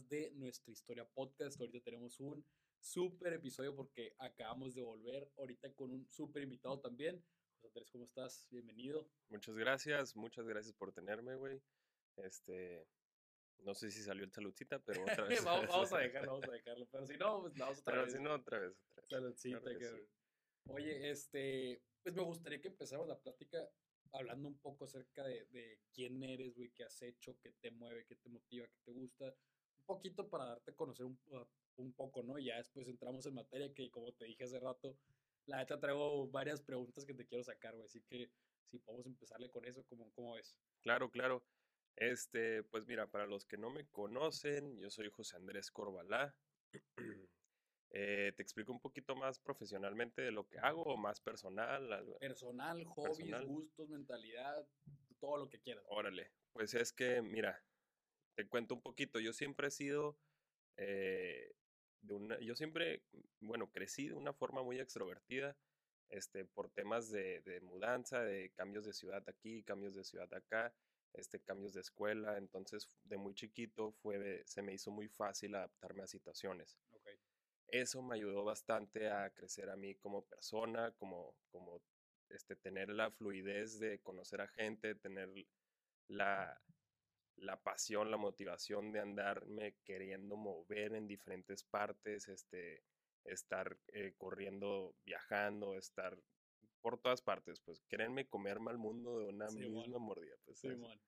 más 0.00 0.08
de 0.08 0.30
Nuestra 0.36 0.72
Historia 0.72 1.04
Podcast. 1.04 1.60
Ahorita 1.60 1.80
tenemos 1.84 2.18
un 2.20 2.44
súper 2.80 3.34
episodio 3.34 3.74
porque 3.76 4.14
acabamos 4.18 4.74
de 4.74 4.82
volver 4.82 5.30
ahorita 5.36 5.72
con 5.74 5.90
un 5.90 6.08
súper 6.10 6.42
invitado 6.42 6.80
también. 6.80 7.22
José 7.60 7.66
Andrés, 7.68 7.90
¿cómo 7.90 8.04
estás? 8.04 8.48
Bienvenido. 8.50 9.06
Muchas 9.28 9.54
gracias, 9.56 10.16
muchas 10.16 10.46
gracias 10.46 10.74
por 10.74 10.92
tenerme, 10.92 11.34
güey. 11.36 11.60
Este, 12.16 12.86
no 13.58 13.74
sé 13.74 13.90
si 13.90 14.02
salió 14.02 14.24
el 14.24 14.32
saludcita, 14.32 14.78
pero 14.82 15.02
otra 15.02 15.24
vez. 15.28 15.44
vamos, 15.44 15.68
vamos, 15.68 15.92
a 15.92 15.98
dejarlo, 15.98 16.32
vamos 16.32 16.48
a 16.48 16.52
dejarlo. 16.52 16.86
Pero 16.90 17.06
si 17.06 17.16
no, 17.18 17.40
pues 17.42 17.54
vamos 17.58 17.78
otra 17.80 17.92
pero 17.92 18.04
vez. 18.04 18.12
si 18.14 18.18
no, 18.22 18.34
otra 18.34 18.58
vez, 18.58 18.72
otra 18.96 19.02
vez. 19.02 19.08
Saludcita, 19.10 19.60
Claro 19.60 19.78
que 19.78 19.84
que- 19.84 19.96
sí. 19.98 20.08
Oye, 20.68 21.10
este, 21.10 21.82
pues 22.02 22.14
me 22.14 22.22
gustaría 22.22 22.60
que 22.60 22.68
empezáramos 22.68 23.08
la 23.08 23.18
plática 23.20 23.68
hablando 24.12 24.48
un 24.48 24.58
poco 24.58 24.84
acerca 24.84 25.24
de, 25.24 25.44
de 25.46 25.80
quién 25.92 26.22
eres, 26.22 26.54
güey, 26.56 26.70
qué 26.72 26.84
has 26.84 27.00
hecho, 27.02 27.36
qué 27.40 27.52
te 27.60 27.70
mueve, 27.70 28.04
qué 28.06 28.16
te 28.16 28.28
motiva, 28.28 28.66
qué 28.66 28.78
te 28.84 28.92
gusta. 28.92 29.34
Poquito 29.90 30.28
para 30.28 30.44
darte 30.46 30.70
a 30.70 30.74
conocer 30.76 31.04
un, 31.04 31.18
uh, 31.32 31.44
un 31.82 31.92
poco, 31.94 32.22
¿no? 32.22 32.38
Y 32.38 32.44
ya 32.44 32.58
después 32.58 32.86
entramos 32.86 33.26
en 33.26 33.34
materia 33.34 33.74
que, 33.74 33.90
como 33.90 34.12
te 34.12 34.24
dije 34.24 34.44
hace 34.44 34.60
rato, 34.60 34.96
la 35.46 35.56
neta 35.56 35.80
traigo 35.80 36.28
varias 36.28 36.62
preguntas 36.62 37.04
que 37.04 37.12
te 37.12 37.26
quiero 37.26 37.42
sacar, 37.42 37.74
güey. 37.74 37.86
Así 37.86 38.00
que 38.02 38.30
si 38.70 38.78
podemos 38.78 39.04
empezarle 39.06 39.50
con 39.50 39.64
eso, 39.64 39.84
¿cómo, 39.88 40.12
cómo 40.12 40.34
ves? 40.34 40.56
Claro, 40.82 41.10
claro. 41.10 41.44
Este, 41.96 42.62
pues 42.62 42.86
mira, 42.86 43.08
para 43.08 43.26
los 43.26 43.44
que 43.44 43.56
no 43.58 43.68
me 43.70 43.88
conocen, 43.88 44.78
yo 44.78 44.90
soy 44.90 45.10
José 45.10 45.36
Andrés 45.36 45.72
Corbalá. 45.72 46.36
Eh, 47.92 48.32
te 48.36 48.42
explico 48.44 48.70
un 48.70 48.78
poquito 48.78 49.16
más 49.16 49.40
profesionalmente 49.40 50.22
de 50.22 50.30
lo 50.30 50.46
que 50.46 50.60
hago 50.60 50.84
o 50.84 50.96
más 50.96 51.20
personal. 51.20 51.92
algo- 51.92 52.18
Personal, 52.20 52.84
hobbies, 52.84 53.16
Personal. 53.18 53.46
gustos, 53.48 53.88
mentalidad, 53.88 54.64
todo 55.18 55.38
lo 55.38 55.48
que 55.50 55.60
quieras. 55.60 55.82
Órale, 55.88 56.30
pues 56.52 56.74
es 56.74 56.92
que, 56.92 57.20
mira, 57.20 57.60
te 58.34 58.46
cuento 58.48 58.74
un 58.74 58.82
poquito. 58.82 59.20
Yo 59.20 59.32
siempre 59.32 59.68
he 59.68 59.70
sido, 59.70 60.18
eh, 60.76 61.54
de 62.02 62.14
una, 62.14 62.38
yo 62.40 62.54
siempre, 62.56 63.02
bueno, 63.40 63.70
crecí 63.70 64.08
de 64.08 64.14
una 64.14 64.32
forma 64.32 64.62
muy 64.62 64.78
extrovertida, 64.80 65.56
este, 66.10 66.44
por 66.44 66.70
temas 66.70 67.10
de, 67.10 67.40
de 67.42 67.60
mudanza, 67.60 68.20
de 68.24 68.50
cambios 68.50 68.84
de 68.84 68.92
ciudad 68.92 69.22
aquí, 69.28 69.62
cambios 69.62 69.94
de 69.94 70.04
ciudad 70.04 70.32
acá, 70.34 70.74
este, 71.14 71.40
cambios 71.40 71.72
de 71.74 71.80
escuela. 71.80 72.36
Entonces, 72.38 72.88
de 73.04 73.16
muy 73.16 73.34
chiquito 73.34 73.92
fue, 74.02 74.42
se 74.46 74.62
me 74.62 74.74
hizo 74.74 74.90
muy 74.90 75.08
fácil 75.08 75.54
adaptarme 75.54 76.02
a 76.02 76.06
situaciones 76.06 76.78
Ok. 76.90 77.08
eso 77.68 78.02
me 78.02 78.16
ayudó 78.16 78.44
bastante 78.44 79.08
a 79.10 79.30
crecer 79.30 79.70
a 79.70 79.76
mí 79.76 79.94
como 79.96 80.24
persona, 80.26 80.92
como, 80.92 81.36
como 81.50 81.80
este, 82.28 82.56
tener 82.56 82.90
la 82.90 83.10
fluidez 83.10 83.78
de 83.78 84.00
conocer 84.00 84.40
a 84.40 84.48
gente, 84.48 84.94
tener 84.94 85.28
la, 86.08 86.60
la 87.40 87.60
pasión, 87.60 88.10
la 88.10 88.16
motivación 88.16 88.92
de 88.92 89.00
andarme 89.00 89.74
queriendo 89.84 90.36
mover 90.36 90.94
en 90.94 91.06
diferentes 91.06 91.64
partes, 91.64 92.28
este, 92.28 92.82
estar 93.24 93.78
eh, 93.88 94.14
corriendo, 94.16 94.94
viajando, 95.04 95.76
estar 95.76 96.18
por 96.80 96.98
todas 97.00 97.20
partes, 97.22 97.60
pues 97.60 97.82
quererme 97.88 98.26
comerme 98.28 98.70
al 98.70 98.78
mundo 98.78 99.18
de 99.20 99.26
una 99.26 99.46
misma 99.48 99.98
mordida, 99.98 100.36
pues 100.44 100.64
es- 100.64 100.72
Simón. 100.72 100.98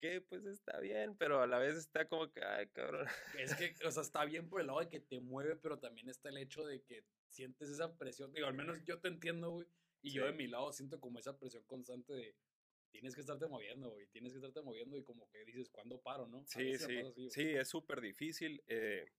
que 0.00 0.20
pues 0.20 0.44
está 0.46 0.78
bien, 0.80 1.16
pero 1.16 1.40
a 1.42 1.46
la 1.46 1.58
vez 1.58 1.74
está 1.76 2.06
como 2.06 2.30
que, 2.30 2.44
ay, 2.44 2.68
cabrón. 2.68 3.06
Es 3.38 3.54
que, 3.56 3.74
o 3.86 3.90
sea, 3.90 4.02
está 4.02 4.24
bien 4.24 4.48
por 4.48 4.60
el 4.60 4.68
lado 4.68 4.80
de 4.80 4.88
que 4.88 5.00
te 5.00 5.20
mueve, 5.20 5.56
pero 5.56 5.78
también 5.78 6.08
está 6.08 6.28
el 6.28 6.36
hecho 6.38 6.64
de 6.64 6.82
que 6.82 7.04
sientes 7.28 7.68
esa 7.68 7.96
presión. 7.96 8.32
Digo, 8.32 8.46
al 8.46 8.54
menos 8.54 8.78
yo 8.84 9.00
te 9.00 9.08
entiendo, 9.08 9.50
güey. 9.50 9.66
Y 10.00 10.12
yo 10.12 10.24
de 10.26 10.30
Sí. 10.32 10.36
mi 10.36 10.46
lado 10.46 10.72
siento 10.72 11.00
como 11.00 11.18
esa 11.18 11.36
presión 11.36 11.64
constante 11.64 12.12
de 12.12 12.36
tienes 12.90 13.14
que 13.14 13.20
estarte 13.20 13.46
moviendo, 13.46 13.90
güey. 13.90 14.06
Tienes 14.08 14.32
que 14.32 14.38
estarte 14.38 14.62
moviendo 14.62 14.96
y 14.96 15.04
como 15.04 15.28
que 15.30 15.44
dices, 15.44 15.68
¿cuándo 15.70 16.00
paro, 16.00 16.26
no? 16.26 16.44
Sí, 16.46 16.76
sí, 16.78 16.98
así, 16.98 17.30
sí, 17.30 17.42
es 17.54 17.68
súper 17.68 18.00
difícil 18.00 18.62
eh, 18.66 19.12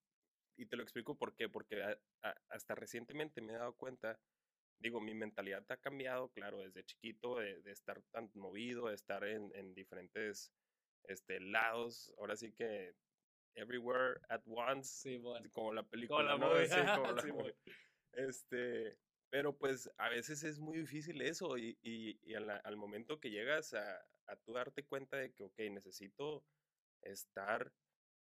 y 0.57 0.65
te 0.65 0.75
lo 0.75 0.83
explico 0.83 1.17
por 1.17 1.35
qué, 1.35 1.49
porque 1.49 1.81
a- 1.83 1.99
a- 2.21 2.35
hasta 2.49 2.75
recientemente 2.75 3.41
me 3.41 3.53
he 3.53 3.57
dado 3.57 3.75
cuenta, 3.75 4.19
digo, 4.79 4.99
mi 5.01 5.13
mentalidad 5.13 5.65
ha 5.69 5.77
cambiado, 5.77 6.29
claro, 6.31 6.59
desde 6.59 6.83
chiquito, 6.83 7.37
de, 7.37 7.61
de 7.61 7.71
estar 7.71 8.01
tan 8.11 8.29
movido, 8.35 8.87
de 8.87 8.95
estar 8.95 9.23
en, 9.23 9.51
en 9.55 9.73
diferentes 9.73 10.51
este, 11.03 11.39
lados, 11.39 12.13
ahora 12.17 12.35
sí 12.35 12.51
que 12.53 12.95
everywhere 13.55 14.19
at 14.29 14.41
once, 14.45 14.89
Sí, 15.01 15.17
bueno. 15.17 15.49
como 15.51 15.73
la 15.73 15.83
película, 15.83 16.35
la 16.35 16.37
¿no? 16.37 16.65
Sí, 16.65 16.71
como 16.95 17.11
la 17.13 17.21
Sí, 17.21 17.31
movie. 17.31 17.55
Este, 18.13 18.97
pero 19.29 19.55
pues 19.57 19.91
a 19.97 20.09
veces 20.09 20.43
es 20.43 20.59
muy 20.59 20.77
difícil 20.79 21.21
eso 21.21 21.57
y, 21.57 21.77
y, 21.81 22.33
al 22.33 22.75
momento 22.77 23.19
que 23.19 23.29
llegas 23.29 23.73
a, 23.73 24.05
a 24.27 24.35
tú 24.37 24.53
darte 24.53 24.85
cuenta 24.85 25.17
de 25.17 25.31
que, 25.33 25.43
ok, 25.43 25.59
necesito 25.71 26.43
estar 27.01 27.71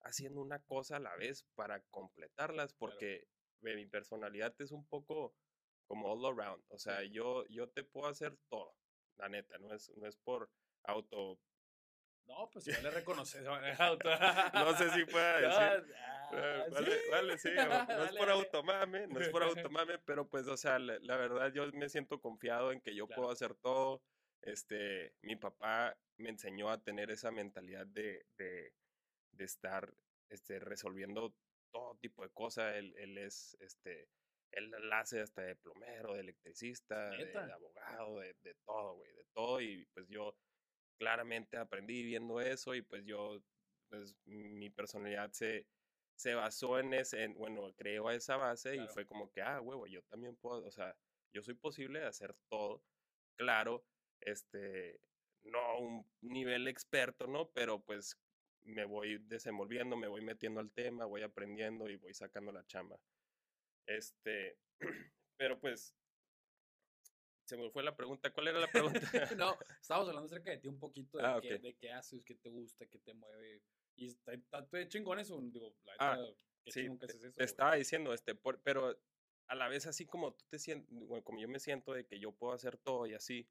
haciendo 0.02 0.42
una 0.42 0.60
cosa 0.64 0.98
a 0.98 1.00
la 1.00 1.16
vez 1.16 1.44
para 1.56 1.82
completarlas, 1.92 2.74
porque 2.74 3.28
mi 3.62 3.86
personalidad 3.86 4.54
es 4.60 4.72
un 4.72 4.86
poco 4.88 5.36
como 5.86 6.12
all 6.12 6.26
around, 6.26 6.64
o 6.70 6.80
sea, 6.80 7.04
yo, 7.04 7.46
yo 7.48 7.70
te 7.70 7.84
puedo 7.84 8.08
hacer 8.08 8.38
todo, 8.50 8.76
la 9.18 9.30
neta, 9.30 9.58
no 9.60 9.74
es, 9.74 9.90
no 9.98 10.08
es 10.08 10.16
por 10.18 10.50
auto, 10.84 11.40
No, 12.26 12.50
pues 12.52 12.68
igual 12.68 12.84
le 12.84 12.92
reconoces. 12.92 13.46
auto. 13.46 14.10
no 14.54 14.78
sé 14.78 14.90
si 14.92 15.06
pueda 15.06 15.42
decir. 15.82 15.96
Ah, 16.34 16.66
sí. 16.68 16.74
Vale, 16.74 17.10
vale, 17.10 17.38
sí, 17.38 17.50
no 17.56 18.04
es 18.06 18.16
por 18.16 18.30
automame, 18.30 19.08
no 19.08 19.20
es 19.20 19.30
por 19.30 19.44
automame, 19.70 20.00
pero 20.00 20.28
pues, 20.30 20.48
o 20.48 20.58
sea, 20.58 20.80
la, 20.80 20.98
la 21.00 21.18
verdad 21.18 21.52
yo 21.54 21.66
me 21.74 21.90
siento 21.90 22.20
confiado 22.22 22.72
en 22.72 22.82
que 22.82 22.96
yo 22.96 23.08
Claro. 23.08 23.22
puedo 23.22 23.32
hacer 23.34 23.56
todo. 23.56 24.02
Este, 24.42 25.14
mi 25.22 25.36
papá 25.36 25.98
me 26.18 26.30
enseñó 26.30 26.70
a 26.72 26.82
tener 26.84 27.12
esa 27.12 27.32
mentalidad 27.32 27.86
de, 27.88 28.26
de, 28.38 28.74
de 29.32 29.44
estar 29.46 29.94
este, 30.30 30.60
resolviendo 30.60 31.36
todo 31.72 31.96
tipo 31.98 32.24
de 32.24 32.30
cosas. 32.32 32.76
Él, 32.76 32.94
él 32.98 33.18
es, 33.18 33.56
este, 33.60 34.10
él 34.52 34.72
la 34.90 35.00
hace 35.00 35.22
hasta 35.22 35.44
de 35.44 35.56
plomero, 35.56 36.14
de 36.14 36.22
electricista, 36.22 37.10
de, 37.12 37.26
de 37.26 37.54
abogado, 37.54 38.20
de, 38.20 38.34
de 38.42 38.56
todo, 38.66 38.96
güey, 38.96 39.12
de 39.14 39.26
todo. 39.34 39.62
Y 39.62 39.86
pues 39.94 40.08
yo 40.10 40.36
claramente 40.98 41.58
aprendí 41.58 42.04
viendo 42.04 42.40
eso 42.42 42.74
y 42.76 42.82
pues 42.82 43.04
yo, 43.06 43.42
pues 43.90 44.16
mi 44.26 44.70
personalidad 44.70 45.32
se, 45.32 45.68
se 46.22 46.36
basó 46.36 46.78
en 46.78 46.94
ese, 46.94 47.24
en, 47.24 47.34
bueno, 47.34 47.74
creó 47.76 48.12
esa 48.12 48.38
base 48.38 48.74
Claro. 48.74 48.86
y 48.86 48.94
fue 48.94 49.08
como 49.08 49.32
que, 49.32 49.42
ah, 49.42 49.60
huevo, 49.60 49.88
yo 49.88 50.04
también 50.04 50.36
puedo, 50.36 50.64
o 50.68 50.72
sea, 50.72 50.96
yo 51.34 51.42
soy 51.42 51.56
posible 51.56 52.00
de 52.00 52.06
hacer 52.06 52.36
todo, 52.48 52.84
claro, 53.36 53.84
este, 54.20 55.02
no 55.42 55.80
un 55.80 56.06
nivel 56.22 56.68
experto, 56.68 57.26
¿no? 57.26 57.50
Pero 57.50 57.84
pues 57.84 58.20
me 58.62 58.86
voy 58.86 59.18
desenvolviendo, 59.18 59.98
me 59.98 60.08
voy 60.08 60.22
metiendo 60.22 60.60
al 60.60 60.72
tema, 60.72 61.06
voy 61.06 61.24
aprendiendo 61.24 61.90
y 61.90 61.96
voy 61.96 62.14
sacando 62.14 62.52
la 62.52 62.64
chamba. 62.68 63.00
Este, 63.88 64.60
pero 65.38 65.60
pues, 65.60 65.96
se 67.46 67.58
me 67.58 67.72
fue 67.72 67.82
la 67.82 67.96
pregunta, 67.96 68.32
¿cuál 68.32 68.50
era 68.50 68.60
la 68.60 68.68
pregunta? 68.68 69.00
no, 69.40 69.58
estábamos 69.82 70.08
hablando 70.08 70.28
acerca 70.28 70.52
de 70.52 70.58
ti 70.60 70.68
un 70.68 70.78
poquito, 70.78 71.18
de, 71.18 71.26
Ah, 71.26 71.40
qué, 71.42 71.56
ok. 71.56 71.62
de 71.62 71.74
qué 71.78 71.92
haces, 71.92 72.24
qué 72.24 72.36
te 72.36 72.52
gusta, 72.52 72.86
qué 72.86 73.00
te 73.00 73.16
mueve. 73.16 73.64
Y 73.96 74.08
está, 74.08 74.34
está, 74.34 74.60
está 74.60 74.88
chingón 74.88 75.20
eso, 75.20 75.40
digo, 75.42 75.76
la 75.84 75.94
Ah, 76.00 76.16
neta, 76.18 76.34
qué 76.64 76.72
sí, 76.72 76.82
chingón 76.82 77.00
que 77.00 77.08
te- 77.08 77.12
haces 77.14 77.24
eso. 77.26 77.38
te 77.38 77.44
estaba 77.44 77.76
diciendo, 77.76 78.14
este, 78.14 78.36
por- 78.36 78.62
pero 78.62 78.98
a 79.48 79.56
la 79.56 79.68
vez 79.68 79.86
así 79.86 80.06
como 80.06 80.34
tú 80.34 80.46
te 80.50 80.60
sientes, 80.60 80.90
bueno, 80.90 81.24
como 81.24 81.40
yo 81.40 81.48
me 81.48 81.60
siento 81.60 81.94
de 81.94 82.06
que 82.06 82.20
yo 82.20 82.32
puedo 82.32 82.54
hacer 82.54 82.78
todo 82.78 83.06
y 83.06 83.14
así, 83.14 83.48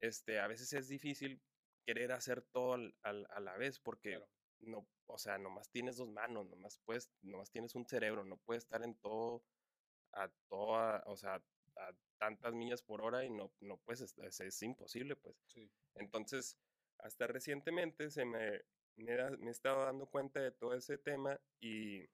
este, 0.00 0.38
a 0.40 0.46
veces 0.46 0.72
es 0.72 0.88
difícil 0.88 1.40
querer 1.86 2.12
hacer 2.12 2.42
todo 2.42 2.74
al- 2.74 2.94
al- 3.02 3.26
a 3.30 3.40
la 3.40 3.56
vez 3.56 3.80
porque 3.80 4.10
Claro. 4.10 4.28
no, 4.60 4.88
o 5.06 5.18
sea, 5.18 5.38
nomás 5.38 5.70
tienes 5.70 5.96
dos 5.96 6.08
manos, 6.10 6.46
nomás 6.46 6.78
puedes, 6.84 7.10
nomás 7.22 7.50
tienes 7.50 7.74
un 7.74 7.86
cerebro, 7.86 8.24
no 8.24 8.36
puedes 8.36 8.64
estar 8.64 8.82
en 8.82 8.94
todo, 8.96 9.42
a 10.12 10.28
toda, 10.48 11.02
o 11.06 11.16
sea, 11.16 11.42
a 11.76 11.94
tantas 12.18 12.52
millas 12.54 12.82
por 12.82 13.00
hora 13.02 13.24
y 13.24 13.30
no, 13.30 13.52
no 13.60 13.78
puedes, 13.78 14.00
es, 14.18 14.40
es 14.40 14.62
imposible, 14.62 15.16
pues. 15.16 15.36
Sí. 15.46 15.70
Entonces, 15.94 16.58
hasta 16.98 17.26
recientemente 17.26 18.10
se 18.10 18.24
me, 18.24 18.62
me, 18.98 19.16
da- 19.16 19.30
me 19.38 19.48
he 19.48 19.50
estado 19.52 19.84
dando 19.84 20.06
cuenta 20.06 20.40
de 20.40 20.50
todo 20.52 20.74
ese 20.74 20.98
tema 20.98 21.40
y 21.60 22.02
he 22.02 22.08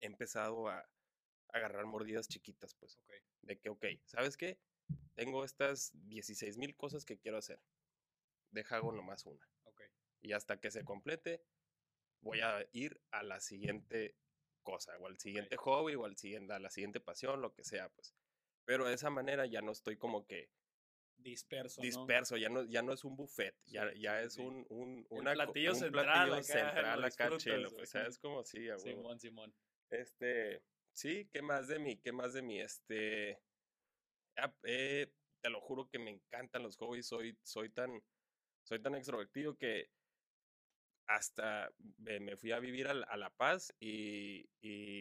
empezado 0.00 0.68
a, 0.68 0.78
a 0.78 0.88
agarrar 1.52 1.86
mordidas 1.86 2.28
chiquitas, 2.28 2.74
pues. 2.74 2.98
De 3.42 3.58
que, 3.58 3.68
ok, 3.70 3.84
¿sabes 4.04 4.36
qué? 4.36 4.58
Tengo 5.14 5.44
estas 5.44 5.90
16 6.08 6.58
mil 6.58 6.76
cosas 6.76 7.04
que 7.04 7.18
quiero 7.18 7.38
hacer. 7.38 7.60
Deja 8.50 8.76
hago 8.76 8.92
nomás 8.92 9.26
una. 9.26 9.48
Ok. 9.64 9.82
Y 10.20 10.32
hasta 10.32 10.60
que 10.60 10.70
se 10.70 10.84
complete, 10.84 11.42
voy 12.20 12.40
a 12.40 12.66
ir 12.72 13.00
a 13.10 13.22
la 13.22 13.40
siguiente 13.40 14.16
cosa, 14.62 14.96
o 14.98 15.06
al 15.06 15.18
siguiente 15.18 15.56
hobby, 15.56 15.94
o 15.94 16.04
al 16.04 16.16
siguiente, 16.16 16.52
a 16.54 16.58
la 16.58 16.70
siguiente 16.70 17.00
pasión, 17.00 17.40
lo 17.40 17.52
que 17.54 17.64
sea, 17.64 17.88
pues. 17.90 18.14
Pero 18.64 18.86
de 18.86 18.94
esa 18.94 19.10
manera 19.10 19.46
ya 19.46 19.60
no 19.62 19.72
estoy 19.72 19.96
como 19.96 20.26
que 20.26 20.50
Disperso. 21.22 21.80
¿no? 21.80 21.84
disperso, 21.84 22.36
ya 22.36 22.48
no, 22.48 22.64
ya 22.64 22.82
no 22.82 22.92
es 22.92 23.04
un 23.04 23.16
buffet, 23.16 23.54
ya, 23.66 23.92
ya 23.94 24.22
es 24.22 24.34
sí. 24.34 24.42
un, 24.42 24.66
un, 24.68 25.06
una 25.10 25.32
platillo 25.32 25.72
un 25.72 25.78
central 25.78 26.04
platillo 26.04 26.34
acá, 26.34 26.42
central 26.42 27.04
acá 27.04 27.30
chelo, 27.38 27.70
pues, 27.70 27.90
¿sabes? 27.90 28.18
Como 28.18 28.44
sí, 28.44 28.68
a 28.68 28.76
huevo. 28.76 28.78
Simón, 28.78 29.20
Simón. 29.20 29.54
Este, 29.90 30.62
sí, 30.92 31.28
¿qué 31.32 31.42
más 31.42 31.68
de 31.68 31.78
mí? 31.78 31.98
¿Qué 31.98 32.12
más 32.12 32.32
de 32.34 32.42
mí? 32.42 32.60
Este, 32.60 33.38
ah, 34.36 34.54
eh, 34.64 35.12
te 35.40 35.50
lo 35.50 35.60
juro 35.60 35.88
que 35.88 35.98
me 35.98 36.10
encantan 36.10 36.62
los 36.62 36.76
hobbies, 36.76 37.06
soy, 37.06 37.36
soy 37.42 37.70
tan, 37.70 38.02
soy 38.62 38.80
tan 38.80 38.94
extrovertido 38.94 39.56
que 39.56 39.90
hasta 41.06 41.70
me 41.98 42.36
fui 42.36 42.52
a 42.52 42.60
vivir 42.60 42.88
a, 42.88 43.16
La 43.16 43.30
Paz 43.30 43.74
y, 43.80 44.46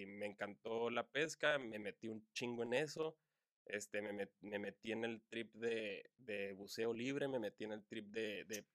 me 0.08 0.26
encantó 0.26 0.90
la 0.90 1.08
pesca, 1.08 1.58
me 1.58 1.80
metí 1.80 2.08
un 2.08 2.28
chingo 2.34 2.64
en 2.64 2.74
eso. 2.74 3.18
Este, 3.66 4.02
me, 4.02 4.28
me 4.42 4.60
metí 4.60 4.92
en 4.92 5.06
el 5.06 5.22
trip 5.30 5.54
de, 5.56 6.10
de, 6.18 6.54
buceo 6.54 6.94
libre, 6.94 7.28
me 7.28 7.40
metí 7.40 7.63
en 7.63 7.74
el 7.74 7.84
trip 7.86 8.08
de, 8.08 8.44
de, 8.46 8.66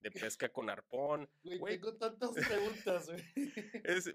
de 0.00 0.10
pesca 0.10 0.50
con 0.50 0.70
arpón. 0.70 1.28
Güey, 1.60 1.78
tengo 1.80 1.94
tantas 1.94 2.32
preguntas, 2.32 3.10
güey. 3.10 3.24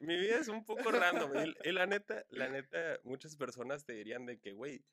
mi 0.02 0.18
vida 0.18 0.40
es 0.40 0.48
un 0.48 0.64
poco 0.64 0.92
random. 0.92 1.32
Y, 1.64 1.72
la 1.72 1.86
neta, 1.86 2.26
la 2.30 2.48
neta, 2.50 3.00
muchas 3.04 3.36
personas 3.36 3.86
te 3.86 3.94
dirían 3.94 4.26
de 4.26 4.40
que, 4.40 4.54
güey, 4.54 4.84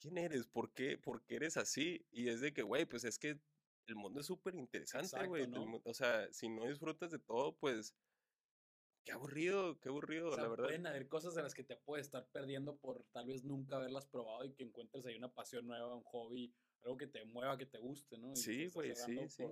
¿quién 0.00 0.18
eres? 0.18 0.46
¿Por 0.46 0.72
qué? 0.72 0.96
¿Por 0.98 1.22
qué 1.24 1.36
eres 1.36 1.56
así? 1.56 2.06
Y 2.10 2.28
es 2.28 2.40
de 2.40 2.52
que, 2.52 2.62
güey, 2.62 2.86
pues 2.86 3.04
es 3.04 3.18
que 3.18 3.38
el 3.86 3.96
mundo 3.96 4.20
es 4.20 4.26
súper 4.26 4.54
interesante, 4.54 5.26
güey. 5.26 5.48
O 5.84 5.94
sea, 5.94 6.32
si 6.32 6.48
no 6.48 6.66
disfrutas 6.66 7.10
de 7.10 7.18
todo, 7.18 7.56
pues 7.56 7.94
qué 9.06 9.12
aburrido, 9.12 9.78
qué 9.78 9.88
aburrido, 9.88 10.36
la 10.36 10.48
verdad. 10.48 10.64
Pueden 10.64 10.86
haber 10.86 11.08
cosas 11.08 11.34
de 11.34 11.42
las 11.42 11.54
que 11.54 11.62
te 11.62 11.76
puedes 11.76 12.06
estar 12.06 12.26
perdiendo 12.26 12.76
por 12.76 13.04
tal 13.12 13.26
vez 13.26 13.44
nunca 13.44 13.76
haberlas 13.76 14.04
probado 14.06 14.44
y 14.44 14.52
que 14.52 14.64
encuentres 14.64 15.06
ahí 15.06 15.16
una 15.16 15.32
pasión 15.32 15.66
nueva, 15.66 15.94
un 15.94 16.02
hobby, 16.02 16.52
algo 16.82 16.96
que 16.96 17.06
te 17.06 17.24
mueva, 17.24 17.56
que 17.56 17.66
te 17.66 17.78
guste, 17.78 18.18
¿no? 18.18 18.34
sí, 18.34 18.66
güey, 18.68 18.94
sí, 18.96 19.16
sí. 19.28 19.44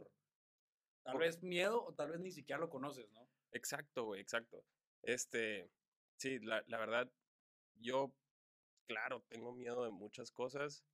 tal 1.05 1.19
vez 1.19 1.43
miedo 1.43 1.85
o 1.85 1.95
tal 1.95 2.11
vez 2.11 2.21
ni 2.21 2.33
siquiera 2.33 2.61
lo 2.61 2.69
conoces, 2.69 3.09
¿no? 3.13 3.29
Exacto, 3.53 4.05
güey, 4.05 4.21
exacto. 4.21 4.65
Este, 5.03 5.71
sí, 6.17 6.41
la, 6.41 6.65
la 6.67 6.79
verdad, 6.79 7.13
yo, 7.77 8.13
claro, 8.87 9.25
tengo 9.29 9.53
miedo 9.53 9.85
de 9.85 9.93
muchas 9.93 10.33
cosas, 10.33 10.85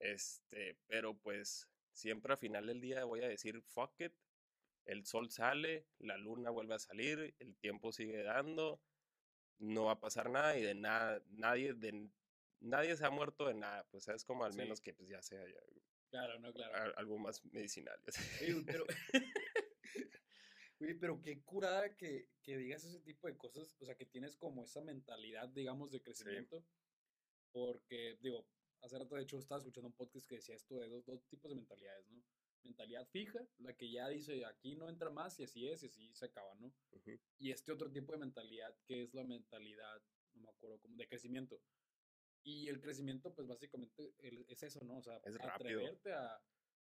este, 0.00 0.76
pero 0.88 1.16
pues 1.16 1.68
siempre 1.92 2.32
al 2.32 2.38
final 2.38 2.66
del 2.66 2.80
día 2.80 3.04
voy 3.04 3.20
a 3.20 3.28
decir, 3.28 3.62
fuck 3.62 4.00
it, 4.00 4.12
el 4.86 5.06
sol 5.06 5.30
sale, 5.30 5.86
la 5.98 6.16
luna 6.16 6.50
vuelve 6.50 6.74
a 6.74 6.78
salir, 6.78 7.34
el 7.38 7.56
tiempo 7.56 7.92
sigue 7.92 8.22
dando, 8.22 8.80
no 9.58 9.84
va 9.84 9.92
a 9.92 10.00
pasar 10.00 10.30
nada 10.30 10.56
y 10.58 10.62
de 10.62 10.74
nada, 10.74 11.22
nadie, 11.30 11.74
de, 11.74 12.08
nadie 12.60 12.96
se 12.96 13.06
ha 13.06 13.10
muerto 13.10 13.46
de 13.46 13.54
nada, 13.54 13.84
pues 13.90 14.08
es 14.08 14.24
como 14.24 14.44
al 14.44 14.54
menos 14.54 14.80
que 14.80 14.92
pues 14.92 15.08
ya 15.08 15.22
sea 15.22 15.44
claro, 16.10 16.38
no, 16.40 16.52
claro. 16.52 16.92
algo 16.96 17.18
más 17.18 17.44
medicinal. 17.46 17.98
pero, 18.66 18.86
pero 21.00 21.22
qué 21.22 21.42
curada 21.42 21.96
que, 21.96 22.28
que, 22.42 22.56
digas 22.56 22.84
ese 22.84 23.00
tipo 23.00 23.28
de 23.28 23.36
cosas, 23.36 23.76
o 23.80 23.84
sea, 23.84 23.94
que 23.94 24.06
tienes 24.06 24.36
como 24.36 24.64
esa 24.64 24.80
mentalidad, 24.80 25.48
digamos, 25.48 25.90
de 25.90 26.02
crecimiento, 26.02 26.64
porque, 27.52 28.18
digo, 28.20 28.46
hace 28.82 28.98
rato 28.98 29.14
de 29.14 29.22
hecho 29.22 29.38
estaba 29.38 29.58
escuchando 29.58 29.88
un 29.88 29.94
podcast 29.94 30.26
que 30.26 30.36
decía 30.36 30.56
esto 30.56 30.78
de 30.78 30.88
dos, 30.88 31.04
dos 31.04 31.24
tipos 31.28 31.50
de 31.50 31.56
mentalidades, 31.56 32.10
¿no? 32.10 32.22
Mentalidad 32.64 33.06
fija, 33.08 33.40
la 33.58 33.74
que 33.76 33.90
ya 33.90 34.08
dice 34.08 34.44
aquí 34.44 34.76
no 34.76 34.88
entra 34.88 35.10
más 35.10 35.38
y 35.40 35.44
así 35.44 35.68
es 35.68 35.82
y 35.82 35.86
así 35.86 36.14
se 36.14 36.26
acaba, 36.26 36.54
¿no? 36.56 36.72
Y 37.38 37.50
este 37.50 37.72
otro 37.72 37.90
tipo 37.90 38.12
de 38.12 38.18
mentalidad 38.18 38.74
que 38.86 39.02
es 39.02 39.14
la 39.14 39.24
mentalidad, 39.24 40.02
no 40.34 40.42
me 40.42 40.50
acuerdo 40.50 40.80
cómo, 40.80 40.96
de 40.96 41.08
crecimiento. 41.08 41.60
Y 42.44 42.68
el 42.68 42.80
crecimiento, 42.80 43.32
pues 43.34 43.46
básicamente 43.46 44.14
es 44.48 44.62
eso, 44.62 44.84
¿no? 44.84 44.98
O 44.98 45.02
sea, 45.02 45.20
atreverte 45.54 46.12
a, 46.12 46.34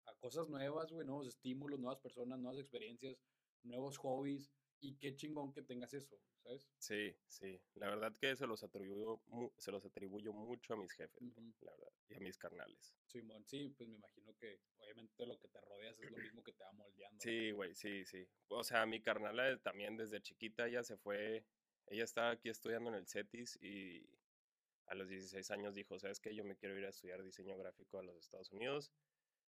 a, 0.07 0.15
cosas 0.19 0.49
nuevas, 0.49 0.91
güey, 0.91 1.07
nuevos 1.07 1.27
estímulos, 1.27 1.79
nuevas 1.79 2.01
personas, 2.01 2.39
nuevas 2.39 2.59
experiencias, 2.59 3.19
nuevos 3.63 3.99
hobbies. 3.99 4.51
Y 4.85 4.97
qué 4.99 5.17
chingón 5.17 5.51
que 5.51 5.63
tengas 5.63 5.95
eso, 5.95 6.21
¿sabes? 6.43 6.69
Sí, 6.77 7.17
sí. 7.27 7.59
La 7.77 7.89
verdad 7.89 8.15
que 8.21 8.37
se 8.37 8.47
los 8.47 8.63
atribuyo, 8.63 9.23
se 9.57 9.73
los 9.73 9.83
atribuyo 9.87 10.35
mucho 10.35 10.75
a 10.75 10.77
mis 10.77 10.93
jefes, 10.93 11.23
la 11.63 11.71
verdad, 11.71 11.91
y 12.11 12.15
a 12.17 12.21
mis 12.21 12.37
carnales. 12.37 12.95
Simón, 13.07 13.47
sí, 13.47 13.71
pues 13.71 13.89
me 13.89 13.97
imagino 13.97 14.37
que 14.37 14.61
obviamente 14.77 15.25
lo 15.25 15.39
que 15.39 15.49
te 15.49 15.59
rodeas 15.63 15.99
es 15.99 16.11
lo 16.11 16.19
mismo 16.19 16.45
que 16.45 16.53
te 16.53 16.63
va 16.63 16.73
moldeando. 16.73 17.19
Sí, 17.19 17.51
güey, 17.53 17.75
sí, 17.75 18.05
sí. 18.05 18.29
O 18.49 18.63
sea, 18.63 18.85
mi 18.85 19.01
carnal 19.01 19.59
también 19.63 19.97
desde 19.97 20.21
chiquita 20.21 20.67
ella 20.67 20.85
se 20.85 20.99
fue, 20.99 21.47
ella 21.87 22.05
estaba 22.05 22.33
aquí 22.33 22.51
estudiando 22.51 22.91
en 22.91 22.97
el 22.97 23.09
CETIS 23.09 23.57
y 23.63 24.07
a 24.89 24.95
los 24.95 25.09
16 25.09 25.51
años 25.51 25.75
dijo, 25.75 25.99
¿sabes 25.99 26.21
qué? 26.21 26.35
Yo 26.35 26.45
me 26.45 26.57
quiero 26.57 26.79
ir 26.79 26.85
a 26.85 26.91
estudiar 26.91 27.23
diseño 27.23 27.57
gráfico 27.57 28.01
a 28.01 28.03
los 28.03 28.19
Estados 28.19 28.53
Unidos. 28.53 28.93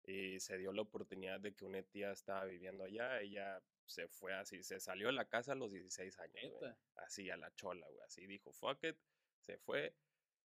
Y 0.05 0.39
se 0.39 0.57
dio 0.57 0.73
la 0.73 0.83
oportunidad 0.83 1.41
de 1.41 1.53
que 1.53 1.65
una 1.65 1.83
tía 1.83 2.13
estaba 2.13 2.45
viviendo 2.45 2.85
allá. 2.85 3.21
Ella 3.21 3.61
se 3.87 4.09
fue 4.09 4.35
así, 4.35 4.63
se 4.63 4.81
salió 4.81 5.07
de 5.07 5.13
la 5.13 5.27
casa 5.27 5.53
a 5.53 5.57
los 5.57 5.73
16 5.73 6.19
años, 6.19 6.55
Así, 6.97 7.31
a 7.31 7.37
la 7.37 7.55
chola, 7.55 7.87
güey. 7.89 8.01
Así 8.03 8.27
dijo, 8.27 8.53
fuck 8.53 8.83
it, 8.85 8.97
se 9.41 9.59
fue. 9.59 9.95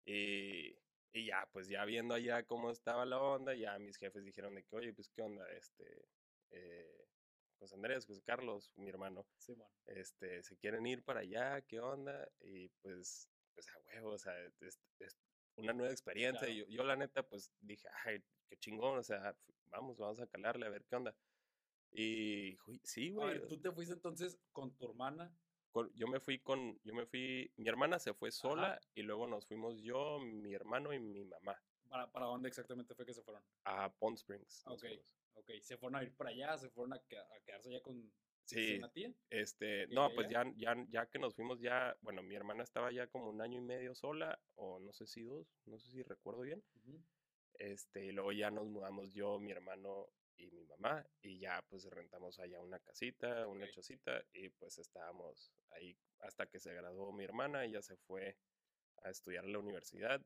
Y, 0.04 0.76
y, 1.12 1.26
ya, 1.26 1.48
pues 1.52 1.68
ya 1.68 1.84
viendo 1.84 2.14
allá 2.14 2.44
cómo 2.44 2.70
estaba 2.70 3.04
la 3.04 3.20
onda, 3.20 3.54
ya 3.54 3.78
mis 3.78 3.98
jefes 3.98 4.24
dijeron 4.24 4.54
de 4.54 4.64
que, 4.64 4.76
oye, 4.76 4.92
pues 4.92 5.10
qué 5.10 5.22
onda, 5.22 5.46
este, 5.52 6.08
eh, 6.50 7.06
José 7.58 7.74
Andrés, 7.74 8.06
José 8.06 8.22
Carlos, 8.22 8.72
mi 8.76 8.88
hermano, 8.88 9.26
este, 9.86 10.42
se 10.42 10.56
quieren 10.56 10.86
ir 10.86 11.02
para 11.02 11.20
allá, 11.20 11.60
qué 11.62 11.80
onda, 11.80 12.28
y 12.40 12.68
pues, 12.82 13.28
pues 13.54 13.68
a 13.68 13.78
huevo, 13.80 14.10
o 14.10 14.18
sea, 14.18 14.34
es, 14.60 14.78
una 15.56 15.72
nueva 15.72 15.92
experiencia. 15.92 16.48
Y 16.48 16.58
yo, 16.58 16.66
yo, 16.68 16.84
la 16.84 16.96
neta, 16.96 17.22
pues 17.22 17.50
dije, 17.60 17.88
ay, 18.04 18.22
qué 18.48 18.56
chingón, 18.58 18.98
o 18.98 19.02
sea, 19.02 19.34
vamos, 19.70 19.96
vamos 19.96 20.20
a 20.20 20.26
calarle 20.26 20.66
a 20.66 20.70
ver 20.70 20.84
qué 20.84 20.96
onda. 20.96 21.14
Y 21.98 22.58
sí, 22.82 23.10
güey. 23.10 23.40
¿tú 23.48 23.58
te 23.58 23.72
fuiste 23.72 23.94
entonces 23.94 24.38
con 24.52 24.70
tu 24.76 24.84
hermana? 24.84 25.34
yo 25.94 26.06
me 26.08 26.20
fui 26.20 26.38
con, 26.38 26.78
yo 26.84 26.94
me 26.94 27.06
fui, 27.06 27.50
mi 27.56 27.68
hermana 27.68 27.98
se 27.98 28.14
fue 28.14 28.30
sola 28.30 28.80
y 28.94 29.02
luego 29.02 29.26
nos 29.26 29.46
fuimos 29.46 29.82
yo, 29.82 30.18
mi 30.20 30.54
hermano 30.54 30.92
y 30.92 30.98
mi 30.98 31.24
mamá. 31.24 31.60
¿Para, 31.88 32.10
para 32.10 32.26
dónde 32.26 32.48
exactamente 32.48 32.94
fue 32.94 33.04
que 33.04 33.12
se 33.12 33.22
fueron? 33.22 33.42
A 33.64 33.90
Pond 33.92 34.16
Springs. 34.16 34.62
Ok, 34.66 34.84
ok. 35.34 35.50
¿Se 35.60 35.76
fueron 35.76 35.96
a 35.96 36.02
ir 36.02 36.14
para 36.14 36.30
allá? 36.30 36.56
¿Se 36.56 36.70
fueron 36.70 36.94
a, 36.94 36.98
quedarse 37.00 37.68
allá 37.68 37.82
con, 37.82 38.10
sí? 38.44 38.80
Este, 39.30 39.86
no, 39.88 40.10
pues 40.14 40.28
ya, 40.28 40.44
ya, 40.56 40.76
ya 40.88 41.06
que 41.06 41.18
nos 41.18 41.34
fuimos 41.34 41.60
ya, 41.60 41.96
bueno, 42.00 42.22
mi 42.22 42.34
hermana 42.34 42.62
estaba 42.62 42.90
ya 42.90 43.06
como 43.06 43.28
un 43.28 43.40
año 43.40 43.58
y 43.58 43.62
medio 43.62 43.94
sola, 43.94 44.38
o 44.54 44.78
no 44.80 44.92
sé 44.92 45.06
si 45.06 45.22
dos, 45.22 45.46
no 45.66 45.78
sé 45.78 45.90
si 45.90 46.02
recuerdo 46.02 46.42
bien. 46.42 46.62
Este, 47.58 48.06
y 48.06 48.12
luego 48.12 48.32
ya 48.32 48.50
nos 48.50 48.66
mudamos 48.66 49.12
yo, 49.12 49.38
mi 49.38 49.52
hermano 49.52 50.08
y 50.36 50.50
mi 50.50 50.64
mamá 50.64 51.06
y 51.22 51.38
ya 51.38 51.64
pues 51.68 51.84
rentamos 51.84 52.38
allá 52.38 52.60
una 52.60 52.78
casita, 52.78 53.46
una 53.46 53.68
chocita 53.70 54.22
y 54.32 54.48
pues 54.50 54.78
estábamos 54.78 55.52
ahí 55.70 55.96
hasta 56.20 56.46
que 56.46 56.60
se 56.60 56.72
graduó 56.72 57.12
mi 57.12 57.24
hermana, 57.24 57.64
ella 57.64 57.82
se 57.82 57.96
fue 57.96 58.36
a 59.02 59.10
estudiar 59.10 59.44
a 59.44 59.48
la 59.48 59.58
universidad 59.58 60.20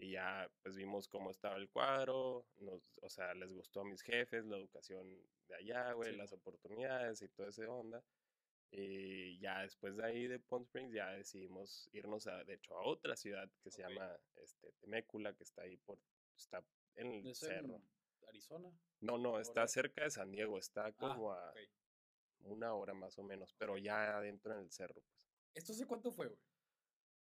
y 0.00 0.12
ya 0.12 0.50
pues 0.62 0.76
vimos 0.76 1.08
cómo 1.08 1.30
estaba 1.30 1.56
el 1.56 1.68
cuadro, 1.70 2.46
nos, 2.58 2.82
o 3.02 3.08
sea, 3.08 3.34
les 3.34 3.52
gustó 3.52 3.80
a 3.80 3.84
mis 3.84 4.02
jefes 4.02 4.44
la 4.44 4.56
educación 4.56 5.08
de 5.48 5.56
allá, 5.56 5.92
güey, 5.92 6.14
las 6.14 6.32
oportunidades 6.32 7.22
y 7.22 7.28
todo 7.28 7.48
ese 7.48 7.66
onda. 7.66 8.02
Y 8.70 9.38
ya 9.40 9.62
después 9.62 9.96
de 9.96 10.04
ahí 10.04 10.26
de 10.26 10.38
Palm 10.40 10.62
Springs 10.64 10.92
ya 10.92 11.10
decidimos 11.12 11.88
irnos 11.92 12.26
a, 12.26 12.44
de 12.44 12.54
hecho 12.54 12.76
a 12.76 12.82
otra 12.82 13.16
ciudad 13.16 13.50
que 13.62 13.70
se 13.70 13.82
llama 13.82 14.14
este, 14.36 14.70
Temécula, 14.72 15.34
que 15.34 15.44
está 15.44 15.62
ahí 15.62 15.78
por, 15.78 15.98
está 16.36 16.62
en 16.96 17.14
el 17.14 17.34
cerro. 17.34 17.80
Arizona? 18.28 18.70
No, 19.00 19.18
no, 19.18 19.38
está 19.38 19.66
cerca 19.68 20.04
de 20.04 20.10
San 20.10 20.30
Diego, 20.30 20.58
está 20.58 20.86
ah, 20.86 20.92
como 20.92 21.32
a 21.32 21.54
una 22.40 22.74
hora 22.74 22.94
más 22.94 23.18
o 23.18 23.22
menos, 23.22 23.54
pero 23.58 23.76
ya 23.78 24.16
adentro 24.16 24.52
en 24.54 24.60
el 24.60 24.70
cerro. 24.70 24.94
Pues. 24.94 25.06
¿Esto 25.54 25.72
hace 25.72 25.86
cuánto 25.86 26.12
fue, 26.12 26.28
güey? 26.28 26.40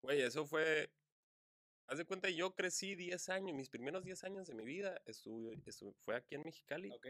Güey, 0.01 0.21
eso 0.21 0.45
fue. 0.45 0.91
Haz 1.87 1.97
de 1.97 2.05
cuenta, 2.05 2.29
yo 2.29 2.53
crecí 2.53 2.95
10 2.95 3.29
años, 3.29 3.55
mis 3.55 3.69
primeros 3.69 4.03
10 4.03 4.23
años 4.25 4.47
de 4.47 4.53
mi 4.53 4.63
vida 4.63 5.01
estuve, 5.05 5.59
fue 6.01 6.15
aquí 6.15 6.35
en 6.35 6.43
Mexicali. 6.43 6.91
Ok. 6.91 7.07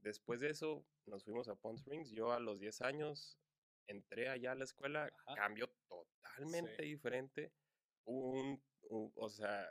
Después 0.00 0.40
de 0.40 0.50
eso, 0.50 0.86
nos 1.06 1.24
fuimos 1.24 1.48
a 1.48 1.54
Palm 1.54 1.76
Springs. 1.76 2.10
Yo 2.10 2.32
a 2.32 2.40
los 2.40 2.60
10 2.60 2.80
años 2.82 3.38
entré 3.86 4.28
allá 4.28 4.52
a 4.52 4.54
la 4.54 4.64
escuela, 4.64 5.12
cambió 5.36 5.68
totalmente 5.88 6.82
diferente. 6.82 7.52
Un, 8.06 8.62
un, 8.82 9.12
o 9.16 9.28
sea, 9.28 9.66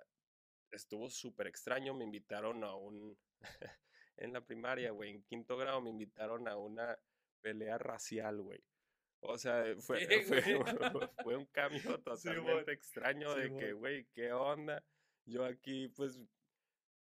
estuvo 0.74 1.10
súper 1.10 1.48
extraño. 1.48 1.94
Me 1.94 2.04
invitaron 2.04 2.64
a 2.64 2.76
un. 2.76 3.18
en 4.18 4.34
la 4.34 4.42
primaria, 4.42 4.92
güey, 4.92 5.12
en 5.12 5.24
quinto 5.24 5.58
grado 5.58 5.82
me 5.82 5.90
invitaron 5.90 6.48
a 6.48 6.56
una 6.56 6.98
pelea 7.42 7.78
racial, 7.78 8.42
güey. 8.42 8.64
O 9.22 9.38
sea, 9.38 9.64
fue, 9.80 10.06
fue, 11.24 11.36
un 11.36 11.46
cambio 11.48 12.00
totalmente 12.02 12.74
extraño 12.74 13.34
de 13.36 13.56
que, 13.56 13.74
güey, 13.74 14.06
¿qué 14.14 14.34
onda? 14.34 14.84
Yo 15.26 15.46
aquí, 15.46 15.88
pues, 15.90 16.20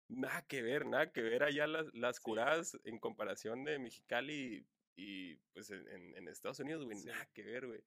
nada 0.10 0.42
que 0.48 0.62
ver, 0.62 0.86
nada 0.86 1.12
que 1.12 1.22
ver 1.22 1.44
allá 1.44 1.68
las, 1.68 1.94
las 1.94 2.20
curadas 2.20 2.78
en 2.84 3.00
comparación 3.00 3.64
de 3.64 3.78
Mexicali 3.78 4.66
y, 4.96 5.36
pues, 5.54 5.70
en, 5.70 6.28
Estados 6.28 6.60
Unidos, 6.60 6.86
güey, 6.86 6.98
nada 7.04 7.26
que 7.34 7.44
ver, 7.44 7.68
güey 7.68 7.84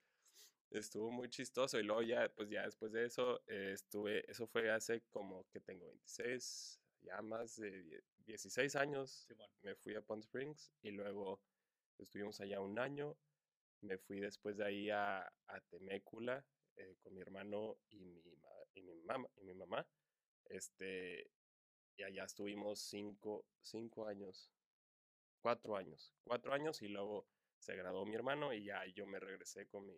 estuvo 0.70 1.10
muy 1.10 1.28
chistoso 1.28 1.78
y 1.78 1.82
luego 1.82 2.02
ya, 2.02 2.28
pues 2.34 2.48
ya 2.48 2.62
después 2.62 2.92
de 2.92 3.04
eso, 3.04 3.42
eh, 3.46 3.72
estuve, 3.72 4.30
eso 4.30 4.46
fue 4.46 4.70
hace 4.70 5.02
como 5.10 5.46
que 5.50 5.60
tengo 5.60 5.86
26, 5.86 6.80
ya 7.02 7.20
más 7.22 7.56
de 7.56 8.02
16 8.26 8.76
años, 8.76 9.26
me 9.62 9.74
fui 9.74 9.94
a 9.94 10.02
Palm 10.02 10.20
Springs 10.20 10.72
y 10.82 10.90
luego 10.90 11.40
estuvimos 11.98 12.40
allá 12.40 12.60
un 12.60 12.78
año, 12.78 13.16
me 13.80 13.98
fui 13.98 14.20
después 14.20 14.56
de 14.56 14.64
ahí 14.64 14.90
a, 14.90 15.20
a 15.20 15.60
Temécula 15.70 16.44
eh, 16.76 16.96
con 17.02 17.14
mi 17.14 17.20
hermano 17.20 17.78
y 17.88 18.00
mi, 18.00 18.22
y 18.74 18.82
mi, 18.82 18.94
mamá, 19.02 19.28
y 19.36 19.44
mi 19.44 19.54
mamá, 19.54 19.86
este, 20.46 21.30
y 21.96 22.02
allá 22.02 22.24
estuvimos 22.24 22.80
cinco, 22.80 23.44
cinco 23.60 24.06
años, 24.06 24.50
cuatro 25.40 25.76
años, 25.76 26.14
cuatro 26.22 26.52
años 26.52 26.80
y 26.82 26.88
luego 26.88 27.26
se 27.58 27.74
graduó 27.76 28.06
mi 28.06 28.14
hermano 28.14 28.52
y 28.52 28.64
ya 28.64 28.84
yo 28.86 29.06
me 29.06 29.20
regresé 29.20 29.66
con 29.66 29.86
mi, 29.86 29.94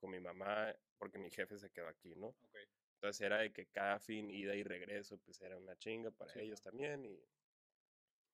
con 0.00 0.10
mi 0.10 0.20
mamá 0.20 0.74
porque 0.98 1.18
mi 1.18 1.30
jefe 1.30 1.58
se 1.58 1.70
quedó 1.70 1.88
aquí, 1.88 2.14
¿no? 2.16 2.28
Ok. 2.28 2.56
Entonces 2.94 3.20
era 3.20 3.38
de 3.38 3.52
que 3.52 3.66
cada 3.66 3.98
fin, 4.00 4.30
ida 4.30 4.54
y 4.54 4.62
regreso, 4.62 5.18
pues 5.18 5.40
era 5.40 5.56
una 5.56 5.76
chinga 5.76 6.10
para 6.10 6.32
Sí, 6.32 6.40
ellos 6.40 6.60
también 6.62 7.04
y, 7.06 7.18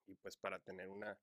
y 0.07 0.15
pues 0.17 0.37
para 0.37 0.59
tener 0.61 0.89
una 0.89 1.19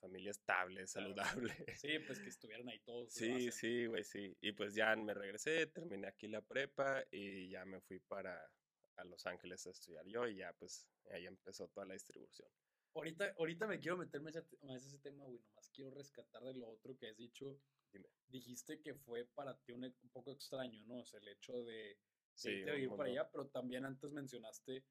familia 0.00 0.30
estable, 0.30 0.86
saludable. 0.86 1.54
Sí, 1.76 1.98
pues 2.06 2.20
que 2.20 2.28
estuvieran 2.28 2.68
ahí 2.68 2.78
todos. 2.80 3.12
Sí, 3.12 3.50
sí, 3.50 3.86
güey, 3.86 4.04
sí. 4.04 4.36
Y 4.40 4.52
pues 4.52 4.74
ya 4.74 4.94
me 4.96 5.12
regresé, 5.14 5.66
terminé 5.66 6.06
aquí 6.06 6.28
la 6.28 6.40
prepa 6.42 7.04
y 7.10 7.48
ya 7.50 7.64
me 7.64 7.80
fui 7.80 7.98
para 7.98 8.50
a 8.96 9.04
Los 9.04 9.26
Ángeles 9.26 9.66
a 9.66 9.70
estudiar 9.70 10.06
yo 10.06 10.26
y 10.26 10.36
ya 10.36 10.52
pues 10.54 10.88
ahí 11.10 11.26
empezó 11.26 11.68
toda 11.68 11.86
la 11.86 11.94
distribución. 11.94 12.48
Ahorita, 12.94 13.32
ahorita 13.38 13.66
me 13.66 13.78
quiero 13.78 13.96
meterme 13.96 14.30
ese- 14.30 14.44
más 14.62 14.84
ese 14.84 14.98
tema, 14.98 15.24
güey. 15.24 15.40
Nomás 15.40 15.70
quiero 15.70 15.90
rescatar 15.90 16.42
de 16.42 16.54
lo 16.54 16.68
otro 16.68 16.96
que 16.96 17.08
has 17.08 17.16
dicho. 17.16 17.60
Dime. 17.92 18.08
Dijiste 18.28 18.80
que 18.80 18.94
fue 18.94 19.24
para 19.24 19.56
ti 19.58 19.72
un, 19.72 19.84
un 19.84 20.10
poco 20.10 20.32
extraño, 20.32 20.82
¿no? 20.84 21.00
O 21.00 21.04
sea, 21.04 21.20
el 21.20 21.28
hecho 21.28 21.64
de, 21.64 21.74
de 21.74 21.98
Sí, 22.34 22.50
irte 22.50 22.70
a 22.70 22.74
vivir 22.74 22.90
para 22.90 23.10
allá, 23.10 23.30
pero 23.30 23.48
también 23.48 23.84
antes 23.84 24.10
mencionaste 24.12 24.84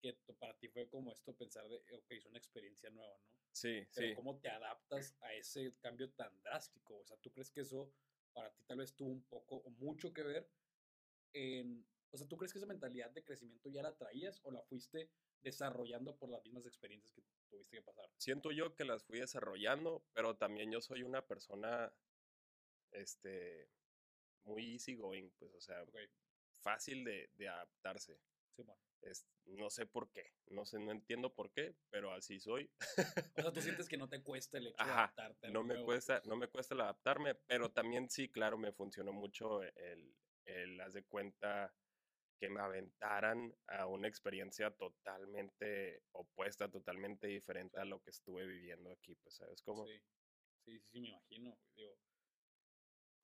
que 0.00 0.14
para 0.38 0.56
ti 0.58 0.68
fue 0.68 0.88
como 0.88 1.12
esto 1.12 1.34
pensar 1.34 1.66
de, 1.68 1.76
ok, 1.92 2.10
es 2.10 2.26
una 2.26 2.38
experiencia 2.38 2.90
nueva, 2.90 3.18
¿no? 3.26 3.40
Sí, 3.52 3.86
Pero 3.94 4.08
sí. 4.08 4.14
¿cómo 4.14 4.38
te 4.38 4.48
adaptas 4.48 5.16
a 5.20 5.32
ese 5.34 5.74
cambio 5.80 6.10
tan 6.12 6.40
drástico? 6.42 6.98
O 6.98 7.04
sea, 7.04 7.16
¿tú 7.18 7.30
crees 7.32 7.50
que 7.50 7.62
eso 7.62 7.92
para 8.32 8.52
ti 8.52 8.62
tal 8.64 8.78
vez 8.78 8.94
tuvo 8.94 9.10
un 9.10 9.22
poco 9.24 9.56
o 9.56 9.70
mucho 9.70 10.12
que 10.12 10.22
ver 10.22 10.50
en... 11.32 11.86
O 12.10 12.16
sea, 12.16 12.28
¿tú 12.28 12.36
crees 12.36 12.52
que 12.52 12.58
esa 12.58 12.66
mentalidad 12.66 13.10
de 13.10 13.24
crecimiento 13.24 13.68
ya 13.70 13.82
la 13.82 13.96
traías 13.96 14.40
o 14.44 14.50
la 14.50 14.62
fuiste 14.62 15.10
desarrollando 15.40 16.16
por 16.16 16.30
las 16.30 16.44
mismas 16.44 16.66
experiencias 16.66 17.12
que 17.12 17.22
tuviste 17.50 17.76
que 17.76 17.82
pasar? 17.82 18.08
Siento 18.18 18.52
yo 18.52 18.74
que 18.74 18.84
las 18.84 19.04
fui 19.04 19.18
desarrollando, 19.20 20.04
pero 20.12 20.36
también 20.36 20.70
yo 20.70 20.80
soy 20.80 21.02
una 21.02 21.26
persona, 21.26 21.92
este, 22.94 23.68
muy 24.44 24.72
easygoing, 24.74 25.30
pues, 25.38 25.54
o 25.54 25.60
sea, 25.60 25.84
fácil 26.62 27.04
de, 27.04 27.30
de 27.34 27.48
adaptarse. 27.48 28.20
Es, 29.02 29.26
no 29.44 29.68
sé 29.68 29.84
por 29.86 30.10
qué, 30.10 30.32
no 30.46 30.64
sé, 30.64 30.78
no 30.78 30.90
entiendo 30.90 31.34
por 31.34 31.52
qué, 31.52 31.74
pero 31.90 32.12
así 32.12 32.40
soy. 32.40 32.70
O 33.36 33.42
sea, 33.42 33.52
tú 33.52 33.60
sientes 33.60 33.88
que 33.88 33.98
no 33.98 34.08
te 34.08 34.22
cuesta 34.22 34.58
el 34.58 34.68
hecho 34.68 34.84
de 34.84 34.90
Ajá, 34.90 34.92
adaptarte. 34.92 35.50
no 35.50 35.62
me 35.62 35.74
nuevo, 35.74 35.86
cuesta, 35.86 36.22
no 36.24 36.36
me 36.36 36.48
cuesta 36.48 36.74
el 36.74 36.80
adaptarme, 36.80 37.34
pero 37.34 37.70
también 37.70 38.08
sí, 38.08 38.30
claro, 38.30 38.56
me 38.56 38.72
funcionó 38.72 39.12
mucho 39.12 39.62
el, 39.62 40.16
el 40.46 40.80
haz 40.80 40.94
de 40.94 41.04
cuenta 41.04 41.74
que 42.40 42.48
me 42.48 42.60
aventaran 42.60 43.54
a 43.68 43.86
una 43.86 44.08
experiencia 44.08 44.70
totalmente 44.70 46.02
opuesta, 46.12 46.70
totalmente 46.70 47.26
diferente 47.26 47.78
a 47.78 47.84
lo 47.84 48.00
que 48.00 48.10
estuve 48.10 48.46
viviendo 48.46 48.90
aquí, 48.90 49.14
pues, 49.16 49.36
¿sabes 49.36 49.62
cómo? 49.62 49.86
Sí, 49.86 50.02
sí, 50.64 50.80
sí, 50.80 51.00
me 51.00 51.08
imagino. 51.08 51.58
Digo, 51.74 51.96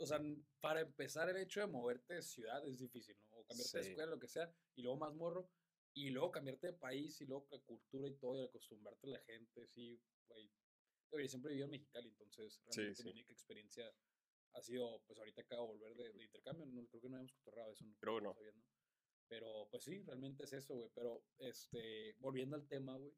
o 0.00 0.06
sea, 0.06 0.20
para 0.60 0.80
empezar, 0.80 1.28
el 1.28 1.36
hecho 1.36 1.60
de 1.60 1.66
moverte 1.66 2.14
de 2.14 2.22
ciudad 2.22 2.66
es 2.66 2.78
difícil, 2.78 3.16
¿no? 3.30 3.38
O 3.38 3.44
cambiarte 3.44 3.78
de 3.78 3.88
escuela, 3.90 4.10
lo 4.10 4.18
que 4.18 4.28
sea, 4.28 4.52
y 4.74 4.82
luego 4.82 4.98
más 4.98 5.14
morro, 5.14 5.50
y 5.94 6.10
luego 6.10 6.30
cambiarte 6.30 6.68
de 6.68 6.72
país, 6.72 7.20
y 7.20 7.26
luego 7.26 7.46
la 7.50 7.58
cultura 7.60 8.08
y 8.08 8.14
todo, 8.16 8.40
y 8.40 8.44
acostumbrarte 8.44 9.08
a 9.08 9.10
la 9.10 9.20
gente, 9.20 9.66
sí, 9.66 10.00
güey. 10.28 10.50
Yo 11.12 11.28
siempre 11.28 11.50
he 11.50 11.54
vivido 11.54 11.66
en 11.66 11.72
Mexicali, 11.72 12.08
entonces 12.08 12.62
Sí, 12.70 12.80
realmente 12.80 13.04
mi 13.04 13.10
única 13.10 13.32
experiencia 13.32 13.92
ha 14.52 14.62
sido, 14.62 15.02
pues 15.06 15.18
ahorita 15.18 15.42
acabo 15.42 15.72
de 15.72 15.78
volver 15.78 15.96
de, 15.96 16.12
de 16.12 16.24
intercambio, 16.24 16.66
no, 16.66 16.86
creo 16.86 17.02
que 17.02 17.08
no 17.08 17.16
habíamos 17.16 17.32
cotorrado 17.32 17.72
eso. 17.72 17.84
Creo 18.00 18.18
que 18.18 18.24
no. 18.24 18.34
¿no? 18.34 18.70
Pero, 19.28 19.68
pues 19.70 19.84
sí, 19.84 20.02
realmente 20.02 20.44
es 20.44 20.52
eso, 20.52 20.74
güey. 20.74 20.90
Pero, 20.94 21.24
este, 21.38 22.16
volviendo 22.18 22.56
al 22.56 22.66
tema, 22.66 22.96
güey. 22.96 23.12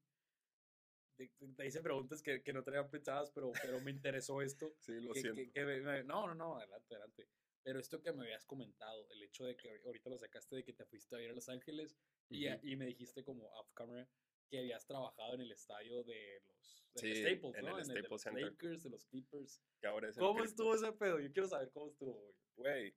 De- 1.16 1.30
de- 1.40 1.54
Te 1.54 1.66
hice 1.66 1.80
preguntas 1.82 2.22
que, 2.22 2.42
que 2.42 2.52
no 2.52 2.62
traía 2.62 2.88
pensadas, 2.88 3.30
pero, 3.32 3.52
pero 3.62 3.80
me 3.80 3.90
interesó 3.90 4.40
esto. 4.42 4.74
Sí, 4.80 5.00
lo 5.00 5.12
que- 5.12 5.20
siento. 5.20 5.42
que 5.52 5.64
me- 5.64 5.80
me- 5.80 6.04
no, 6.04 6.26
no, 6.28 6.34
no, 6.34 6.56
adelante, 6.58 6.94
adelante. 6.94 7.28
Pero 7.64 7.78
esto 7.78 8.02
que 8.02 8.12
me 8.12 8.22
habías 8.24 8.44
comentado, 8.44 9.08
el 9.10 9.22
hecho 9.22 9.44
de 9.44 9.56
que 9.56 9.80
ahorita 9.84 10.10
lo 10.10 10.18
sacaste 10.18 10.56
de 10.56 10.64
que 10.64 10.72
te 10.72 10.84
fuiste 10.84 11.14
a 11.14 11.20
ir 11.22 11.30
a 11.30 11.34
Los 11.34 11.48
Ángeles 11.48 11.96
y, 12.28 12.46
me 12.76 12.86
dijiste 12.86 13.22
como 13.22 13.46
off 13.52 13.70
camera 13.72 14.08
que 14.50 14.58
habías 14.58 14.84
trabajado 14.84 15.34
en 15.34 15.42
el 15.42 15.52
estadio 15.52 16.02
de 16.02 16.42
los 16.44 17.02
de 17.02 17.14
Sí, 17.14 17.22
Staples, 17.22 17.54
en 17.54 17.64
¿no? 17.64 17.68
el 17.68 17.68
en 17.68 17.68
el 17.68 17.76
de 17.76 17.84
Staples 17.84 18.10
los 18.10 18.22
Center. 18.22 18.42
Lakers, 18.44 18.82
de 18.82 18.90
los 18.90 19.06
Clippers. 19.06 19.62
Que 19.80 19.86
ahora 19.86 20.08
es 20.10 20.16
el 20.16 20.22
¿Cómo 20.22 20.42
estuvo 20.44 20.74
ese 20.74 20.92
pedo? 20.92 21.20
Yo 21.20 21.32
quiero 21.32 21.48
saber 21.48 21.70
cómo 21.70 21.86
estuvo, 21.88 22.12
güey. 22.14 22.34
Güey, 22.56 22.96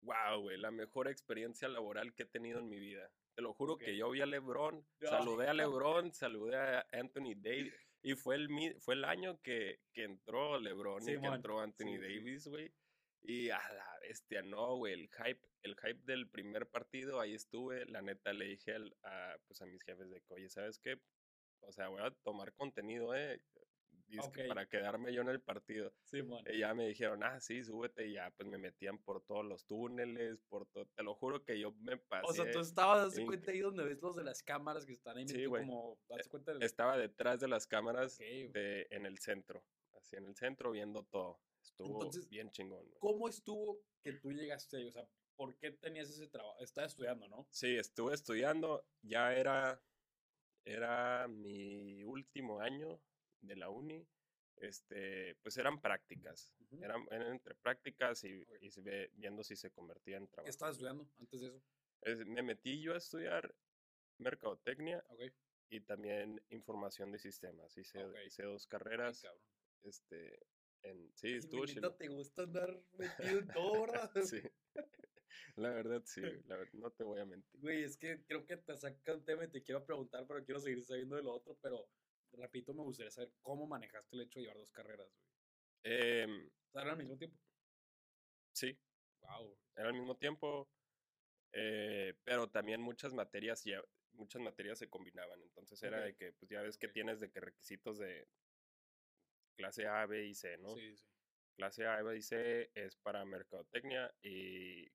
wow, 0.00 0.40
güey, 0.40 0.56
la 0.56 0.70
mejor 0.70 1.06
experiencia 1.08 1.68
laboral 1.68 2.14
que 2.14 2.22
he 2.22 2.26
tenido 2.26 2.60
en 2.60 2.68
mi 2.68 2.78
vida. 2.80 3.12
Te 3.38 3.42
lo 3.42 3.54
juro 3.54 3.78
que 3.78 3.96
yo 3.96 4.10
vi 4.10 4.20
a 4.20 4.26
LeBron, 4.26 4.84
No. 5.00 5.08
saludé 5.08 5.46
a 5.46 5.54
LeBron, 6.04 6.12
saludé 6.12 6.56
a 6.56 6.84
Anthony 6.90 7.36
Davis 7.36 7.72
y 8.02 8.16
fue 8.16 8.34
el 8.34 8.48
fue 8.80 8.94
el 8.94 9.04
año 9.04 9.40
que, 9.42 9.78
que 9.92 10.02
entró 10.02 10.58
LeBron 10.58 11.04
y 11.08 11.20
que 11.20 11.26
entró 11.26 11.60
Anthony 11.60 11.84
sí. 11.92 11.98
Davis, 11.98 12.48
güey. 12.48 12.74
Y 13.22 13.50
a 13.50 13.58
la 13.58 13.96
bestia, 14.00 14.42
no, 14.42 14.74
güey, 14.78 14.94
el 14.94 15.08
hype, 15.10 15.40
el 15.62 15.76
hype 15.76 16.02
del 16.04 16.28
primer 16.28 16.68
partido, 16.68 17.20
ahí 17.20 17.34
estuve, 17.34 17.86
la 17.86 18.02
neta 18.02 18.32
le 18.32 18.46
dije 18.46 18.72
al- 18.72 18.96
a, 19.04 19.36
pues 19.46 19.62
a 19.62 19.66
mis 19.66 19.84
jefes 19.84 20.10
de 20.10 20.20
que, 20.20 20.34
oye, 20.34 20.48
¿sabes 20.48 20.80
qué? 20.80 21.00
O 21.60 21.70
sea, 21.70 21.86
voy 21.90 22.02
a 22.02 22.10
tomar 22.24 22.52
contenido, 22.54 23.14
eh, 23.14 23.40
Ok. 24.18 24.38
para 24.48 24.66
quedarme 24.66 25.12
yo 25.12 25.20
en 25.22 25.28
el 25.28 25.40
partido. 25.40 25.92
Sí, 26.04 26.22
man. 26.22 26.42
Y 26.50 26.58
ya 26.60 26.72
me 26.72 26.86
dijeron, 26.88 27.22
ah, 27.22 27.38
sí, 27.40 27.62
súbete. 27.62 28.06
Y 28.06 28.14
ya, 28.14 28.30
pues 28.30 28.48
me 28.48 28.56
metían 28.56 28.98
por 28.98 29.22
todos 29.22 29.44
los 29.44 29.66
túneles, 29.66 30.40
por 30.48 30.66
todo. 30.66 30.86
Te 30.86 31.02
lo 31.02 31.14
juro 31.14 31.44
que 31.44 31.58
yo 31.60 31.72
me 31.72 31.96
pasé. 31.98 32.26
O 32.26 32.32
sea, 32.32 32.50
tú 32.50 32.60
estabas, 32.60 33.08
haz 33.08 33.20
cuenta 33.24 33.50
ahí 33.50 33.60
donde 33.60 33.84
ves 33.84 34.00
los 34.00 34.16
de 34.16 34.24
las 34.24 34.42
cámaras 34.42 34.86
que 34.86 34.92
están 34.92 35.18
ahí 35.18 35.28
Sí, 35.28 35.44
güey. 35.44 35.66
como, 35.66 35.98
haz 36.10 36.28
cuenta 36.28 36.52
del- 36.52 36.62
Estaba 36.62 36.96
detrás 36.96 37.40
de 37.40 37.48
las 37.48 37.66
cámaras 37.66 38.16
de, 38.18 38.86
en 38.90 39.04
el 39.04 39.18
centro. 39.18 39.62
Así 39.92 40.16
en 40.16 40.24
el 40.26 40.36
centro 40.36 40.70
viendo 40.70 41.04
todo. 41.04 41.40
Estuvo 41.62 41.88
Entonces, 41.88 42.28
bien 42.28 42.50
chingón. 42.50 42.88
¿Cómo 43.00 43.28
estuvo 43.28 43.82
que 44.02 44.12
tú 44.14 44.32
llegaste 44.32 44.78
ahí? 44.78 44.86
O 44.86 44.92
sea, 44.92 45.06
¿por 45.36 45.56
qué 45.58 45.72
tenías 45.72 46.08
ese 46.08 46.28
trabajo? 46.28 46.62
Estabas 46.62 46.92
estudiando, 46.92 47.28
¿no? 47.28 47.46
Sí, 47.50 47.76
estuve 47.76 48.14
estudiando. 48.14 48.86
Ya 49.02 49.34
era, 49.34 49.82
era 50.64 51.26
mi 51.28 52.04
último 52.04 52.60
año 52.60 53.00
de 53.40 53.56
la 53.56 53.68
uni. 53.70 54.06
Este, 54.56 55.36
pues 55.36 55.56
eran 55.56 55.80
prácticas. 55.80 56.52
Ujú. 56.58 56.82
Eran, 56.82 57.06
eran 57.12 57.28
entre 57.32 57.54
prácticas 57.54 58.24
y, 58.24 58.42
Ok. 58.42 58.56
y 58.60 58.80
ve- 58.80 59.10
viendo 59.14 59.44
si 59.44 59.54
se 59.54 59.70
convertía 59.70 60.16
en 60.16 60.26
¿Qué 60.26 60.32
trabajo. 60.32 60.50
estabas 60.50 60.74
estudiando 60.74 61.08
antes 61.18 61.40
de 61.40 61.46
eso? 61.48 61.62
Es- 62.02 62.26
me 62.26 62.42
metí 62.42 62.80
yo 62.80 62.94
a 62.94 62.96
estudiar 62.98 63.54
mercadotecnia 64.18 65.04
Ok. 65.10 65.22
y 65.70 65.80
también 65.80 66.42
información 66.48 67.12
de 67.12 67.18
sistemas. 67.18 67.76
Hice, 67.76 68.04
Ok. 68.04 68.16
hice 68.26 68.42
dos 68.44 68.64
Ay, 68.64 68.68
carreras. 68.70 69.22
cabrón. 69.22 69.42
este, 69.84 70.40
en, 70.82 71.12
sí, 71.14 71.28
Ay, 71.28 71.34
estuvo 71.36 71.64
chilo. 71.66 71.94
te 71.94 72.08
gusta 72.08 72.42
andar 72.42 72.82
metido 72.94 73.38
en 73.38 73.48
todo, 73.48 73.80
¿verdad? 73.82 74.10
Sí. 74.34 74.42
La 75.56 75.70
verdad, 75.70 76.02
sí, 76.04 76.20
la 76.46 76.56
ver- 76.56 76.74
no 76.74 76.90
te 76.90 77.04
voy 77.04 77.20
a 77.20 77.24
mentir. 77.24 77.60
Güey, 77.60 77.84
es 77.84 77.96
que 77.96 78.24
creo 78.26 78.44
que 78.44 78.56
te 78.56 78.76
saca 78.76 79.14
un 79.14 79.24
tema 79.24 79.44
y 79.44 79.48
te 79.50 79.62
quiero 79.62 79.84
preguntar, 79.84 80.26
pero 80.26 80.44
quiero 80.44 80.58
seguir 80.58 80.82
sabiendo 80.82 81.14
de 81.14 81.22
lo 81.22 81.32
otro, 81.32 81.56
pero 81.62 81.88
repito, 82.32 82.74
me 82.74 82.82
gustaría 82.82 83.10
saber 83.10 83.32
cómo 83.40 83.66
manejaste 83.66 84.16
el 84.16 84.22
hecho 84.22 84.38
de 84.40 84.44
llevar 84.44 84.58
dos 84.58 84.72
carreras, 84.72 85.08
güey. 85.12 85.28
Em, 85.84 86.50
eran 86.74 86.88
al 86.90 86.96
mismo 86.98 87.16
tiempo. 87.16 87.36
sí, 88.52 88.78
Wow. 89.20 89.58
era 89.76 89.88
al 89.88 89.94
mismo 89.94 90.16
tiempo, 90.16 90.68
eh, 91.52 92.14
pero 92.24 92.50
también 92.50 92.80
muchas 92.80 93.14
materias 93.14 93.64
ya, 93.64 93.82
muchas 94.12 94.42
materias 94.42 94.78
se 94.78 94.88
combinaban. 94.90 95.40
Entonces 95.42 95.82
era 95.82 96.00
de 96.02 96.14
que, 96.16 96.32
pues 96.32 96.50
ya 96.50 96.62
ves 96.62 96.78
que 96.78 96.88
Ok. 96.88 96.92
tienes 96.94 97.20
de 97.20 97.30
que 97.30 97.40
requisitos 97.40 97.98
de 97.98 98.28
clase 99.56 99.86
A, 99.86 100.06
B 100.06 100.26
y 100.26 100.34
C, 100.34 100.56
¿no? 100.58 100.68
Sí, 100.68 100.96
sí. 100.96 101.04
Clase 101.56 101.86
A, 101.86 102.02
B 102.02 102.16
y 102.16 102.22
C 102.22 102.70
es 102.74 102.96
para 102.96 103.24
mercadotecnia 103.24 104.14
y 104.22 104.86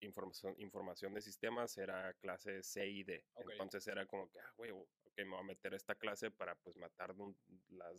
información, 0.00 0.54
información 0.58 1.14
de 1.14 1.20
sistemas 1.20 1.76
era 1.76 2.14
clase 2.14 2.62
C 2.62 2.86
y 2.88 3.04
D. 3.04 3.24
Entonces 3.36 3.86
era 3.86 4.06
como 4.06 4.28
que, 4.30 4.40
ah, 4.40 4.52
güey, 4.56 4.72
ok, 5.18 5.26
me 5.26 5.32
voy 5.32 5.40
a 5.40 5.46
meter 5.46 5.72
a 5.72 5.76
esta 5.76 5.94
clase 5.94 6.30
para 6.30 6.54
pues 6.56 6.76
matar 6.76 7.12
un- 7.12 7.36
las 7.68 7.94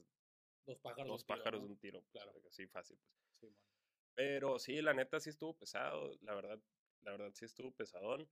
Dos 0.65 0.79
pájaros. 0.79 1.07
dos 1.07 1.25
de 1.25 1.33
un 1.33 1.37
tiro, 1.37 1.37
pájaros 1.37 1.61
¿no? 1.61 1.65
de 1.67 1.73
un 1.73 1.79
tiro. 1.79 2.01
pues, 2.01 2.11
Claro. 2.11 2.41
así 2.47 2.67
fácil. 2.67 2.99
Pues. 3.39 3.53
Sí. 3.53 3.59
Pero 4.15 4.59
sí, 4.59 4.81
la 4.81 4.93
neta 4.93 5.19
sí 5.19 5.29
estuvo 5.29 5.57
pesado, 5.57 6.15
la 6.21 6.35
verdad, 6.35 6.59
la 7.01 7.11
verdad 7.11 7.31
sí 7.33 7.45
estuvo 7.45 7.71
pesadón. 7.71 8.29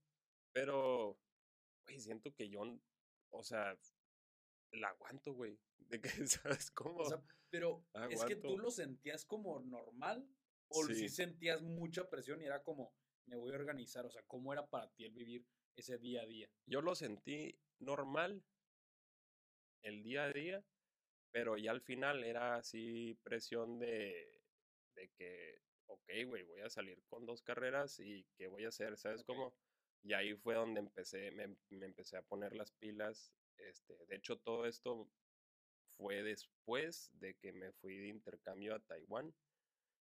Pero, 0.52 1.20
güey, 1.86 2.00
siento 2.00 2.34
que 2.34 2.50
yo, 2.50 2.62
o 3.30 3.44
sea, 3.44 3.78
la 4.72 4.90
aguanto, 4.90 5.34
güey. 5.34 5.60
De 5.78 6.02
que, 6.02 6.10
¿sabes 6.28 6.72
cómo? 6.72 7.00
O 7.00 7.06
sea, 7.06 7.24
pero 7.50 7.86
es 8.10 8.24
que 8.26 8.36
tú 8.36 8.58
lo 8.58 8.70
sentías 8.72 9.26
como 9.26 9.60
normal 9.62 10.28
o 10.70 10.84
sí. 10.84 10.96
Sí. 10.96 11.10
sentías 11.10 11.62
mucha 11.62 12.10
presión 12.10 12.42
y 12.42 12.46
era 12.46 12.62
como, 12.64 12.94
me 13.26 13.38
voy 13.38 13.52
a 13.54 13.56
organizar. 13.56 14.06
O 14.06 14.12
sea, 14.12 14.24
¿cómo 14.28 14.52
era 14.54 14.68
para 14.68 14.90
ti 14.92 15.06
el 15.06 15.14
vivir 15.14 15.46
ese 15.76 15.98
día 15.98 16.24
a 16.24 16.26
día? 16.26 16.50
yo 16.66 16.82
lo 16.82 16.94
sentí 16.96 17.58
normal 17.80 18.44
el 19.84 20.04
día 20.04 20.26
a 20.26 20.34
día, 20.34 20.66
pero 21.32 21.58
ya 21.58 21.72
al 21.72 21.82
final 21.82 22.24
era 22.24 22.56
así 22.56 23.16
presión 23.24 23.80
de, 23.80 24.44
de 24.96 25.10
que, 25.18 25.62
ok, 25.88 26.10
güey, 26.26 26.44
voy 26.44 26.62
a 26.62 26.70
salir 26.70 27.04
con 27.08 27.26
dos 27.26 27.42
carreras 27.44 28.00
y 28.00 28.26
¿qué 28.38 28.48
voy 28.48 28.66
a 28.66 28.70
hacer? 28.70 28.98
¿Sabes 28.98 29.22
Ok. 29.22 29.28
cómo? 29.28 29.54
Y 30.04 30.14
ahí 30.14 30.36
fue 30.36 30.56
donde 30.56 30.80
empecé, 30.80 31.32
me, 31.32 31.58
me 31.70 31.86
empecé 31.86 32.18
a 32.18 32.22
poner 32.24 32.54
las 32.56 32.72
pilas. 32.72 33.34
Este, 33.58 33.94
de 34.08 34.16
hecho, 34.16 34.40
todo 34.40 34.66
esto 34.66 35.12
fue 35.98 36.24
después 36.24 37.10
de 37.20 37.36
que 37.36 37.52
me 37.52 37.72
fui 37.74 37.98
de 37.98 38.08
intercambio 38.10 38.76
a 38.76 38.80
Taiwán. 38.80 39.36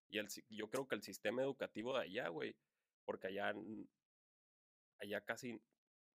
Y 0.09 0.19
el, 0.19 0.29
yo 0.51 0.69
creo 0.71 0.87
que 0.87 0.95
el 0.95 1.03
sistema 1.03 1.43
educativo 1.43 1.95
de 1.95 2.05
allá, 2.05 2.29
güey, 2.29 2.57
porque 3.05 3.29
allá, 3.29 3.55
allá 4.99 5.21
casi, 5.25 5.61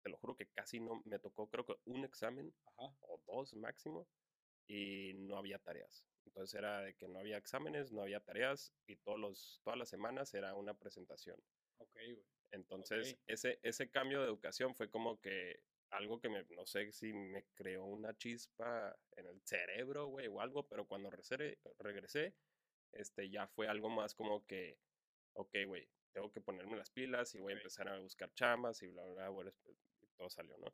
te 0.03 0.11
lo 0.11 0.17
juro 0.19 0.37
que 0.37 0.47
casi 0.47 0.81
no, 0.81 1.03
me 1.05 1.19
tocó 1.19 1.49
creo 1.49 1.65
que 1.65 1.77
un 1.85 2.05
examen 2.05 2.55
Ajá. 2.67 2.95
o 3.01 3.21
dos 3.27 3.55
máximo 3.55 4.09
y 4.67 5.15
no 5.15 5.37
había 5.37 5.59
tareas. 5.59 6.07
Entonces 6.27 6.59
era 6.59 6.81
de 6.83 6.95
que 6.95 7.09
no 7.09 7.19
había 7.19 7.39
exámenes, 7.39 7.93
no 7.93 8.03
había 8.03 8.21
tareas 8.21 8.73
y 8.87 8.97
todos 8.97 9.19
los, 9.19 9.61
todas 9.65 9.79
las 9.79 9.89
semanas 9.89 10.33
era 10.35 10.55
una 10.55 10.75
presentación. 10.75 11.43
Ok, 11.79 11.95
güey. 11.95 12.27
Entonces, 12.53 13.17
ese, 13.27 13.61
ese 13.63 13.91
cambio 13.91 14.21
de 14.21 14.27
educación 14.27 14.75
fue 14.75 14.91
como 14.91 15.21
que 15.21 15.63
algo 15.91 16.21
que 16.21 16.29
me, 16.29 16.45
no 16.51 16.67
sé 16.67 16.93
si 16.93 17.13
me 17.13 17.45
creó 17.55 17.85
una 17.85 18.17
chispa 18.17 18.97
en 19.17 19.27
el 19.27 19.41
cerebro, 19.43 20.07
güey, 20.07 20.29
o 20.29 20.41
algo, 20.41 20.67
pero 20.67 20.87
cuando 20.87 21.11
regresé, 21.11 21.59
regresé, 21.79 22.35
este, 22.93 23.31
ya 23.31 23.47
fue 23.49 23.69
algo 23.69 23.89
más 23.89 24.15
como 24.15 24.45
que, 24.47 24.79
ok, 25.35 25.57
güey, 25.67 25.89
tengo 26.13 26.31
que 26.33 26.41
ponerme 26.41 26.77
las 26.77 26.91
pilas 26.91 27.35
y 27.35 27.41
voy 27.41 27.53
a 27.53 27.57
empezar 27.57 27.89
a 27.89 27.99
buscar 27.99 28.33
chambas 28.35 28.83
y 28.83 28.89
bla, 28.89 29.05
bla, 29.05 29.31
bla, 29.31 29.53
todo 30.21 30.29
salió, 30.29 30.57
¿no? 30.59 30.71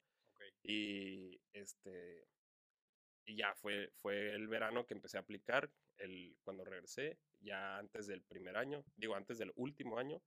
Y 0.64 1.40
este, 1.52 2.26
y 3.24 3.36
ya 3.36 3.54
fue, 3.54 3.90
fue 4.02 4.34
el 4.34 4.48
verano 4.48 4.84
que 4.84 4.94
empecé 4.94 5.18
a 5.18 5.20
aplicar, 5.20 5.70
el, 5.98 6.36
cuando 6.42 6.64
regresé, 6.64 7.18
ya 7.38 7.78
antes 7.78 8.08
del 8.08 8.22
primer 8.22 8.56
año, 8.56 8.84
digo, 8.96 9.14
antes 9.14 9.38
del 9.38 9.52
último 9.54 9.98
año, 9.98 10.20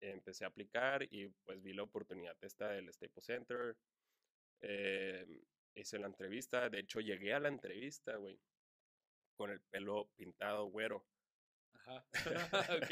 empecé 0.00 0.44
a 0.44 0.48
aplicar 0.48 1.02
y 1.10 1.28
pues 1.44 1.62
vi 1.62 1.74
la 1.74 1.82
oportunidad 1.82 2.36
esta 2.40 2.70
del 2.70 2.92
Staples 2.92 3.26
Center. 3.26 3.76
eh, 4.62 5.26
hice 5.74 5.98
la 5.98 6.06
entrevista, 6.06 6.68
de 6.70 6.80
hecho 6.80 7.00
llegué 7.00 7.34
a 7.34 7.40
la 7.40 7.48
entrevista, 7.48 8.16
güey, 8.16 8.40
con 9.36 9.50
el 9.50 9.60
pelo 9.60 10.08
pintado 10.16 10.64
güero. 10.64 11.04
Ajá. 11.74 12.04
ok. 12.82 12.90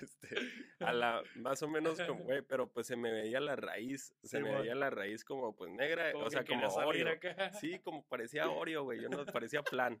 Este, 0.00 0.36
a 0.80 0.92
la, 0.92 1.22
más 1.36 1.62
o 1.62 1.68
menos 1.68 2.00
como, 2.00 2.24
güey, 2.24 2.42
pero 2.42 2.70
pues 2.70 2.86
se 2.86 2.96
me 2.96 3.12
veía 3.12 3.40
la 3.40 3.56
raíz, 3.56 4.14
se 4.22 4.40
me 4.40 4.54
veía 4.54 4.74
la 4.74 4.90
raíz 4.90 5.24
como 5.24 5.54
pues 5.54 5.72
negra, 5.72 6.12
Como 6.12 6.24
o 6.26 6.30
sea, 6.30 6.44
como 6.44 6.66
Oreo. 6.66 7.08
acá. 7.08 7.52
Sí, 7.54 7.78
como 7.80 8.04
parecía 8.06 8.48
Oreo, 8.48 8.84
güey, 8.84 9.00
yo 9.00 9.08
no 9.08 9.24
parecía 9.26 9.62
plan. 9.62 10.00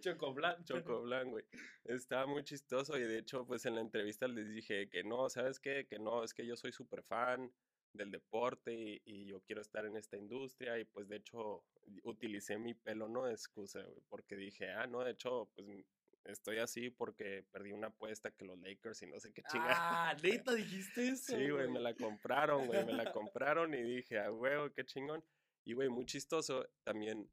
Chocoblan. 0.00 0.64
Chocoblan, 0.64 1.30
güey. 1.30 1.44
Estaba 1.84 2.26
muy 2.26 2.44
chistoso 2.44 2.96
y 2.96 3.02
de 3.02 3.18
hecho, 3.18 3.44
pues 3.44 3.66
en 3.66 3.74
la 3.74 3.80
entrevista 3.80 4.28
les 4.28 4.48
dije 4.48 4.88
que 4.88 5.02
no, 5.02 5.28
¿sabes 5.28 5.58
qué? 5.58 5.86
Que 5.86 5.98
no, 5.98 6.22
es 6.22 6.32
que 6.32 6.46
yo 6.46 6.56
soy 6.56 6.72
súper 6.72 7.02
fan 7.02 7.52
del 7.92 8.10
deporte 8.10 8.72
y, 8.72 9.02
y 9.04 9.26
yo 9.26 9.40
quiero 9.42 9.62
estar 9.62 9.84
en 9.86 9.96
esta 9.96 10.16
industria 10.16 10.78
y 10.78 10.84
pues 10.84 11.08
de 11.08 11.16
hecho 11.16 11.64
utilicé 12.02 12.58
mi 12.58 12.74
pelo, 12.74 13.08
no 13.08 13.24
de 13.24 13.32
excusa, 13.32 13.82
güey, 13.82 14.00
porque 14.08 14.36
dije, 14.36 14.70
ah, 14.70 14.86
no, 14.86 15.04
de 15.04 15.12
hecho, 15.12 15.48
pues 15.54 15.66
estoy 16.24 16.58
así 16.58 16.90
porque 16.90 17.44
perdí 17.50 17.72
una 17.72 17.88
apuesta 17.88 18.30
que 18.30 18.44
los 18.44 18.58
Lakers 18.58 19.02
y 19.02 19.06
no 19.06 19.20
sé 19.20 19.32
qué 19.32 19.42
chingada. 19.42 19.74
Ah, 20.14 20.16
neta, 20.22 20.54
dijiste 20.54 21.08
eso. 21.08 21.36
Sí, 21.36 21.50
güey, 21.50 21.68
me 21.68 21.80
la 21.80 21.94
compraron, 21.94 22.66
güey, 22.66 22.84
me 22.84 22.92
la 22.92 23.12
compraron 23.12 23.74
y 23.74 23.82
dije, 23.82 24.18
ah, 24.18 24.28
güey, 24.30 24.70
qué 24.74 24.84
chingón. 24.84 25.24
Y, 25.64 25.72
güey, 25.74 25.88
muy 25.88 26.04
chistoso 26.04 26.68
también, 26.82 27.30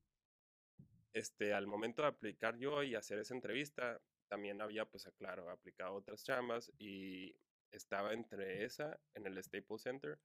este, 1.14 1.54
al 1.54 1.68
momento 1.68 2.02
de 2.02 2.10
aplicar 2.10 2.58
yo 2.58 2.84
y 2.84 2.96
hacer 2.96 3.20
esa 3.20 3.34
entrevista, 3.34 4.02
también 4.30 4.62
había, 4.62 4.86
pues, 4.86 5.10
claro, 5.18 5.50
aplicado 5.50 5.96
otras 5.96 6.24
chamas 6.24 6.72
y 6.78 7.36
estaba 7.72 8.14
entre 8.14 8.64
esa 8.64 9.00
en 9.14 9.28
el 9.28 9.42
Staples 9.44 9.82
Center 9.82 10.20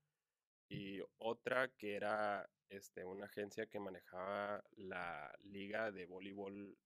y 0.68 1.00
otra 1.18 1.68
que 1.76 1.94
era, 1.94 2.48
este, 2.68 3.04
una 3.04 3.26
agencia 3.26 3.66
que 3.66 3.80
manejaba 3.80 4.64
la 4.76 5.32
liga 5.42 5.92
de 5.92 6.06
voleibol 6.06 6.76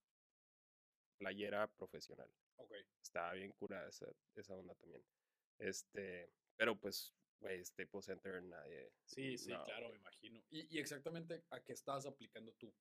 playera 1.20 1.66
profesional 1.68 2.28
Ok. 2.56 2.72
estaba 3.02 3.34
bien 3.34 3.52
curada 3.52 3.88
esa, 3.88 4.06
esa 4.34 4.54
onda 4.56 4.74
también. 4.74 5.02
Este, 5.58 6.32
pero 6.56 6.74
pues, 6.76 7.14
güey, 7.40 7.62
Staples 7.64 8.06
Center 8.06 8.42
nadie. 8.42 8.90
Sí, 9.04 9.36
sí, 9.36 9.50
no, 9.52 9.64
claro, 9.66 9.90
me 9.90 9.96
imagino. 9.96 10.42
Y, 10.50 10.74
y 10.74 10.78
exactamente 10.78 11.42
a 11.50 11.60
qué 11.60 11.74
estabas 11.74 12.06
aplicando 12.06 12.52
tú. 12.54 12.72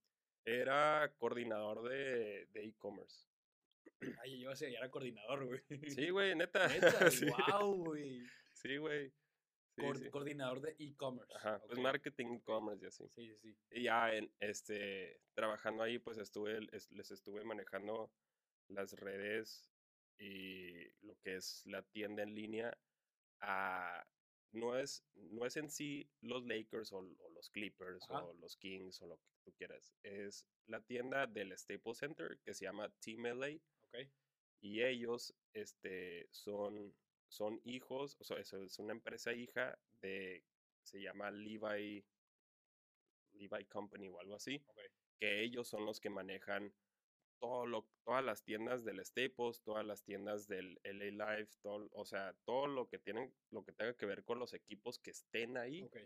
Era 0.45 1.13
coordinador 1.17 1.83
de 1.89 2.47
de 2.53 2.63
e-commerce. 2.65 3.27
Ay, 4.21 4.39
yo 4.39 4.51
ese 4.51 4.71
ya 4.71 4.79
era 4.79 4.89
coordinador, 4.89 5.45
güey. 5.45 5.61
sí, 5.89 6.09
güey, 6.09 6.35
neta. 6.35 6.67
Neta, 6.69 7.11
sí, 7.11 7.25
wow, 7.51 7.75
güey. 7.75 8.23
sí, 8.53 8.77
güey. 8.77 9.09
Sí, 9.75 9.81
Coor- 9.81 9.97
sí. 9.99 10.09
Coordinador 10.09 10.61
de 10.61 10.75
e-commerce. 10.79 11.33
Ajá, 11.35 11.61
pues 11.67 11.77
marketing 11.79 12.37
e-commerce 12.37 12.83
y 12.83 12.87
así. 12.87 13.07
Sí, 13.09 13.35
sí, 13.41 13.53
sí. 13.53 13.57
Y 13.71 13.83
ya 13.83 14.13
en 14.13 14.31
este 14.39 15.19
trabajando 15.35 15.83
ahí, 15.83 15.99
pues 15.99 16.17
estuve, 16.17 16.59
es- 16.71 16.89
les 16.91 17.11
estuve 17.11 17.43
manejando 17.43 18.09
las 18.69 18.93
redes 18.93 19.69
y 20.17 20.87
lo 21.05 21.17
que 21.19 21.35
es 21.35 21.65
la 21.65 21.83
tienda 21.83 22.23
en 22.23 22.35
línea. 22.35 22.77
a- 23.41 24.05
no, 24.51 24.77
es, 24.77 25.05
no 25.13 25.45
es 25.45 25.55
en 25.57 25.69
sí 25.69 26.09
los 26.21 26.43
Lakers 26.45 26.91
o, 26.91 26.97
o 26.97 27.29
los 27.29 27.49
Clippers 27.51 28.03
Ajá. 28.09 28.25
o 28.25 28.33
los 28.33 28.57
Kings 28.57 28.99
o 29.03 29.07
lo 29.07 29.17
que 29.17 29.29
tú 29.45 29.53
quieras. 29.53 29.93
Es 30.03 30.45
la 30.65 30.81
tienda 30.83 31.27
del 31.27 31.55
Staples 31.57 31.99
Center 31.99 32.39
que 32.43 32.53
se 32.55 32.65
llama 32.65 32.89
Team 32.99 33.27
LA 33.27 33.57
Ok. 33.83 34.09
y 34.59 34.81
ellos 34.81 35.35
este, 35.53 36.27
son, 36.31 36.93
son 37.27 37.61
hijos, 37.63 38.17
o 38.19 38.23
sea, 38.23 38.37
es 38.39 38.51
una 38.79 38.91
empresa 38.93 39.33
hija 39.33 39.79
de, 40.01 40.43
se 40.83 40.99
llama 40.99 41.29
Levi, 41.31 42.03
Levi 43.33 43.65
Company 43.65 44.09
o 44.09 44.19
algo 44.19 44.35
así, 44.35 44.61
Ok. 44.67 44.79
que 45.19 45.41
ellos 45.43 45.67
son 45.67 45.85
los 45.85 45.99
que 45.99 46.09
manejan 46.09 46.73
todo 47.39 47.65
lo, 47.65 47.87
todas 48.05 48.23
las 48.23 48.43
tiendas 48.43 48.83
del 48.83 49.03
Staples, 49.05 49.61
todas 49.63 49.85
las 49.85 50.03
tiendas 50.03 50.47
del 50.47 50.79
LA 50.83 51.35
Live, 51.35 51.49
todo, 51.61 51.89
o 51.93 52.05
sea, 52.05 52.33
todo 52.45 52.67
lo 52.67 52.87
que 52.89 52.99
tienen, 52.99 53.33
lo 53.51 53.63
que 53.63 53.71
tenga 53.71 53.95
que 53.95 54.05
ver 54.05 54.23
con 54.23 54.39
los 54.39 54.53
equipos 54.53 54.99
que 54.99 55.11
estén 55.11 55.57
ahí, 55.57 55.83
Ok. 55.83 55.97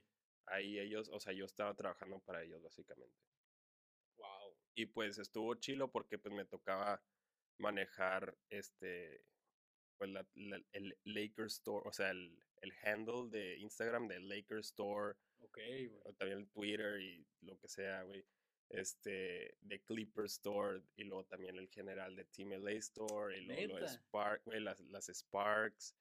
ahí 0.47 0.79
ellos, 0.79 1.09
o 1.09 1.19
sea, 1.19 1.33
yo 1.33 1.45
estaba 1.45 1.73
trabajando 1.75 2.19
para 2.21 2.43
ellos 2.43 2.61
básicamente. 2.61 3.15
Wow. 4.17 4.55
Y 4.75 4.85
pues 4.87 5.17
estuvo 5.17 5.55
chilo 5.55 5.91
porque 5.91 6.17
pues 6.19 6.33
me 6.33 6.45
tocaba 6.45 7.03
manejar 7.59 8.37
este, 8.49 9.25
pues 9.97 10.09
la, 10.11 10.25
la- 10.35 10.63
el 10.71 10.97
Lakers 11.03 11.53
Store, 11.55 11.87
o 11.87 11.91
sea, 11.93 12.11
el, 12.11 12.37
el 12.61 12.73
handle 12.83 13.29
de 13.29 13.57
Instagram 13.59 14.07
del 14.07 14.27
Lakers 14.27 14.67
Store, 14.67 15.15
Ok, 15.39 15.57
güey. 15.57 15.99
o 16.03 16.13
también 16.13 16.39
el 16.39 16.49
Twitter 16.49 16.99
y 17.01 17.25
lo 17.41 17.57
que 17.59 17.67
sea, 17.67 18.03
güey. 18.03 18.25
Este, 18.69 19.55
de 19.61 19.81
Clipper 19.83 20.25
Store 20.25 20.81
y 20.95 21.03
luego 21.03 21.25
también 21.25 21.57
el 21.57 21.69
general 21.69 22.15
de 22.15 22.25
Team 22.25 22.53
LA 22.53 22.71
Store 22.71 23.37
y 23.37 23.41
luego 23.45 23.61
lo 23.61 23.75
de 23.75 23.81
¿Neta? 23.81 23.93
Spark, 23.93 24.43
güey, 24.45 24.59
las, 24.61 24.79
las 24.81 25.07
Sparks. 25.09 25.95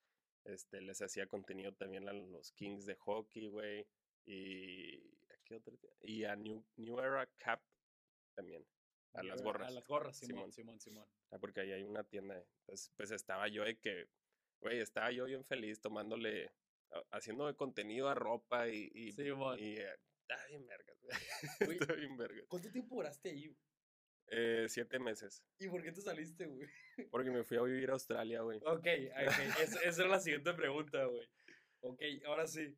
Este, 0.45 0.81
les 0.81 1.01
hacía 1.03 1.27
contenido 1.27 1.73
también 1.75 2.09
a 2.09 2.13
los 2.13 2.51
Kings 2.53 2.87
de 2.87 2.95
hockey, 2.97 3.49
güey. 3.49 3.87
Y, 4.25 4.97
¿a 5.31 5.37
qué 5.45 5.57
otra 5.57 5.75
y 6.03 6.25
a 6.25 6.35
New, 6.35 6.65
New 6.77 6.99
Era 6.99 7.27
Cap 7.39 7.63
también. 8.35 8.65
A 9.15 9.23
las 9.23 9.41
A 9.41 9.45
gorras. 9.45 9.73
las 9.75 9.87
gorras, 9.87 10.17
Simón, 10.17 10.51
Simón. 10.51 10.53
Simón, 10.53 10.81
Simón. 10.81 11.09
Ah, 11.31 11.39
porque 11.39 11.61
ahí 11.61 11.73
hay 11.73 11.83
una 11.85 12.03
tienda. 12.05 12.43
Pues, 12.65 12.91
pues 12.97 13.11
estaba 13.11 13.47
yo 13.49 13.63
de 13.65 13.79
que, 13.79 14.09
güey, 14.61 14.81
estaba 14.81 15.13
yo 15.13 15.27
bien 15.27 15.45
feliz 15.45 15.81
tomándole, 15.81 16.51
a- 16.91 17.05
haciéndome 17.17 17.55
contenido 17.55 18.09
a 18.09 18.15
ropa 18.15 18.69
y, 18.69 18.91
y, 18.95 19.11
y 19.11 19.77
eh, 19.79 19.97
está 20.35 20.47
bien 20.49 20.67
vergas, 20.67 20.99
güey. 21.61 21.79
Está 21.79 21.93
bien 21.95 22.17
vergas. 22.17 22.45
¿Cuánto 22.49 22.71
tiempo 22.71 22.97
duraste 22.97 23.31
ahí, 23.31 23.47
güey? 23.49 23.59
Eh, 24.35 24.67
siete 24.69 24.99
meses. 24.99 25.45
¿Y 25.59 25.69
por 25.69 25.83
qué 25.83 25.93
te 25.93 26.01
saliste, 26.01 26.47
güey? 26.47 26.67
Porque 27.11 27.31
me 27.31 27.43
fui 27.45 27.57
a 27.59 27.63
vivir 27.63 27.91
a 27.91 27.95
Australia, 27.95 28.41
güey. 28.43 28.59
Ok, 28.59 28.87
ok. 28.87 29.61
Esa, 29.61 29.81
esa 29.83 30.03
era 30.03 30.09
la 30.11 30.21
siguiente 30.21 30.55
pregunta, 30.55 31.05
güey. 31.05 31.29
Ok, 31.81 32.01
ahora 32.27 32.47
sí. 32.47 32.77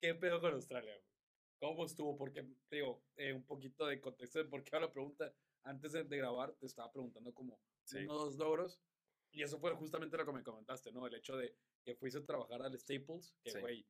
¿Qué 0.00 0.14
pedo 0.14 0.40
con 0.40 0.54
Australia, 0.54 0.92
güey? 0.94 1.06
¿Cómo 1.58 1.84
estuvo? 1.86 2.16
Porque, 2.16 2.46
digo, 2.70 3.02
eh, 3.16 3.32
un 3.32 3.44
poquito 3.44 3.86
de 3.86 4.00
contexto 4.00 4.38
de 4.38 4.44
por 4.46 4.62
qué 4.64 4.76
hago 4.76 4.86
la 4.86 4.92
pregunta. 4.92 5.34
Antes 5.64 5.92
de, 5.92 6.04
de 6.04 6.16
grabar, 6.16 6.54
te 6.54 6.66
estaba 6.66 6.92
preguntando 6.92 7.34
como 7.34 7.60
Sí. 7.84 7.98
unos 8.04 8.18
dos 8.18 8.36
logros. 8.36 8.80
Y 9.32 9.42
eso 9.42 9.58
fue 9.58 9.72
justamente 9.74 10.16
lo 10.16 10.24
que 10.24 10.32
me 10.32 10.42
comentaste, 10.42 10.92
¿no? 10.92 11.06
El 11.06 11.14
hecho 11.14 11.36
de 11.36 11.54
que 11.84 11.94
fuiste 11.94 12.20
a 12.20 12.24
trabajar 12.24 12.62
al 12.62 12.78
Staples, 12.78 13.34
que, 13.42 13.50
Sí. 13.50 13.60
güey, 13.60 13.86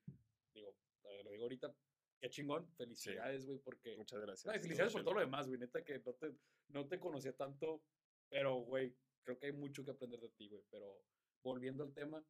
digo, 0.55 0.77
eh, 1.05 1.23
lo 1.23 1.31
digo 1.31 1.45
ahorita, 1.45 1.75
qué 2.21 2.29
chingón. 2.31 2.73
Felicidades, 2.77 3.47
güey, 3.47 3.59
porque 3.59 3.97
Muchas 3.97 4.21
gracias. 4.21 4.61
felicidades 4.63 4.93
por 4.93 5.03
todo 5.05 5.15
lo 5.15 5.21
demás, 5.21 5.47
güey. 5.47 5.59
Neta 5.59 5.85
que 5.85 5.99
no 6.01 6.15
te, 6.15 6.35
no 6.69 6.89
te 6.89 6.99
conocía 7.01 7.37
tanto, 7.37 7.83
pero, 8.29 8.57
güey, 8.57 8.97
creo 9.23 9.39
que 9.39 9.47
hay 9.47 9.53
mucho 9.53 9.85
que 9.85 9.91
aprender 9.93 10.21
de 10.21 10.31
ti, 10.31 10.49
güey. 10.49 10.63
Pero 10.71 11.05
volviendo 11.43 11.85
al 11.85 11.93
tema, 11.93 12.25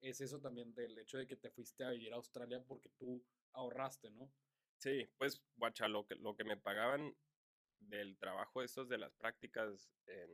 es 0.00 0.20
eso 0.20 0.40
también 0.40 0.74
del 0.74 0.98
hecho 0.98 1.18
de 1.18 1.26
que 1.26 1.36
te 1.36 1.50
fuiste 1.50 1.84
a 1.84 1.90
vivir 1.90 2.12
a 2.12 2.16
Australia 2.16 2.62
porque 2.66 2.88
tú 2.90 3.24
ahorraste, 3.52 4.10
¿no? 4.10 4.32
Sí, 4.78 5.10
pues, 5.18 5.42
guacha, 5.56 5.88
lo 5.88 6.06
que, 6.06 6.14
lo 6.14 6.34
que 6.34 6.44
me 6.44 6.56
pagaban 6.56 7.14
del 7.80 8.16
trabajo 8.18 8.62
estos 8.62 8.88
de 8.88 8.98
las 8.98 9.14
prácticas 9.14 9.90
en, 10.06 10.30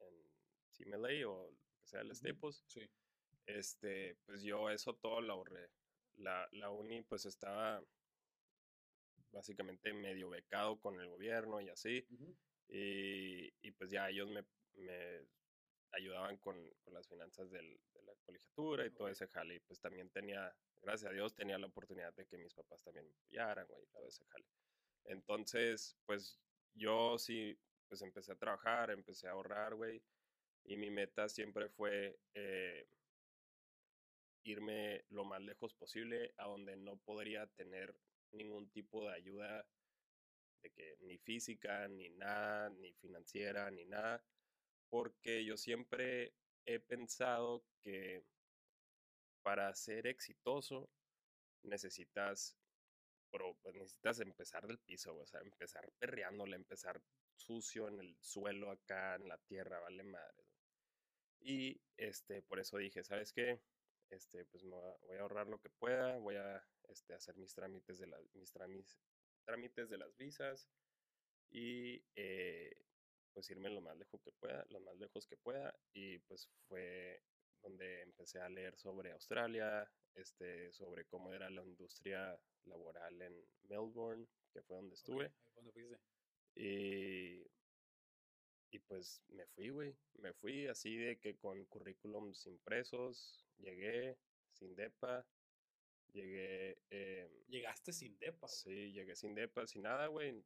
en 0.00 0.30
CMLA 0.70 1.28
o 1.28 1.50
lo 1.50 1.58
que 1.78 1.86
sea 1.86 2.00
el 2.00 2.08
Ujú. 2.08 2.16
Staples, 2.16 2.64
Sí. 2.66 2.88
este, 3.46 4.16
pues 4.24 4.42
yo 4.42 4.70
eso 4.70 4.94
todo 4.96 5.20
lo 5.20 5.34
ahorré. 5.34 5.70
La, 6.14 6.48
la 6.52 6.70
uni 6.70 7.02
pues 7.02 7.26
estaba 7.26 7.84
básicamente 9.34 9.92
medio 9.92 10.30
becado 10.30 10.78
con 10.80 10.98
el 11.00 11.08
gobierno 11.08 11.60
y 11.60 11.68
así. 11.68 12.06
Y, 12.68 13.52
y 13.60 13.70
pues 13.72 13.90
ya 13.90 14.08
ellos 14.08 14.30
me, 14.30 14.44
me 14.74 15.26
ayudaban 15.92 16.38
con, 16.38 16.56
con, 16.82 16.94
las 16.94 17.08
finanzas 17.08 17.50
del, 17.50 17.78
de 17.92 18.02
la 18.02 18.14
colegiatura 18.24 18.86
y 18.86 18.90
todo 18.90 19.08
ese 19.08 19.26
jale. 19.28 19.56
Y 19.56 19.60
pues 19.60 19.80
también 19.80 20.08
tenía, 20.10 20.54
gracias 20.82 21.10
a 21.10 21.14
Dios, 21.14 21.34
tenía 21.34 21.58
la 21.58 21.66
oportunidad 21.66 22.14
de 22.14 22.26
que 22.26 22.38
mis 22.38 22.54
papás 22.54 22.82
también 22.82 23.06
me 23.06 23.14
apoyaran, 23.14 23.66
güey, 23.66 23.84
todo 23.86 24.06
ese 24.06 24.24
jale. 24.24 24.46
Entonces, 25.04 25.96
pues 26.06 26.40
yo 26.74 27.18
sí, 27.18 27.58
pues 27.88 28.02
empecé 28.02 28.32
a 28.32 28.36
trabajar, 28.36 28.90
empecé 28.90 29.28
a 29.28 29.32
ahorrar, 29.32 29.74
güey. 29.74 30.02
Y 30.64 30.76
mi 30.76 30.90
meta 30.90 31.28
siempre 31.28 31.68
fue 31.68 32.18
eh, 32.34 32.88
irme 34.44 35.04
lo 35.10 35.24
más 35.24 35.42
lejos 35.42 35.74
posible 35.74 36.32
a 36.38 36.46
donde 36.46 36.76
no 36.76 36.96
podría 36.96 37.46
tener 37.48 37.94
ningún 38.32 38.68
tipo 38.70 39.04
de 39.04 39.14
ayuda 39.14 39.66
de 40.62 40.70
que 40.70 40.96
ni 41.00 41.18
física, 41.18 41.88
ni 41.88 42.10
nada, 42.10 42.70
ni 42.70 42.92
financiera, 42.94 43.70
ni 43.70 43.84
nada, 43.84 44.24
porque 44.88 45.44
yo 45.44 45.56
siempre 45.56 46.34
he 46.64 46.80
pensado 46.80 47.64
que 47.82 48.24
para 49.42 49.74
ser 49.74 50.06
exitoso 50.06 50.90
necesitas, 51.62 52.56
pues, 53.30 53.74
necesitas 53.74 54.20
empezar 54.20 54.66
del 54.66 54.78
piso, 54.78 55.16
o 55.16 55.26
sea, 55.26 55.40
empezar 55.40 55.92
perreándole, 55.98 56.56
empezar 56.56 57.02
sucio 57.36 57.88
en 57.88 58.00
el 58.00 58.16
suelo 58.20 58.70
acá, 58.70 59.16
en 59.16 59.28
la 59.28 59.38
tierra, 59.38 59.80
vale 59.80 60.02
madre. 60.04 60.44
Y 61.40 61.78
este, 61.96 62.42
por 62.42 62.58
eso 62.58 62.78
dije, 62.78 63.04
¿sabes 63.04 63.32
qué? 63.32 63.60
Este, 64.08 64.44
pues 64.46 64.64
voy 64.64 65.16
a 65.16 65.20
ahorrar 65.20 65.48
lo 65.48 65.60
que 65.60 65.68
pueda, 65.68 66.16
voy 66.18 66.36
a 66.36 66.64
este, 66.88 67.14
hacer 67.14 67.36
mis 67.36 67.54
trámites 67.54 67.98
de, 67.98 68.06
la, 68.06 68.18
mis 68.32 68.52
trámites 69.44 69.90
de 69.90 69.98
las 69.98 70.16
visas 70.16 70.68
y 71.50 72.04
eh, 72.16 72.76
pues 73.32 73.50
irme 73.50 73.70
lo 73.70 73.80
más 73.80 73.96
lejos 73.96 74.22
que 74.22 74.32
pueda, 74.32 74.64
lo 74.70 74.80
más 74.80 74.96
lejos 74.96 75.26
que 75.26 75.36
pueda 75.36 75.74
y 75.92 76.18
pues 76.20 76.48
fue 76.68 77.22
donde 77.62 78.02
empecé 78.02 78.40
a 78.40 78.48
leer 78.48 78.76
sobre 78.76 79.12
Australia, 79.12 79.90
este, 80.14 80.72
sobre 80.72 81.06
cómo 81.06 81.32
era 81.32 81.48
la 81.50 81.64
industria 81.64 82.38
laboral 82.66 83.20
en 83.22 83.34
Melbourne, 83.68 84.26
que 84.52 84.62
fue 84.62 84.76
donde 84.76 84.94
estuve. 84.94 85.32
y, 86.54 87.42
y 88.70 88.78
pues 88.86 89.22
me 89.28 89.46
fui, 89.46 89.70
güey. 89.70 89.96
Me 90.14 90.32
fui 90.34 90.66
así 90.66 90.96
de 90.96 91.18
que 91.18 91.36
con 91.36 91.64
currículums 91.66 92.46
impresos, 92.46 93.44
llegué 93.58 94.18
sin 94.52 94.74
DEPA, 94.74 95.26
llegué... 96.14 96.78
Eh, 96.90 97.44
Llegaste 97.48 97.92
sin 97.92 98.18
DEPA. 98.18 98.48
Sí, 98.48 98.92
llegué 98.92 99.14
sin 99.14 99.34
DEPA, 99.34 99.66
sin 99.66 99.82
nada, 99.82 100.06
güey. 100.06 100.42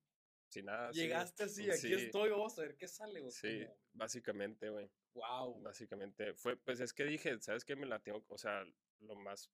Sin 0.49 0.65
nada. 0.65 0.91
Llegaste 0.91 1.45
así, 1.45 1.71
aquí 1.71 1.93
estoy, 1.93 2.31
vamos 2.31 2.59
a 2.59 2.63
ver 2.63 2.77
qué 2.77 2.89
sale, 2.89 3.21
güey. 3.21 3.33
Sí, 3.33 3.67
básicamente, 3.93 4.71
güey. 4.71 4.91
Wow. 5.15 5.61
Básicamente, 5.63 6.35
fue, 6.35 6.57
pues 6.57 6.81
es 6.81 6.93
que 6.93 7.05
dije, 7.05 7.39
¿sabes 7.41 7.65
qué? 7.65 7.77
Me 7.77 7.87
la 7.87 8.01
tengo, 8.01 8.25
o 8.29 8.39
sea, 8.39 8.65
lo 9.01 9.15
más, 9.17 9.51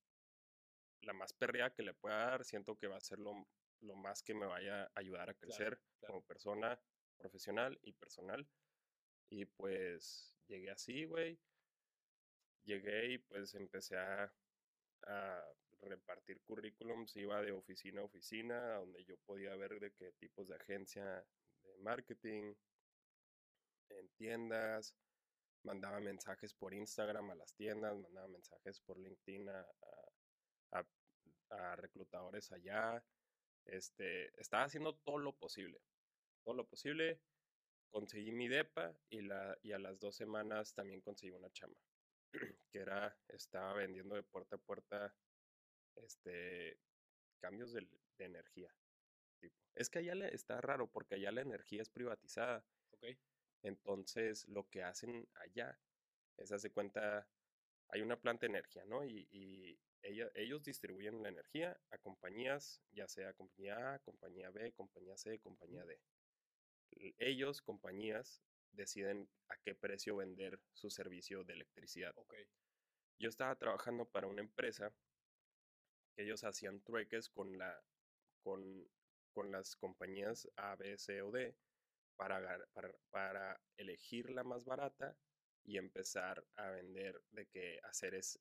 la 1.00 1.12
más 1.12 1.33
perrea 1.33 1.74
que 1.74 1.83
le 1.83 1.94
pueda 1.94 2.16
dar, 2.16 2.44
siento 2.44 2.77
que 2.77 2.87
va 2.87 2.96
a 2.96 3.00
ser 3.00 3.18
lo, 3.18 3.48
lo 3.81 3.96
más 3.96 4.22
que 4.22 4.35
me 4.35 4.46
vaya 4.46 4.85
a 4.85 4.90
ayudar 4.94 5.31
a 5.31 5.35
crecer 5.35 5.81
como 6.07 6.24
persona 6.24 6.81
profesional 7.16 7.79
y 7.83 7.92
personal. 7.92 8.46
Y 9.31 9.46
pues 9.46 10.37
llegué 10.46 10.70
así, 10.70 11.05
güey. 11.07 11.38
Llegué 12.64 13.12
y 13.12 13.18
pues 13.18 13.55
empecé 13.55 13.96
a, 13.96 14.33
a 15.03 15.44
repartir 15.85 16.40
currículums, 16.42 17.16
iba 17.16 17.40
de 17.42 17.53
oficina 17.53 18.01
a 18.01 18.05
oficina, 18.05 18.77
donde 18.77 19.05
yo 19.05 19.16
podía 19.27 19.55
ver 19.57 19.79
de 19.81 19.92
qué 19.92 20.12
tipos 20.12 20.49
de 20.49 20.57
agencia 20.57 21.25
de 21.62 21.77
marketing, 21.79 22.55
en 23.90 24.09
tiendas, 24.16 24.94
mandaba 25.64 26.01
mensajes 26.01 26.55
por 26.55 26.75
Instagram 26.75 27.31
a 27.31 27.35
las 27.35 27.55
tiendas, 27.55 27.97
mandaba 27.97 28.29
mensajes 28.29 28.81
por 28.81 28.99
LinkedIn 28.99 29.49
a, 29.49 29.66
a, 31.51 31.77
reclutadores 31.77 32.51
allá. 32.53 33.03
Este, 33.64 34.29
estaba 34.40 34.64
haciendo 34.64 34.94
todo 34.97 35.18
lo 35.18 35.33
posible, 35.37 35.81
todo 36.44 36.55
lo 36.55 36.66
posible 36.66 37.20
conseguí 37.90 38.33
mi 38.33 38.49
DEPA 38.49 38.94
y, 39.09 39.23
la, 39.23 39.57
y 39.62 39.73
a 39.73 39.79
las 39.79 39.99
dos 40.01 40.16
semanas 40.16 40.75
también 40.75 41.01
conseguí 41.01 41.31
una 41.31 41.51
chamba, 41.53 41.79
que 42.70 42.79
era, 42.79 43.16
estaba 43.29 43.75
vendiendo 43.75 44.16
de 44.16 44.25
puerta 44.25 44.57
a 44.57 44.59
puerta 44.59 45.14
este, 45.97 46.79
cambios 47.41 47.73
de, 47.73 47.87
energía. 48.19 48.75
Tipo. 49.41 49.57
Es 49.75 49.91
que 49.91 49.99
allá 49.99 50.15
le, 50.15 50.35
está 50.35 50.61
raro 50.61 50.87
porque 50.87 51.17
allá 51.17 51.33
la 51.33 51.43
energía 51.43 51.83
es 51.83 51.91
privatizada. 51.91 52.65
Okay. 52.93 53.19
Entonces, 53.63 54.47
lo 54.49 54.69
que 54.69 54.83
hacen 54.83 55.29
allá 55.35 55.79
es, 56.37 56.53
hace 56.53 56.71
cuenta, 56.71 57.27
hay 57.89 58.03
una 58.03 58.21
planta 58.21 58.43
de 58.47 58.53
energía, 58.53 58.85
¿no? 58.87 59.05
Y, 59.05 59.29
y 59.31 59.79
ella, 60.03 60.31
ellos 60.35 60.63
distribuyen 60.63 61.23
la 61.23 61.31
energía 61.31 61.79
a 61.91 61.99
compañías, 61.99 62.83
ya 62.93 63.09
sea 63.09 63.33
compañía 63.35 63.95
A, 63.95 63.99
compañía 64.01 64.51
B, 64.51 64.73
compañía 64.73 65.17
C, 65.17 65.39
compañía 65.41 65.85
D 65.85 65.99
ellos, 67.19 67.63
compañías, 67.63 68.43
deciden 68.73 69.29
a 69.49 69.57
qué 69.59 69.75
precio 69.75 70.17
vender 70.17 70.61
su 70.73 70.91
servicio 70.91 71.45
de 71.45 71.55
electricidad. 71.55 72.17
Okay. 72.17 72.45
Yo 73.19 73.29
estaba 73.29 73.55
trabajando 73.57 74.07
para 74.07 74.27
una 74.27 74.43
empresa 74.43 74.93
que 76.14 76.22
ellos 76.22 76.44
hacían 76.44 76.81
trueques 76.81 77.29
con, 77.29 77.59
la, 77.59 77.83
con, 78.42 78.88
con 79.33 79.50
las 79.53 79.77
compañías 79.77 80.48
A, 80.57 80.77
B, 80.77 80.96
C 80.98 81.22
o 81.22 81.31
D 81.31 81.57
para, 82.16 82.66
para, 82.72 82.94
para 83.11 83.61
elegir 83.77 84.31
la 84.31 84.44
más 84.44 84.64
barata 84.64 85.16
y 85.66 85.79
empezar 85.79 86.44
a 86.57 86.70
vender, 86.70 87.22
de 87.31 87.46
que 87.46 87.81
hacer 87.85 88.14
es, 88.14 88.38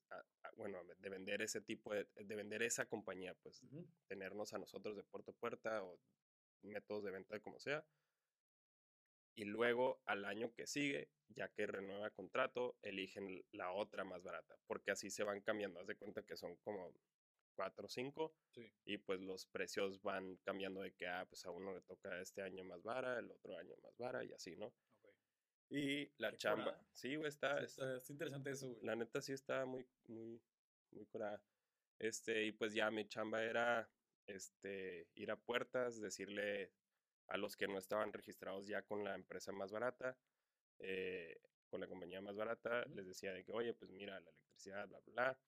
bueno, 0.56 0.84
de 0.84 1.08
vender 1.08 1.42
ese 1.42 1.60
tipo 1.60 1.94
de, 1.94 2.06
de 2.14 2.36
vender 2.36 2.62
esa 2.62 2.86
compañía, 2.86 3.34
pues 3.42 3.62
tenernos 4.06 4.52
a 4.52 4.58
nosotros 4.58 4.94
de 4.96 5.04
puerta 5.04 5.30
a 5.30 5.34
puerta 5.34 5.82
o 5.84 5.98
métodos 6.62 7.04
de 7.04 7.10
venta 7.10 7.40
como 7.40 7.58
sea, 7.58 7.84
y 9.36 9.44
luego 9.44 10.00
al 10.04 10.24
año 10.26 10.52
que 10.54 10.66
sigue, 10.66 11.08
ya 11.28 11.48
que 11.48 11.66
renueva 11.66 12.10
contrato, 12.10 12.76
eligen 12.82 13.44
la 13.52 13.72
otra 13.72 14.04
más 14.04 14.22
barata, 14.22 14.54
porque 14.66 14.92
así 14.92 15.10
se 15.10 15.24
van 15.24 15.40
cambiando. 15.40 15.80
Haz 15.80 15.86
de 15.86 15.96
cuenta 15.96 16.22
que 16.22 16.36
son 16.36 16.56
como 16.56 16.92
cuatro 17.54 17.86
o 17.86 17.88
cinco 17.88 18.34
y 18.84 18.98
pues 18.98 19.20
los 19.20 19.46
precios 19.46 20.02
van 20.02 20.36
cambiando 20.44 20.80
de 20.80 20.92
que, 20.92 21.06
ah, 21.06 21.26
pues 21.28 21.44
a 21.44 21.50
uno 21.50 21.72
le 21.72 21.80
toca 21.82 22.20
este 22.20 22.42
año 22.42 22.64
más 22.64 22.82
vara, 22.82 23.18
el 23.18 23.30
otro 23.30 23.56
año 23.56 23.74
más 23.82 23.96
vara 23.96 24.24
y 24.24 24.32
así, 24.32 24.56
¿no? 24.56 24.72
Y 25.70 26.10
la 26.18 26.36
chamba, 26.36 26.78
sí, 26.92 27.16
güey, 27.16 27.28
está, 27.28 27.60
está, 27.60 28.00
interesante 28.08 28.50
eso, 28.50 28.68
güey. 28.68 28.84
La 28.84 28.94
neta 28.94 29.20
sí 29.20 29.32
está 29.32 29.64
muy, 29.64 29.86
muy, 30.06 30.40
muy 30.90 31.06
curada. 31.06 31.42
Este, 31.98 32.44
y 32.44 32.52
pues 32.52 32.74
ya 32.74 32.90
mi 32.90 33.08
chamba 33.08 33.42
era, 33.42 33.88
este, 34.26 35.08
ir 35.14 35.30
a 35.30 35.36
puertas, 35.36 36.00
decirle 36.00 36.72
a 37.28 37.36
los 37.36 37.56
que 37.56 37.66
no 37.66 37.78
estaban 37.78 38.12
registrados 38.12 38.66
ya 38.66 38.82
con 38.82 39.02
la 39.02 39.14
empresa 39.14 39.52
más 39.52 39.72
barata, 39.72 40.16
eh, 40.78 41.40
con 41.68 41.80
la 41.80 41.88
compañía 41.88 42.20
más 42.20 42.36
barata, 42.36 42.84
les 42.94 43.06
decía 43.06 43.32
de 43.32 43.44
que, 43.44 43.52
oye, 43.52 43.74
pues 43.74 43.90
mira, 43.90 44.20
la 44.20 44.30
electricidad, 44.30 44.86
bla, 44.88 45.00
bla, 45.00 45.12
bla, 45.12 45.38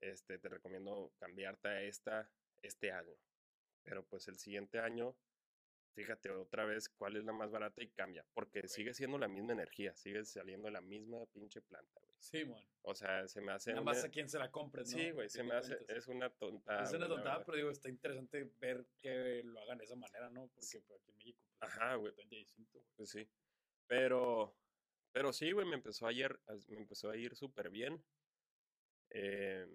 este, 0.00 0.38
te 0.38 0.48
recomiendo 0.48 1.12
cambiarte 1.18 1.68
a 1.68 1.82
esta 1.82 2.30
este 2.62 2.90
año. 2.90 3.14
Pero 3.82 4.04
pues 4.04 4.28
el 4.28 4.36
siguiente 4.38 4.78
año, 4.80 5.16
fíjate 5.94 6.30
otra 6.30 6.64
vez 6.64 6.88
cuál 6.88 7.16
es 7.16 7.24
la 7.24 7.32
más 7.32 7.50
barata 7.50 7.82
y 7.82 7.88
cambia, 7.88 8.26
porque 8.34 8.66
sigue 8.66 8.92
siendo 8.94 9.18
la 9.18 9.28
misma 9.28 9.52
energía, 9.52 9.94
sigue 9.94 10.24
saliendo 10.24 10.68
la 10.70 10.80
misma 10.80 11.24
pinche 11.26 11.62
planta, 11.62 12.00
güey. 12.00 12.16
Sí, 12.18 12.44
man. 12.44 12.62
O 12.82 12.94
sea, 12.94 13.28
se 13.28 13.40
me 13.40 13.52
hace... 13.52 13.70
Nada 13.72 13.84
más 13.84 14.04
a 14.04 14.08
quien 14.08 14.28
se 14.28 14.38
la 14.38 14.50
compre, 14.50 14.82
¿no? 14.82 14.88
Sí, 14.88 15.10
güey, 15.10 15.28
se 15.28 15.42
me 15.42 15.54
hace... 15.54 15.78
Es 15.88 16.08
una 16.08 16.30
tontada. 16.30 16.82
Es 16.82 16.92
una 16.92 17.06
tontada, 17.06 17.44
pero 17.44 17.56
digo, 17.56 17.70
está 17.70 17.88
interesante 17.88 18.50
ver 18.58 18.84
que 19.00 19.42
lo 19.44 19.60
hagan 19.60 19.78
de 19.78 19.84
esa 19.84 19.96
manera, 19.96 20.28
¿no? 20.30 20.48
Porque 20.48 20.80
pues, 20.86 21.02
aquí 21.08 21.10
en 21.10 21.16
México... 21.16 21.38
Pues, 21.58 21.70
Ajá, 21.72 21.94
güey. 21.94 22.12
Pues 22.96 23.10
sí. 23.10 23.28
Pero... 23.86 24.56
Pero 25.12 25.32
sí, 25.32 25.50
güey, 25.52 25.66
me 25.66 25.76
empezó 25.76 26.06
a 26.06 26.12
ir, 26.12 26.38
me 26.68 26.76
empezó 26.76 27.10
a 27.10 27.16
ir 27.16 27.34
súper 27.36 27.70
bien. 27.70 28.04
Eh, 29.10 29.66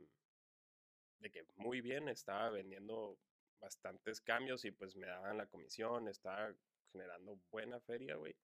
de 1.20 1.32
que 1.32 1.44
muy 1.56 1.82
bien, 1.82 2.10
estaba 2.10 2.50
vendiendo 2.50 3.20
bastantes 3.60 4.22
cambios 4.22 4.66
y 4.66 4.72
pues 4.72 4.96
me 4.96 5.08
daban 5.08 5.38
la 5.38 5.48
comisión, 5.48 6.08
estaba 6.08 6.54
generando 6.92 7.40
buena 7.52 7.80
feria, 7.80 8.16
güey 8.16 8.36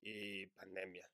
y 0.00 0.46
pandemia. 0.46 1.10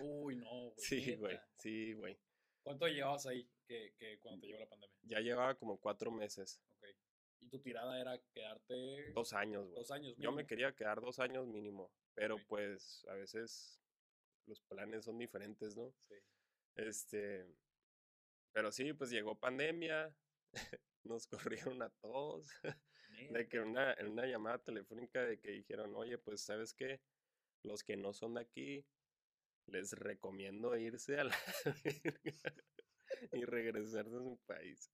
Uy, 0.00 0.36
no, 0.44 0.50
güey. 0.50 0.74
sí, 0.76 1.16
güey, 1.16 1.38
sí, 1.56 1.92
güey. 1.94 2.18
¿Cuánto 2.62 2.86
llevabas 2.88 3.26
ahí 3.26 3.48
que, 3.66 3.94
que 3.98 4.18
cuando 4.20 4.40
te 4.40 4.46
llegó 4.48 4.58
la 4.58 4.68
pandemia? 4.68 4.96
Ya 5.02 5.20
llevaba 5.20 5.54
como 5.54 5.78
cuatro 5.78 6.10
meses. 6.10 6.60
Ok. 6.76 6.88
¿Y 7.40 7.48
tu 7.48 7.60
tirada 7.60 8.00
era 8.00 8.20
quedarte? 8.32 9.12
Dos 9.12 9.32
años, 9.32 9.66
güey. 9.66 9.76
Dos 9.76 9.90
años. 9.90 10.14
Yo 10.18 10.32
me 10.32 10.46
quería 10.46 10.74
quedar 10.74 11.00
dos 11.00 11.18
años 11.20 11.46
mínimo, 11.46 11.92
pero 12.14 12.36
pues 12.48 13.04
a 13.08 13.14
veces 13.14 13.80
los 14.46 14.60
planes 14.62 15.04
son 15.04 15.18
diferentes, 15.18 15.76
¿no? 15.76 15.94
Sí. 16.08 16.14
Este, 16.74 17.46
pero 18.56 18.72
sí, 18.72 18.94
pues 18.94 19.10
llegó 19.10 19.38
pandemia, 19.38 20.10
nos 21.04 21.26
corrieron 21.26 21.82
a 21.82 21.90
todos. 22.00 22.48
de 23.30 23.46
que 23.46 23.60
una, 23.60 23.92
en 23.92 24.08
una 24.08 24.24
llamada 24.24 24.56
telefónica 24.56 25.22
de 25.22 25.38
que 25.38 25.50
dijeron, 25.50 25.94
oye, 25.94 26.16
pues 26.16 26.40
sabes 26.40 26.72
qué, 26.72 27.02
los 27.62 27.84
que 27.84 27.98
no 27.98 28.14
son 28.14 28.32
de 28.32 28.40
aquí, 28.40 28.86
les 29.66 29.92
recomiendo 29.92 30.74
irse 30.74 31.20
a 31.20 31.24
la 31.24 31.36
y 33.32 33.44
regresarse 33.44 34.16
a 34.16 34.20
su 34.20 34.40
país, 34.46 34.90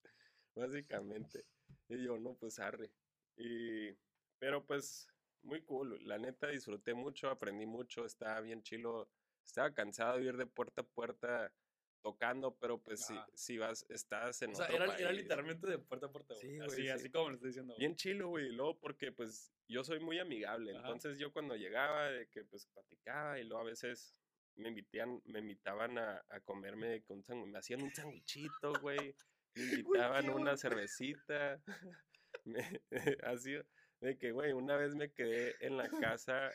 básicamente. 0.57 1.45
Y 1.89 2.05
yo, 2.05 2.19
no, 2.19 2.35
pues 2.35 2.59
arre. 2.59 2.91
Y, 3.37 3.93
pero 4.41 4.67
pues, 4.67 5.07
muy 5.43 5.63
cool. 5.63 6.01
La 6.05 6.19
neta 6.19 6.49
disfruté 6.49 6.95
mucho, 6.95 7.31
aprendí 7.31 7.67
mucho, 7.67 8.07
estaba 8.07 8.41
bien 8.41 8.61
chilo. 8.65 9.09
Estaba 9.45 9.73
cansado 9.73 10.19
de 10.19 10.25
ir 10.25 10.37
de 10.37 10.47
puerta 10.47 10.81
a 10.81 10.85
puerta 10.85 11.53
tocando, 12.03 12.57
pero 12.59 12.79
pues 12.83 13.07
si, 13.07 13.15
si 13.35 13.59
vas, 13.59 13.87
estás 13.89 14.43
en 14.43 14.51
o 14.51 14.55
sea, 14.55 14.67
era, 14.67 14.97
era, 14.97 15.13
literalmente 15.13 15.67
de 15.67 15.79
puerta 15.79 16.07
a 16.07 16.13
puerta, 16.13 16.35
Sí, 16.35 16.59
así, 16.61 16.89
así 16.89 17.11
como 17.11 17.31
lo 17.31 17.35
estoy 17.37 17.51
diciendo. 17.51 17.75
Bien 17.79 17.97
chilo, 17.97 18.29
güey. 18.29 18.51
Luego 18.51 18.79
porque 18.79 19.13
pues 19.13 19.53
yo 19.69 19.85
soy 19.85 20.01
muy 20.01 20.19
amigable, 20.19 20.73
entonces 20.73 21.19
yo 21.19 21.33
cuando 21.33 21.57
llegaba 21.57 22.11
de 22.11 22.29
que 22.29 22.45
pues 22.45 22.67
platicaba 22.67 23.39
y 23.39 23.45
luego 23.45 23.63
a 23.63 23.67
veces 23.67 24.15
me 24.57 24.69
invitían, 24.69 25.23
me 25.25 25.39
invitaban 25.39 25.99
a, 25.99 26.23
a 26.29 26.41
comerme 26.41 27.03
con 27.05 27.25
un 27.27 27.51
me 27.51 27.59
hacían 27.59 27.83
un 27.83 27.95
sandwichito, 27.95 28.73
güey. 28.81 29.15
Me 29.55 29.63
invitaban 30.17 30.31
una 30.31 30.57
cervecita. 30.57 31.63
Me, 32.45 32.81
así, 33.25 33.55
de 34.01 34.19
que, 34.19 34.33
güey, 34.33 34.53
una 34.53 34.77
vez 34.77 34.97
me 34.97 35.13
quedé 35.13 35.55
en 35.61 35.77
la 35.77 35.89
casa 35.89 36.51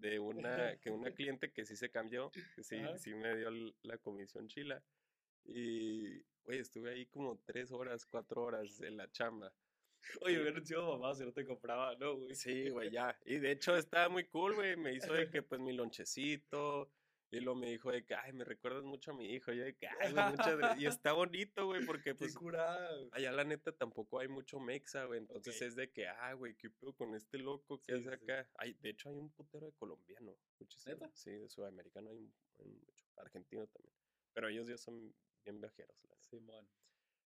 de 0.00 0.18
una, 0.18 0.76
que 0.78 0.90
una 0.90 1.10
cliente 1.14 1.52
que 1.52 1.64
sí 1.64 1.76
se 1.76 1.90
cambió, 1.90 2.30
que 2.30 2.62
sí, 2.62 2.80
sí 2.96 3.14
me 3.14 3.36
dio 3.36 3.50
la 3.82 3.98
comisión 3.98 4.48
chila. 4.48 4.82
Y, 5.44 6.20
güey, 6.44 6.58
estuve 6.58 6.92
ahí 6.92 7.06
como 7.06 7.38
tres 7.44 7.72
horas, 7.72 8.06
cuatro 8.06 8.42
horas 8.42 8.80
en 8.80 8.96
la 8.96 9.10
chamba. 9.10 9.52
Oye, 10.22 10.40
hubiera 10.40 10.60
sido 10.64 10.96
mamá 10.96 11.14
si 11.14 11.24
no 11.24 11.32
te 11.32 11.44
compraba, 11.44 11.94
¿no, 11.96 12.16
güey? 12.16 12.34
Sí, 12.34 12.70
güey, 12.70 12.90
ya. 12.90 13.18
Y 13.24 13.38
de 13.38 13.52
hecho 13.52 13.76
estaba 13.76 14.08
muy 14.08 14.24
cool, 14.24 14.54
güey. 14.54 14.76
Me 14.76 14.94
hizo 14.94 15.12
de 15.12 15.28
que, 15.28 15.42
pues, 15.42 15.60
mi 15.60 15.72
lonchecito, 15.72 16.90
y 17.30 17.40
luego 17.40 17.60
me 17.60 17.70
dijo 17.70 17.92
de 17.92 18.04
que, 18.06 18.14
ay, 18.14 18.32
me 18.32 18.44
recuerdas 18.44 18.84
mucho 18.84 19.10
a 19.10 19.14
mi 19.14 19.26
hijo. 19.34 19.52
Y 19.52 19.58
yo 19.58 19.64
de 19.64 19.76
que, 19.76 19.86
ay, 19.86 20.12
güey, 20.12 20.30
muchas 20.30 20.56
gracias. 20.56 20.80
Y 20.80 20.86
está 21.02 21.12
bonito, 21.12 21.66
güey, 21.66 21.84
porque 21.84 22.14
pues. 22.14 22.34
Allá 23.12 23.32
la 23.32 23.44
neta 23.44 23.72
tampoco 23.72 24.18
hay 24.18 24.28
mucho 24.28 24.58
mexa, 24.58 25.04
güey. 25.04 25.20
Entonces 25.20 25.60
es 25.60 25.76
de 25.76 25.90
que, 25.90 26.08
ah, 26.08 26.32
güey, 26.32 26.54
¿qué 26.56 26.70
pedo 26.70 26.94
con 26.94 27.14
este 27.14 27.38
loco 27.38 27.82
que 27.82 27.94
hace 27.94 28.14
acá? 28.14 28.48
Hay, 28.56 28.72
de 28.74 28.90
hecho, 28.90 29.10
hay 29.10 29.16
un 29.16 29.30
putero 29.30 29.66
de 29.66 29.72
colombiano. 29.72 30.38
¿Neta? 30.86 31.10
Sí, 31.12 31.30
de 31.32 31.48
sudamericano 31.50 32.10
hay, 32.10 32.18
mucho. 32.18 33.04
Argentino 33.16 33.66
también. 33.66 33.94
Pero 34.32 34.48
ellos 34.48 34.66
ya 34.66 34.78
son 34.78 35.14
bien 35.44 35.60
viajeros, 35.60 35.96
la 36.08 36.16
Sí, 36.30 36.40
man. 36.40 36.66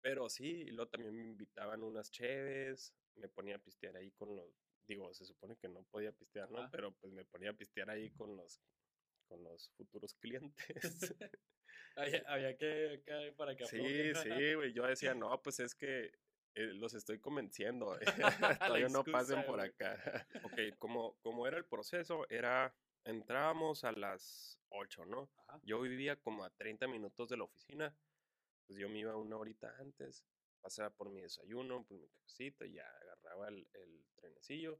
Pero 0.02 0.30
sí, 0.30 0.46
y 0.46 0.72
luego 0.72 0.90
también 0.90 1.16
me 1.16 1.24
invitaban 1.24 1.84
unas 1.84 2.12
cheves. 2.12 2.96
Me 3.16 3.28
ponía 3.28 3.58
a 3.58 3.60
pistear 3.60 3.98
ahí 3.98 4.12
con 4.12 4.36
los. 4.36 4.56
Digo, 4.88 5.14
se 5.14 5.26
supone 5.26 5.58
que 5.58 5.68
no 5.68 5.84
podía 5.84 6.12
pistear, 6.12 6.50
¿no? 6.50 6.70
Pero 6.72 6.94
pues 6.96 7.12
me 7.12 7.26
ponía 7.26 7.52
a 7.52 7.54
pistear 7.54 7.90
ahí 7.90 8.10
con 8.12 8.36
los 8.36 8.62
con 9.32 9.44
los 9.44 9.70
futuros 9.78 10.14
clientes. 10.16 11.16
había, 12.28 12.58
que, 12.58 13.02
para 13.38 13.56
que 13.56 13.66
Sí, 13.66 14.14
sí, 14.24 14.54
güey. 14.56 14.74
Yo 14.74 14.86
decía, 14.86 15.16
no, 15.16 15.42
pues 15.42 15.60
es 15.62 15.74
que 15.74 16.12
eh, 16.56 16.74
los 16.74 16.94
estoy 16.94 17.20
convenciendo. 17.20 17.98
Todavía 18.60 18.90
no 18.90 19.06
pasen 19.06 19.46
por 19.46 19.62
acá. 19.62 20.28
ok, 20.44 20.78
como, 20.78 21.16
como 21.22 21.48
era 21.48 21.58
el 21.58 21.66
proceso, 21.66 22.30
era, 22.30 22.76
entrábamos 23.06 23.86
a 23.86 23.94
las 23.94 24.60
8, 24.70 25.06
¿no? 25.06 25.32
Yo 25.64 25.80
vivía 25.80 26.18
como 26.18 26.44
a 26.44 26.50
30 26.50 26.88
minutos 26.88 27.30
de 27.30 27.38
la 27.38 27.46
oficina. 27.46 27.96
Pues 28.68 28.78
yo 28.78 28.90
me 28.90 29.00
iba 29.00 29.16
una 29.16 29.38
horita 29.38 29.74
antes, 29.80 30.26
pasaba 30.62 30.90
por 30.90 31.10
mi 31.10 31.22
desayuno, 31.22 31.86
por 31.86 31.98
mi 31.98 32.08
cafecito, 32.10 32.66
y 32.66 32.74
ya 32.74 32.86
agarraba 33.02 33.48
el, 33.48 33.68
el 33.74 34.06
trenecillo 34.16 34.80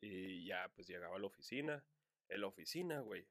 y 0.00 0.46
ya 0.46 0.68
pues 0.74 0.86
llegaba 0.86 1.16
a 1.16 1.18
la 1.18 1.26
oficina. 1.26 1.84
En 2.28 2.40
la 2.40 2.46
oficina, 2.46 3.00
güey, 3.00 3.28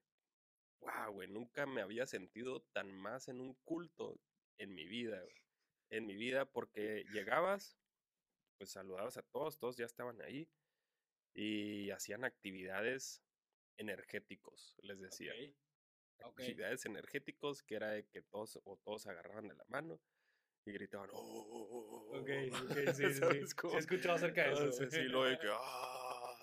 wow, 0.82 1.14
güey, 1.14 1.28
nunca 1.28 1.66
me 1.66 1.82
había 1.82 2.06
sentido 2.06 2.62
tan 2.74 2.92
más 2.92 3.28
en 3.28 3.40
un 3.40 3.54
culto 3.64 4.20
en 4.58 4.74
mi 4.76 4.86
vida, 4.86 5.24
En 5.90 6.06
mi 6.06 6.16
vida, 6.16 6.46
porque 6.46 7.04
llegabas, 7.12 7.78
pues 8.58 8.72
saludabas 8.72 9.18
a 9.18 9.24
todos, 9.24 9.58
todos 9.58 9.78
ya 9.78 9.86
estaban 9.86 10.22
ahí 10.22 10.48
y 11.34 11.90
hacían 11.92 12.24
actividades 12.24 13.24
energéticos, 13.78 14.78
les 14.84 15.00
decía. 15.00 15.34
Actividades 16.20 16.86
energéticos 16.86 17.64
que 17.64 17.76
era 17.76 17.90
de 17.92 18.06
que 18.06 18.22
todos 18.22 18.60
o 18.64 18.78
todos 18.78 19.08
agarraban 19.08 19.48
de 19.48 19.56
la 19.56 19.66
mano 19.68 20.00
y 20.66 20.72
gritaban, 20.72 21.10
oh, 21.14 22.12
ok, 22.14 22.20
ok, 22.20 22.30
sí, 22.96 23.04
sí, 23.06 23.14
sí. 23.14 23.24
He 23.74 23.78
escuchado 23.78 24.16
acerca 24.16 24.44
de 24.44 24.54
eso. 24.54 24.90
Sí, 24.90 25.04
lo 25.04 25.24
de 25.24 25.40
que, 25.40 25.48
ah, 25.52 26.01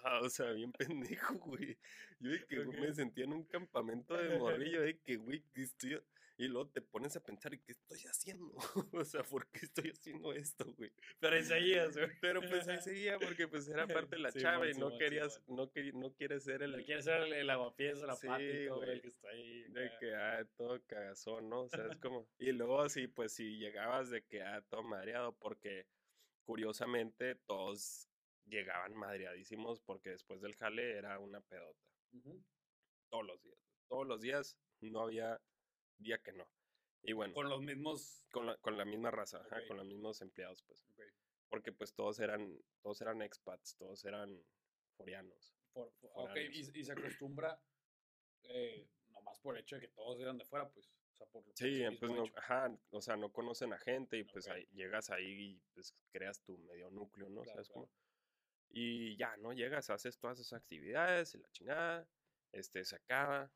o 0.23 0.29
sea, 0.29 0.53
bien 0.53 0.73
pendejo, 0.73 1.35
güey. 1.35 1.79
Yo 2.21 2.31
de 2.31 2.45
que 2.47 2.65
me 2.65 2.93
sentía 2.93 3.25
en 3.25 3.33
un 3.33 3.45
campamento 3.45 4.17
de 4.17 4.39
morrillo, 4.39 4.83
de 4.83 4.99
que, 4.99 5.17
güey, 5.17 5.43
estoy... 5.55 6.01
Y 6.41 6.47
luego 6.47 6.69
te 6.69 6.81
pones 6.81 7.17
a 7.17 7.21
pensar, 7.21 7.59
¿qué 7.59 7.73
estoy 7.73 7.99
haciendo? 8.09 8.55
o 8.93 9.05
sea, 9.05 9.25
¿por 9.25 9.49
qué 9.49 9.67
estoy 9.67 9.91
haciendo 9.91 10.33
esto, 10.33 10.73
güey? 10.77 10.93
Pero 11.19 11.35
ahí 11.35 11.43
seguías, 11.43 11.97
güey. 11.97 12.11
Pero 12.21 12.41
pues 12.41 12.69
ahí 12.69 12.81
seguía 12.81 13.19
porque 13.19 13.49
pues 13.49 13.67
era 13.67 13.89
parte 13.89 14.15
de 14.15 14.23
la 14.23 14.31
chava 14.31 14.71
y 14.71 14.75
no 14.75 14.97
querías, 14.97 15.43
no, 15.49 15.69
no 15.95 16.13
quieres 16.15 16.45
ser 16.45 16.63
el... 16.63 16.77
No 16.77 16.85
quieres 16.85 17.07
ser 17.07 17.23
el, 17.23 17.33
el 17.33 17.51
aguapiés, 17.51 18.01
el 18.01 18.11
apático, 18.11 18.77
güey, 18.77 18.91
el 18.91 19.01
que 19.01 19.09
está 19.09 19.29
ahí. 19.31 19.65
De 19.65 19.91
que, 19.99 20.15
ah, 20.15 20.47
todo 20.57 20.81
cagazón, 20.87 21.49
¿no? 21.49 21.63
O 21.63 21.69
sea, 21.69 21.89
es 21.91 21.97
como... 21.97 22.29
Y 22.39 22.53
luego 22.53 22.89
sí, 22.89 23.09
pues 23.09 23.33
si 23.33 23.59
llegabas 23.59 24.09
de 24.11 24.23
que, 24.23 24.41
ah, 24.41 24.63
todo 24.69 24.85
madreado 24.85 25.37
porque 25.41 25.89
curiosamente 26.45 27.35
todos 27.35 28.08
llegaban 28.49 28.95
madreadísimos 28.95 29.81
porque 29.81 30.11
después 30.11 30.41
del 30.41 30.57
jale 30.57 30.97
era 30.97 31.19
una 31.19 31.41
pedota. 31.41 31.87
Todos 33.11 33.27
los 33.27 33.43
días. 33.43 33.59
Todos 33.89 34.07
los 34.07 34.21
días 34.21 34.59
no 34.81 35.01
había 35.01 35.41
día 35.99 36.19
que 36.19 36.33
no. 36.33 36.49
Y 37.03 37.13
bueno. 37.13 37.35
Con 37.35 37.49
los 37.49 37.63
mismos. 37.63 38.27
Con 38.31 38.47
la, 38.47 38.57
con 38.59 38.77
la 38.77 38.85
misma 38.85 39.11
raza, 39.11 39.45
con 39.67 39.77
los 39.77 39.87
mismos 39.87 40.21
empleados, 40.21 40.63
pues. 40.63 40.87
Porque 41.49 41.73
pues 41.73 41.95
todos 41.95 42.21
eran, 42.21 42.59
todos 42.83 43.01
eran 43.01 43.23
expats, 43.23 43.77
todos 43.77 44.05
eran 44.05 44.39
forianos. 44.97 45.55
ok, 45.73 46.37
y, 46.53 46.85
se 46.85 46.93
acostumbra, 46.93 47.59
eh, 48.45 48.87
nomás 49.09 49.39
por 49.41 49.57
el 49.57 49.63
hecho 49.63 49.77
de 49.77 49.83
que 49.83 49.89
todos 49.89 50.21
eran 50.21 50.37
de 50.37 50.45
fuera, 50.45 50.69
pues. 50.69 50.91
O 51.11 51.17
sea, 51.17 51.27
por, 51.27 51.43
sí, 51.55 51.83
pues 51.99 52.13
no, 52.13 52.25
ajá, 52.37 52.79
o 52.91 53.01
sea, 53.01 53.17
no 53.17 53.33
conocen 53.33 53.73
a 53.73 53.79
gente 53.79 54.19
y 54.19 54.25
pues 54.25 54.47
ahí, 54.49 54.67
llegas 54.73 55.11
ahí 55.11 55.53
y 55.53 55.63
pues 55.73 55.93
creas 56.13 56.43
tu 56.43 56.59
medio 56.59 56.91
núcleo, 56.91 57.29
¿no? 57.29 57.45
¿Sabes 57.45 57.69
cómo? 57.71 57.91
Y 58.71 59.17
ya, 59.17 59.37
¿no? 59.39 59.53
Llegas, 59.53 59.91
haces 59.91 60.19
todas 60.19 60.39
esas 60.39 60.61
actividades, 60.61 61.35
la 61.35 61.51
chingada, 61.51 62.09
este, 62.53 62.85
se 62.85 62.97
acaba, 62.97 63.51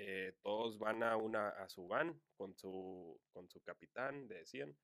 eh, 0.00 0.32
todos 0.42 0.78
van 0.78 1.02
a 1.02 1.16
una 1.16 1.48
a 1.48 1.68
su 1.68 1.88
van 1.88 2.22
con 2.36 2.56
su 2.56 3.20
con 3.32 3.48
su 3.50 3.60
capitán 3.62 4.28
decían 4.28 4.76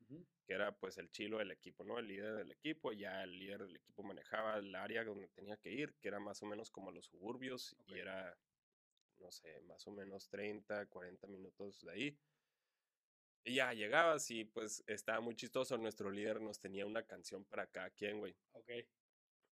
que 0.44 0.54
era 0.54 0.72
pues 0.76 0.98
el 0.98 1.08
chilo 1.12 1.38
del 1.38 1.52
equipo 1.52 1.84
no 1.84 2.00
el 2.00 2.08
líder 2.08 2.34
del 2.34 2.50
equipo 2.50 2.92
ya 2.92 3.22
el 3.22 3.38
líder 3.38 3.64
del 3.64 3.76
equipo 3.76 4.02
manejaba 4.02 4.56
el 4.56 4.74
área 4.74 5.04
donde 5.04 5.28
tenía 5.28 5.56
que 5.56 5.70
ir 5.70 5.94
que 6.00 6.08
era 6.08 6.18
más 6.18 6.42
o 6.42 6.46
menos 6.46 6.68
como 6.72 6.90
los 6.90 7.06
suburbios 7.06 7.76
y 7.86 7.96
era 7.96 8.36
no 9.18 9.30
sé 9.30 9.60
más 9.68 9.86
o 9.86 9.92
menos 9.92 10.28
30 10.28 10.86
40 10.86 11.28
minutos 11.28 11.80
de 11.82 11.92
ahí. 11.92 12.18
Y 13.44 13.54
ya 13.56 13.72
llegabas 13.72 14.28
y 14.32 14.44
pues 14.46 14.82
estaba 14.88 15.20
muy 15.20 15.36
chistoso 15.36 15.78
nuestro 15.78 16.10
líder 16.10 16.40
nos 16.40 16.58
tenía 16.58 16.86
una 16.86 17.04
canción 17.04 17.44
para 17.44 17.68
cada 17.68 17.90
quien 17.90 18.18
güey. 18.18 18.34
Ok 18.50 18.70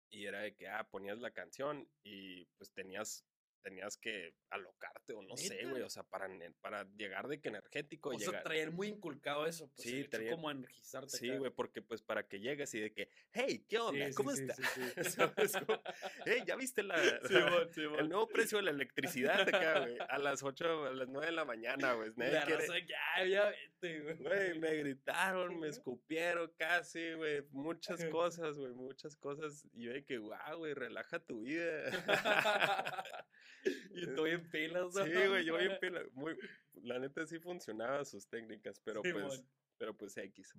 y 0.10 0.26
era 0.26 0.41
de 0.41 0.56
que, 0.56 0.67
ah, 0.67 0.88
ponías 0.89 1.20
la 1.20 1.32
canción 1.32 1.88
y 2.04 2.46
pues 2.58 2.72
tenías 2.72 3.26
tenías 3.67 3.98
que 3.98 4.34
alocarte 4.50 5.13
o 5.13 5.22
no 5.22 5.36
sé, 5.36 5.65
güey, 5.65 5.82
o 5.82 5.89
sea, 5.89 6.04
para, 6.04 6.30
para 6.62 6.86
llegar 6.96 7.28
de 7.28 7.41
que 7.41 7.50
energético. 7.50 8.10
O 8.10 8.20
sea, 8.20 8.41
traer 8.41 8.72
muy 8.72 8.88
inculcado 8.88 9.46
eso, 9.46 9.70
pues, 9.76 9.89
sí, 9.89 10.04
traer, 10.06 10.32
como 10.32 10.50
energizarte. 10.50 11.17
Sí, 11.17 11.36
güey, 11.36 11.52
porque 11.52 11.82
pues 11.82 12.02
para 12.02 12.26
que 12.28 12.39
llegues 12.39 12.74
y 12.76 12.80
de 12.80 12.93
que, 12.93 13.10
hey, 13.34 13.65
¿qué 13.67 13.78
onda? 13.80 14.06
¿Cómo 14.15 14.32
estás? 14.32 14.58
hey, 16.26 16.43
¿ya 16.46 16.56
viste 16.56 16.82
la, 16.82 16.96
el 18.00 18.08
nuevo 18.08 18.28
precio 18.30 18.58
de 18.60 18.63
la 18.63 18.72
electricidad 18.72 19.41
acá, 19.41 19.80
güey? 19.82 19.98
A 20.08 20.17
las 20.17 20.43
8, 20.43 20.86
a 20.86 20.93
las 20.93 21.10
9 21.10 21.26
de 21.26 21.34
la 21.34 21.43
mañana, 21.43 21.93
güey. 21.93 22.12
La 22.15 22.46
quiere... 22.46 22.65
ya, 22.88 23.26
ya 23.26 23.54
vete, 23.80 24.02
güey. 24.02 24.18
Güey, 24.18 24.60
me 24.60 24.76
gritaron, 24.76 25.60
me 25.60 25.68
escupieron 25.68 26.52
casi, 26.58 27.13
güey, 27.13 27.44
muchas 27.52 28.04
cosas, 28.16 28.58
güey, 28.58 28.74
muchas 28.74 29.16
cosas. 29.16 29.66
Y 29.74 29.84
yo 29.84 29.94
de 29.94 30.04
que, 30.04 30.18
guau, 30.18 30.60
güey, 30.60 30.74
relaja 30.74 31.20
tu 31.20 31.42
vida. 31.42 31.92
y 33.96 34.04
estoy 34.04 34.32
en 34.32 34.50
pilas, 34.50 34.94
Sí, 34.94 35.28
güey, 35.28 35.46
yo 35.46 35.60
en 35.60 35.80
pilas. 35.80 36.06
Muy, 36.13 36.38
la 36.74 37.00
neta 37.00 37.26
sí 37.26 37.40
funcionaba 37.40 38.04
sus 38.06 38.28
técnicas, 38.28 38.80
pero 38.84 39.02
pues, 39.02 39.44
pero 39.78 39.96
pues 39.96 40.18
X. 40.18 40.54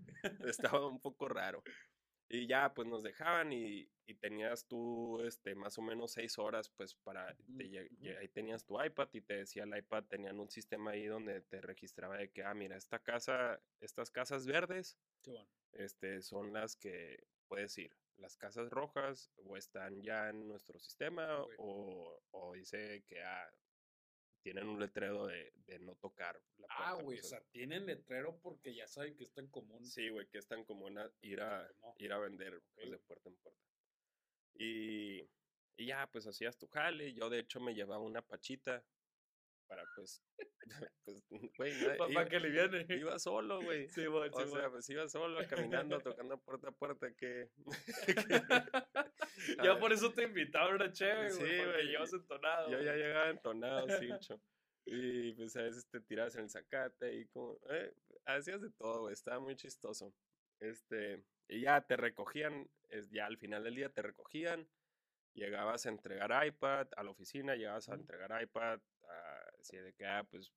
Estaba 0.46 0.86
un 0.86 1.00
poco 1.00 1.28
raro. 1.28 1.62
Y 2.30 2.46
ya, 2.46 2.74
pues 2.74 2.86
nos 2.86 3.02
dejaban 3.02 3.52
y, 3.52 3.88
y, 4.06 4.14
tenías 4.14 4.66
tú, 4.66 5.22
este, 5.22 5.54
más 5.54 5.78
o 5.78 5.82
menos 5.82 6.12
seis 6.12 6.38
horas, 6.38 6.68
pues 6.68 6.94
para, 6.94 7.34
ahí 7.58 8.28
tenías 8.28 8.66
tu 8.66 8.82
iPad 8.82 9.08
y 9.14 9.22
te 9.22 9.38
decía 9.38 9.64
el 9.64 9.74
iPad, 9.76 10.04
tenían 10.04 10.38
un 10.38 10.50
sistema 10.50 10.90
ahí 10.90 11.06
donde 11.06 11.40
te 11.40 11.62
registraba 11.62 12.18
de 12.18 12.30
que, 12.30 12.42
ah, 12.44 12.52
mira, 12.52 12.76
esta 12.76 12.98
casa, 12.98 13.58
estas 13.80 14.10
casas 14.10 14.46
verdes, 14.46 14.98
este, 15.72 16.20
son 16.20 16.52
las 16.52 16.76
que 16.76 17.24
puedes 17.46 17.76
ir. 17.78 17.96
Las 18.18 18.36
casas 18.36 18.68
rojas 18.70 19.30
o 19.36 19.56
están 19.56 20.02
ya 20.02 20.28
en 20.28 20.48
nuestro 20.48 20.78
sistema 20.78 21.40
o, 21.56 22.20
o 22.32 22.52
dice 22.52 23.04
que 23.06 23.22
ah, 23.22 23.50
tienen 24.48 24.66
un 24.66 24.80
letrero 24.80 25.26
de, 25.26 25.52
de 25.66 25.78
no 25.80 25.94
tocar 25.96 26.40
la 26.56 26.68
Ah, 26.70 26.94
güey, 26.94 27.18
o 27.18 27.22
sea, 27.22 27.38
tienen 27.50 27.84
letrero 27.84 28.38
porque 28.40 28.74
ya 28.74 28.86
saben 28.86 29.14
que 29.14 29.24
está 29.24 29.42
en 29.42 29.48
común. 29.48 29.84
Sí, 29.84 30.08
güey, 30.08 30.26
que 30.28 30.38
es 30.38 30.46
tan 30.46 30.64
común 30.64 30.98
ir 31.20 31.42
a, 31.42 31.70
ir 31.98 32.10
a 32.14 32.18
vender 32.18 32.62
pues, 32.74 32.90
de 32.90 32.98
puerta 32.98 33.28
en 33.28 33.36
puerta. 33.36 33.60
Y, 34.54 35.20
y 35.76 35.86
ya, 35.86 36.08
pues 36.10 36.26
hacías 36.26 36.56
tu 36.56 36.66
jale. 36.66 37.12
Yo, 37.12 37.28
de 37.28 37.40
hecho, 37.40 37.60
me 37.60 37.74
llevaba 37.74 38.02
una 38.02 38.22
pachita 38.22 38.82
para 39.66 39.84
pues, 39.94 40.22
pues, 41.04 41.22
güey, 41.58 41.98
para 42.14 42.26
que 42.26 42.40
le 42.40 42.48
viene. 42.48 42.86
Iba 42.88 43.18
solo, 43.18 43.60
güey. 43.60 43.86
Sí, 43.90 44.06
güey, 44.06 44.30
o 44.32 44.46
sea, 44.46 44.70
pues 44.70 44.88
iba 44.88 45.06
solo 45.10 45.46
caminando, 45.46 46.00
tocando 46.00 46.38
puerta 46.38 46.68
a 46.68 46.72
puerta, 46.72 47.14
que... 47.14 47.50
ya 49.64 49.78
por 49.78 49.92
eso 49.92 50.12
te 50.12 50.24
invitaba 50.24 50.74
a 50.74 50.92
chévere, 50.92 51.32
güey, 51.34 51.50
sí, 51.50 51.64
porque 51.64 51.82
llevas 51.84 52.12
entonado. 52.12 52.70
Yo 52.70 52.80
ya 52.80 52.94
llegaba 52.94 53.30
entonado, 53.30 53.88
cincho. 53.98 54.40
Y 54.90 55.32
pues 55.32 55.54
a 55.56 55.62
veces 55.64 55.86
te 55.90 56.00
tirabas 56.00 56.34
en 56.36 56.44
el 56.44 56.50
zacate 56.50 57.14
y 57.14 57.26
como, 57.26 57.60
eh, 57.68 57.92
hacías 58.24 58.62
de 58.62 58.70
todo, 58.70 59.02
güey, 59.02 59.12
estaba 59.12 59.38
muy 59.38 59.54
chistoso. 59.54 60.14
Este, 60.60 61.22
y 61.46 61.60
ya 61.60 61.82
te 61.82 61.96
recogían, 61.98 62.66
es, 62.88 63.10
ya 63.10 63.26
al 63.26 63.36
final 63.36 63.64
del 63.64 63.74
día 63.74 63.90
te 63.90 64.00
recogían, 64.00 64.66
llegabas 65.34 65.84
a 65.84 65.90
entregar 65.90 66.46
iPad 66.46 66.88
a 66.96 67.02
la 67.02 67.10
oficina, 67.10 67.54
llegabas 67.54 67.90
a 67.90 67.94
entregar 67.96 68.42
iPad, 68.42 68.80
así 69.60 69.76
de 69.76 69.92
que, 69.92 70.06
ah, 70.06 70.26
pues 70.30 70.52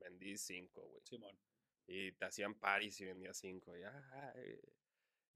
vendí 0.00 0.36
cinco, 0.36 0.82
güey. 0.88 1.02
Simón. 1.04 1.38
Y 1.86 2.10
te 2.12 2.24
hacían 2.24 2.56
paris 2.56 3.00
y 3.00 3.04
vendías 3.04 3.36
cinco, 3.36 3.72
y, 3.76 3.82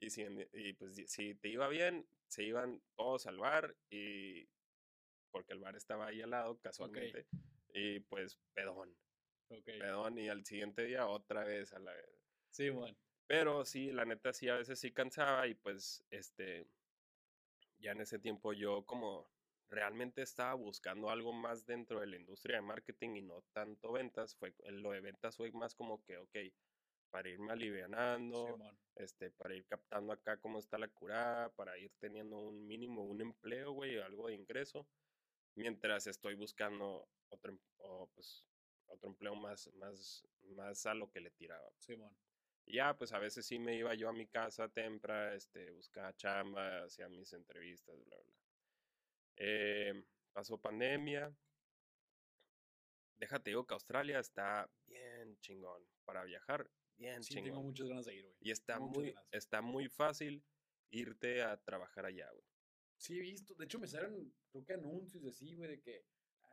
y, 0.05 0.11
si, 0.11 0.25
y 0.55 0.73
pues 0.73 1.01
si 1.07 1.37
te 1.37 1.49
iba 1.49 1.68
bien, 1.68 2.05
se 2.31 2.45
iban 2.45 2.81
todos 2.97 3.27
al 3.27 3.38
bar 3.38 3.77
y 3.90 4.49
porque 5.31 5.53
el 5.53 5.59
bar 5.59 5.77
estaba 5.77 6.07
ahí 6.07 6.23
al 6.23 6.31
lado 6.31 6.59
casualmente 6.59 7.27
y 7.75 8.01
pues 8.01 8.38
pedón. 8.55 8.97
Pedón 9.64 10.19
y 10.19 10.29
al 10.29 10.45
siguiente 10.45 10.85
día 10.85 11.09
otra 11.09 11.45
vez 11.45 11.73
a 11.73 11.81
la 11.81 11.93
Sí, 12.51 12.69
bueno. 12.71 12.97
Pero 13.27 13.64
sí, 13.64 13.90
la 13.93 14.05
neta 14.05 14.33
sí 14.33 14.49
a 14.49 14.57
veces 14.57 14.79
sí 14.79 14.93
cansaba 14.93 15.47
y 15.47 15.55
pues 15.55 16.05
este 16.11 16.69
ya 17.79 17.93
en 17.93 18.01
ese 18.01 18.19
tiempo 18.19 18.53
yo 18.53 18.85
como 18.85 19.29
realmente 19.69 20.23
estaba 20.23 20.55
buscando 20.55 21.11
algo 21.11 21.33
más 21.33 21.64
dentro 21.64 22.01
de 22.01 22.07
la 22.07 22.16
industria 22.16 22.57
de 22.57 22.62
marketing 22.62 23.16
y 23.16 23.23
no 23.23 23.43
tanto 23.53 23.93
ventas, 23.93 24.37
fue 24.37 24.55
lo 24.71 24.90
de 24.90 25.01
ventas 25.01 25.37
fue 25.37 25.51
más 25.53 25.75
como 25.75 26.03
que, 26.05 26.19
ok, 26.19 26.37
para 27.11 27.29
irme 27.29 27.53
alivianando, 27.53 28.59
este, 28.96 29.31
para 29.31 29.55
ir 29.55 29.66
captando 29.66 30.12
acá 30.12 30.38
cómo 30.38 30.59
está 30.59 30.79
la 30.79 30.88
curada, 30.88 31.51
para 31.51 31.77
ir 31.79 31.92
teniendo 31.99 32.38
un 32.38 32.66
mínimo, 32.66 33.05
un 33.05 33.20
empleo, 33.20 33.73
güey, 33.73 33.99
algo 33.99 34.29
de 34.29 34.35
ingreso, 34.35 34.87
mientras 35.55 36.07
estoy 36.07 36.35
buscando 36.35 37.09
otro, 37.29 37.53
em, 37.53 37.59
pues, 38.14 38.44
otro 38.87 39.11
empleo 39.11 39.35
más, 39.35 39.73
más, 39.75 40.27
más 40.57 40.87
a 40.87 40.94
lo 40.94 41.11
que 41.11 41.20
le 41.20 41.31
tiraba. 41.31 41.70
Y 42.66 42.75
ya, 42.75 42.96
pues 42.96 43.12
a 43.12 43.18
veces 43.18 43.46
sí 43.46 43.59
me 43.59 43.77
iba 43.77 43.94
yo 43.94 44.09
a 44.09 44.12
mi 44.12 44.27
casa 44.27 44.68
temprano, 44.68 45.35
este, 45.35 45.70
buscaba 45.73 46.14
chamba, 46.16 46.85
hacía 46.85 47.09
mis 47.09 47.33
entrevistas, 47.33 47.96
bla, 48.05 48.16
bla. 48.16 48.35
Eh, 49.37 50.05
pasó 50.33 50.59
pandemia. 50.59 51.35
Déjate 53.16 53.51
digo 53.51 53.66
que 53.66 53.75
Australia 53.75 54.18
está 54.18 54.70
bien 54.87 55.38
chingón 55.40 55.83
para 56.05 56.25
viajar, 56.25 56.70
bien 57.00 57.24
sí, 57.24 57.34
tengo 57.34 57.62
muchas 57.62 57.88
ganas 57.88 58.06
de 58.06 58.14
ir, 58.14 58.24
güey. 58.24 58.36
Y 58.40 58.50
está 58.50 58.78
muy, 58.78 59.14
está 59.32 59.62
muy 59.62 59.88
fácil 59.88 60.44
irte 60.90 61.42
a 61.42 61.56
trabajar 61.56 62.04
allá, 62.04 62.30
güey. 62.30 62.44
Sí, 62.96 63.18
he 63.18 63.22
visto. 63.22 63.54
De 63.54 63.64
hecho, 63.64 63.78
me 63.78 63.88
salen, 63.88 64.32
creo 64.50 64.64
que 64.64 64.74
anuncios 64.74 65.22
de 65.24 65.32
sí, 65.32 65.54
güey, 65.54 65.70
de 65.70 65.80
que, 65.80 66.04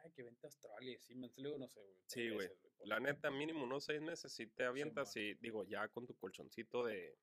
ay, 0.03 0.11
que 0.11 0.23
vente 0.23 0.45
a 0.45 0.47
Australia. 0.47 0.97
Sí, 1.01 1.15
me 1.15 1.29
luego 1.37 1.57
no 1.57 1.67
sé, 1.67 1.81
güey. 1.81 1.99
Sí, 2.07 2.29
güey. 2.29 2.49
La 2.85 2.99
neta, 2.99 3.29
mínimo 3.29 3.63
unos 3.63 3.83
seis 3.83 4.01
meses 4.01 4.31
si 4.31 4.47
te 4.47 4.63
avientas 4.63 5.15
y, 5.17 5.33
digo, 5.35 5.65
ya 5.65 5.87
con 5.89 6.07
tu 6.07 6.15
colchoncito 6.15 6.85
de, 6.85 7.17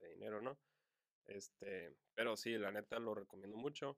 de 0.00 0.08
dinero, 0.08 0.42
¿no? 0.42 0.58
Este, 1.26 1.94
pero 2.14 2.36
sí, 2.36 2.58
la 2.58 2.72
neta 2.72 2.98
lo 2.98 3.14
recomiendo 3.14 3.56
mucho. 3.56 3.96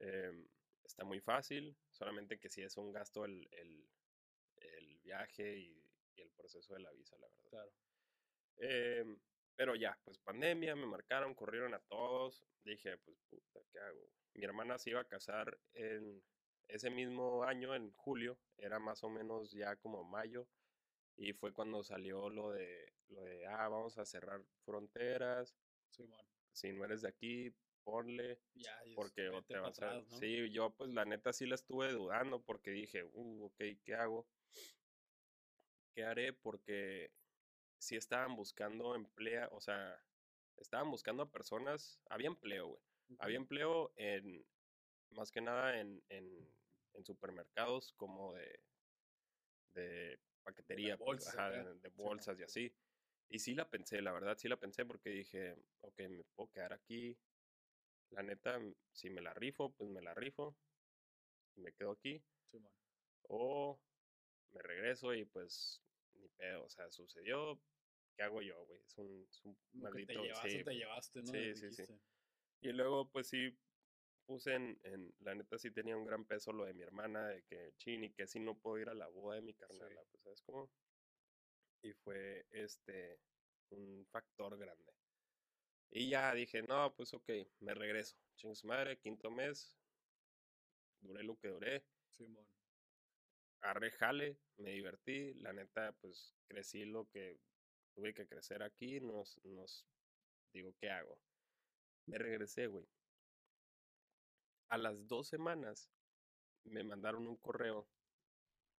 Em, 0.00 0.48
está 0.82 1.04
muy 1.04 1.20
fácil, 1.20 1.76
solamente 1.90 2.40
que 2.40 2.48
si 2.48 2.62
es 2.62 2.76
un 2.76 2.90
gasto 2.90 3.24
el, 3.24 3.48
el, 3.52 3.88
el 4.56 4.98
viaje 4.98 5.58
y, 5.58 5.89
el 6.20 6.30
proceso 6.30 6.74
de 6.74 6.80
la 6.80 6.92
visa, 6.92 7.16
la 7.18 7.28
verdad. 7.28 7.50
Claro. 7.50 7.72
Em, 8.56 9.18
pero 9.56 9.74
ya, 9.74 9.98
pues 10.04 10.18
pandemia, 10.18 10.74
me 10.74 10.86
marcaron, 10.86 11.34
corrieron 11.34 11.74
a 11.74 11.80
todos. 11.80 12.44
Dije, 12.64 12.96
pues 12.98 13.18
puta, 13.28 13.60
¿qué 13.70 13.78
hago? 13.78 14.10
Mi 14.34 14.44
hermana 14.44 14.78
se 14.78 14.90
iba 14.90 15.00
a 15.00 15.08
casar 15.08 15.58
en 15.74 16.22
ese 16.68 16.90
mismo 16.90 17.44
año, 17.44 17.74
en 17.74 17.92
julio, 17.92 18.38
era 18.56 18.78
más 18.78 19.02
o 19.02 19.10
menos 19.10 19.50
ya 19.52 19.76
como 19.76 20.04
mayo. 20.04 20.48
Y 21.16 21.32
fue 21.34 21.52
cuando 21.52 21.84
salió 21.84 22.30
lo 22.30 22.52
de, 22.52 22.94
lo 23.08 23.22
de 23.22 23.46
ah, 23.46 23.68
vamos 23.68 23.98
a 23.98 24.06
cerrar 24.06 24.42
fronteras. 24.64 25.54
Sí, 25.90 26.04
bueno. 26.06 26.28
Si 26.52 26.72
no 26.72 26.84
eres 26.84 27.02
de 27.02 27.08
aquí, 27.08 27.54
ponle. 27.84 28.40
Ya, 28.54 28.80
porque 28.94 29.30
te 29.46 29.58
vas 29.58 29.80
a... 29.82 30.02
Sí, 30.18 30.50
yo 30.50 30.70
pues 30.70 30.90
la 30.90 31.04
neta 31.04 31.32
sí 31.32 31.46
la 31.46 31.56
estuve 31.56 31.92
dudando 31.92 32.42
porque 32.42 32.70
dije, 32.70 33.04
uh, 33.04 33.44
ok, 33.44 33.58
¿qué 33.84 33.94
hago? 33.94 34.26
¿Qué 35.92 36.04
haré? 36.04 36.32
Porque 36.32 37.12
si 37.78 37.96
estaban 37.96 38.36
buscando 38.36 38.94
empleo, 38.94 39.48
o 39.52 39.60
sea, 39.60 40.02
estaban 40.56 40.90
buscando 40.90 41.22
a 41.22 41.30
personas, 41.30 42.00
había 42.08 42.28
empleo, 42.28 42.68
güey. 42.68 42.82
Había 43.18 43.38
empleo 43.38 43.92
en, 43.96 44.46
más 45.10 45.32
que 45.32 45.40
nada 45.40 45.80
en, 45.80 46.00
en, 46.10 46.48
en 46.94 47.04
supermercados 47.04 47.92
como 47.94 48.34
de, 48.34 48.60
de 49.74 50.20
paquetería, 50.44 50.96
pues, 50.96 51.24
de, 51.34 51.88
bolsas 51.90 52.38
y 52.38 52.42
así. 52.42 52.74
Y 53.28 53.38
sí 53.40 53.54
la 53.54 53.68
pensé, 53.68 54.00
la 54.00 54.12
verdad 54.12 54.36
sí 54.38 54.48
la 54.48 54.58
pensé 54.58 54.84
porque 54.84 55.10
dije, 55.10 55.56
ok, 55.80 56.00
me 56.08 56.24
puedo 56.34 56.50
quedar 56.50 56.72
aquí, 56.72 57.18
la 58.10 58.22
neta, 58.22 58.60
si 58.92 59.10
me 59.10 59.20
la 59.20 59.34
rifo, 59.34 59.72
pues 59.72 59.90
me 59.90 60.02
la 60.02 60.14
rifo. 60.14 60.56
Me 61.56 61.72
quedo 61.72 61.92
aquí. 61.92 62.22
O 63.28 63.80
me 64.52 64.62
regreso 64.62 65.14
y 65.14 65.24
pues 65.24 65.82
ni 66.14 66.28
pedo. 66.28 66.64
O 66.64 66.70
sea, 66.70 66.90
sucedió. 66.90 67.60
¿Qué 68.16 68.22
hago 68.24 68.42
yo, 68.42 68.64
güey? 68.66 68.80
Es 68.82 68.98
un, 68.98 69.26
es 69.30 69.44
un 69.44 69.56
maldito. 69.72 70.12
Te 70.12 70.18
llevaste, 70.20 70.64
te 70.64 70.74
llevaste, 70.74 71.22
¿no? 71.22 71.32
Sí, 71.32 71.54
sí, 71.56 71.72
sí. 71.72 71.84
Y 72.60 72.72
luego, 72.72 73.08
pues 73.10 73.28
sí, 73.28 73.56
puse 74.26 74.54
en, 74.54 74.78
en, 74.82 75.14
La 75.20 75.34
neta, 75.34 75.58
sí 75.58 75.70
tenía 75.70 75.96
un 75.96 76.04
gran 76.04 76.24
peso 76.24 76.52
lo 76.52 76.64
de 76.64 76.74
mi 76.74 76.82
hermana, 76.82 77.28
de 77.28 77.42
que 77.44 77.72
chini, 77.78 78.12
que 78.12 78.26
si 78.26 78.38
no 78.38 78.58
puedo 78.58 78.78
ir 78.78 78.88
a 78.88 78.94
la 78.94 79.08
boda 79.08 79.36
de 79.36 79.42
mi 79.42 79.54
carnala, 79.54 80.02
pues, 80.10 80.22
¿sabes 80.22 80.42
cómo? 80.42 80.70
Y 81.82 81.92
fue 81.94 82.46
este 82.50 83.20
un 83.70 84.06
factor 84.10 84.58
grande. 84.58 84.92
Y 85.90 86.10
ya 86.10 86.34
dije, 86.34 86.62
no, 86.62 86.94
pues 86.94 87.12
ok, 87.14 87.28
me 87.60 87.74
regreso. 87.74 88.16
Ching 88.36 88.54
su 88.54 88.66
madre, 88.66 88.98
quinto 88.98 89.30
mes. 89.30 89.76
Duré 91.00 91.24
lo 91.24 91.36
que 91.36 91.48
duré. 91.48 91.84
Simón. 92.10 92.46
Arre 93.62 93.90
jale, 93.90 94.38
me 94.58 94.70
divertí. 94.70 95.34
La 95.34 95.52
neta, 95.52 95.92
pues 96.00 96.34
crecí 96.46 96.84
lo 96.84 97.06
que 97.06 97.38
tuve 97.94 98.14
que 98.14 98.26
crecer 98.26 98.62
aquí. 98.62 99.00
Nos, 99.00 99.40
nos 99.44 99.86
digo, 100.52 100.74
¿qué 100.78 100.90
hago? 100.90 101.18
Me 102.06 102.18
regresé, 102.18 102.66
güey. 102.66 102.86
A 104.68 104.78
las 104.78 105.06
dos 105.06 105.28
semanas 105.28 105.90
me 106.64 106.84
mandaron 106.84 107.26
un 107.26 107.36
correo 107.36 107.88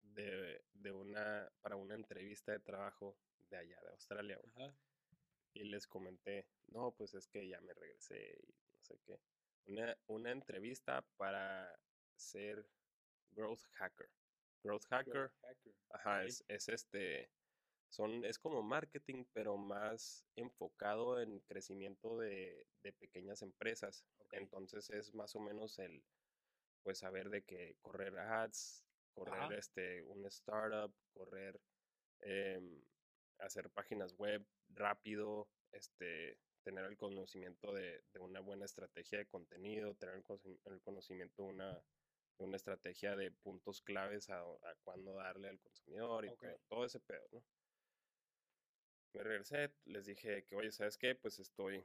de, 0.01 0.63
de 0.73 0.91
una, 0.91 1.51
para 1.61 1.75
una 1.75 1.95
entrevista 1.95 2.51
de 2.51 2.59
trabajo 2.59 3.17
de 3.49 3.57
allá, 3.57 3.79
de 3.81 3.89
Australia, 3.89 4.37
güey. 4.37 4.71
Y 5.53 5.63
les 5.65 5.85
comenté, 5.87 6.47
no, 6.67 6.91
pues 6.91 7.13
es 7.13 7.27
que 7.27 7.47
ya 7.47 7.59
me 7.61 7.73
regresé 7.73 8.37
y 8.41 8.53
no 8.73 8.79
sé 8.81 8.99
qué. 9.05 9.19
Una, 9.65 9.97
una 10.07 10.31
entrevista 10.31 11.05
para 11.17 11.77
ser 12.15 12.65
growth 13.31 13.63
hacker. 13.73 14.09
Growth 14.63 14.85
hacker. 14.89 15.31
Ajá, 15.89 16.23
es, 16.23 16.43
es 16.47 16.69
este. 16.69 17.29
Son, 17.89 18.23
es 18.23 18.39
como 18.39 18.63
marketing, 18.63 19.25
pero 19.33 19.57
más 19.57 20.25
enfocado 20.37 21.19
en 21.19 21.39
crecimiento 21.41 22.17
de, 22.17 22.65
de 22.83 22.93
pequeñas 22.93 23.41
empresas. 23.41 24.05
Entonces 24.31 24.89
es 24.89 25.13
más 25.13 25.35
o 25.35 25.41
menos 25.41 25.77
el, 25.79 26.01
pues 26.83 26.99
saber 26.99 27.29
de 27.29 27.43
qué 27.43 27.75
correr 27.81 28.17
ads, 28.17 28.85
correr 29.13 29.53
este, 29.53 30.03
un 30.03 30.25
startup, 30.27 30.93
correr, 31.13 31.59
em, 32.21 32.81
hacer 33.39 33.69
páginas 33.71 34.13
web 34.17 34.45
rápido, 34.69 35.49
este, 35.71 36.37
tener 36.63 36.85
el 36.85 36.97
conocimiento 36.97 37.73
de, 37.73 38.03
de, 38.13 38.19
una 38.19 38.39
buena 38.39 38.65
estrategia 38.65 39.17
de 39.19 39.27
contenido, 39.27 39.95
tener 39.95 40.15
el, 40.15 40.81
conocimiento 40.81 41.43
de 41.43 41.49
una, 41.49 41.83
una 42.43 42.57
estrategia 42.57 43.15
de 43.15 43.31
puntos 43.31 43.81
claves 43.81 44.29
a, 44.29 44.39
a 44.39 44.75
cuándo 44.83 45.15
darle 45.15 45.49
al 45.49 45.59
consumidor 45.59 46.25
y 46.25 46.31
todo, 46.67 46.85
ese 46.85 46.99
pedo, 46.99 47.27
¿no? 47.31 47.43
me 49.13 49.23
regresé, 49.23 49.71
les 49.85 50.05
dije 50.05 50.45
que, 50.45 50.55
oye, 50.55 50.71
¿sabes 50.71 50.97
qué? 50.97 51.15
Pues 51.15 51.39
estoy, 51.39 51.83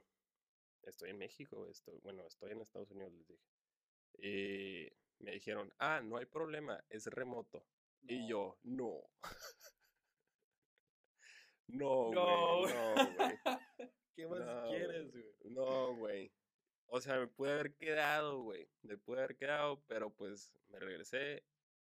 estoy 0.83 1.09
en 1.09 1.17
México, 1.17 1.67
estoy, 1.67 1.99
bueno, 1.99 2.25
estoy 2.25 2.51
en 2.51 2.61
Estados 2.61 2.91
Unidos, 2.91 3.13
les 3.13 3.27
dije. 3.27 3.43
Y 4.19 5.23
me 5.23 5.31
dijeron, 5.31 5.73
ah, 5.79 6.01
no 6.01 6.17
hay 6.17 6.25
problema, 6.25 6.83
es 6.89 7.05
remoto. 7.07 7.65
Y 8.03 8.27
yo, 8.27 8.57
no. 8.63 9.09
no, 11.67 12.11
No, 12.11 12.59
güey, 12.61 12.73
no, 12.73 12.95
güey. 13.17 13.39
¿Qué 14.15 14.27
más 14.27 14.39
No, 14.39 14.69
quieres, 14.69 15.11
güey? 15.11 15.35
No, 15.43 15.95
güey. 15.95 16.31
O 16.87 17.01
sea, 17.01 17.19
me 17.19 17.27
pude 17.27 17.51
haber 17.51 17.75
quedado, 17.75 18.41
güey. 18.41 18.69
Me 18.81 18.97
pude 18.97 19.19
haber 19.19 19.35
quedado, 19.35 19.83
pero 19.87 20.13
pues 20.13 20.53
me 20.69 20.79
regresé, 20.79 21.43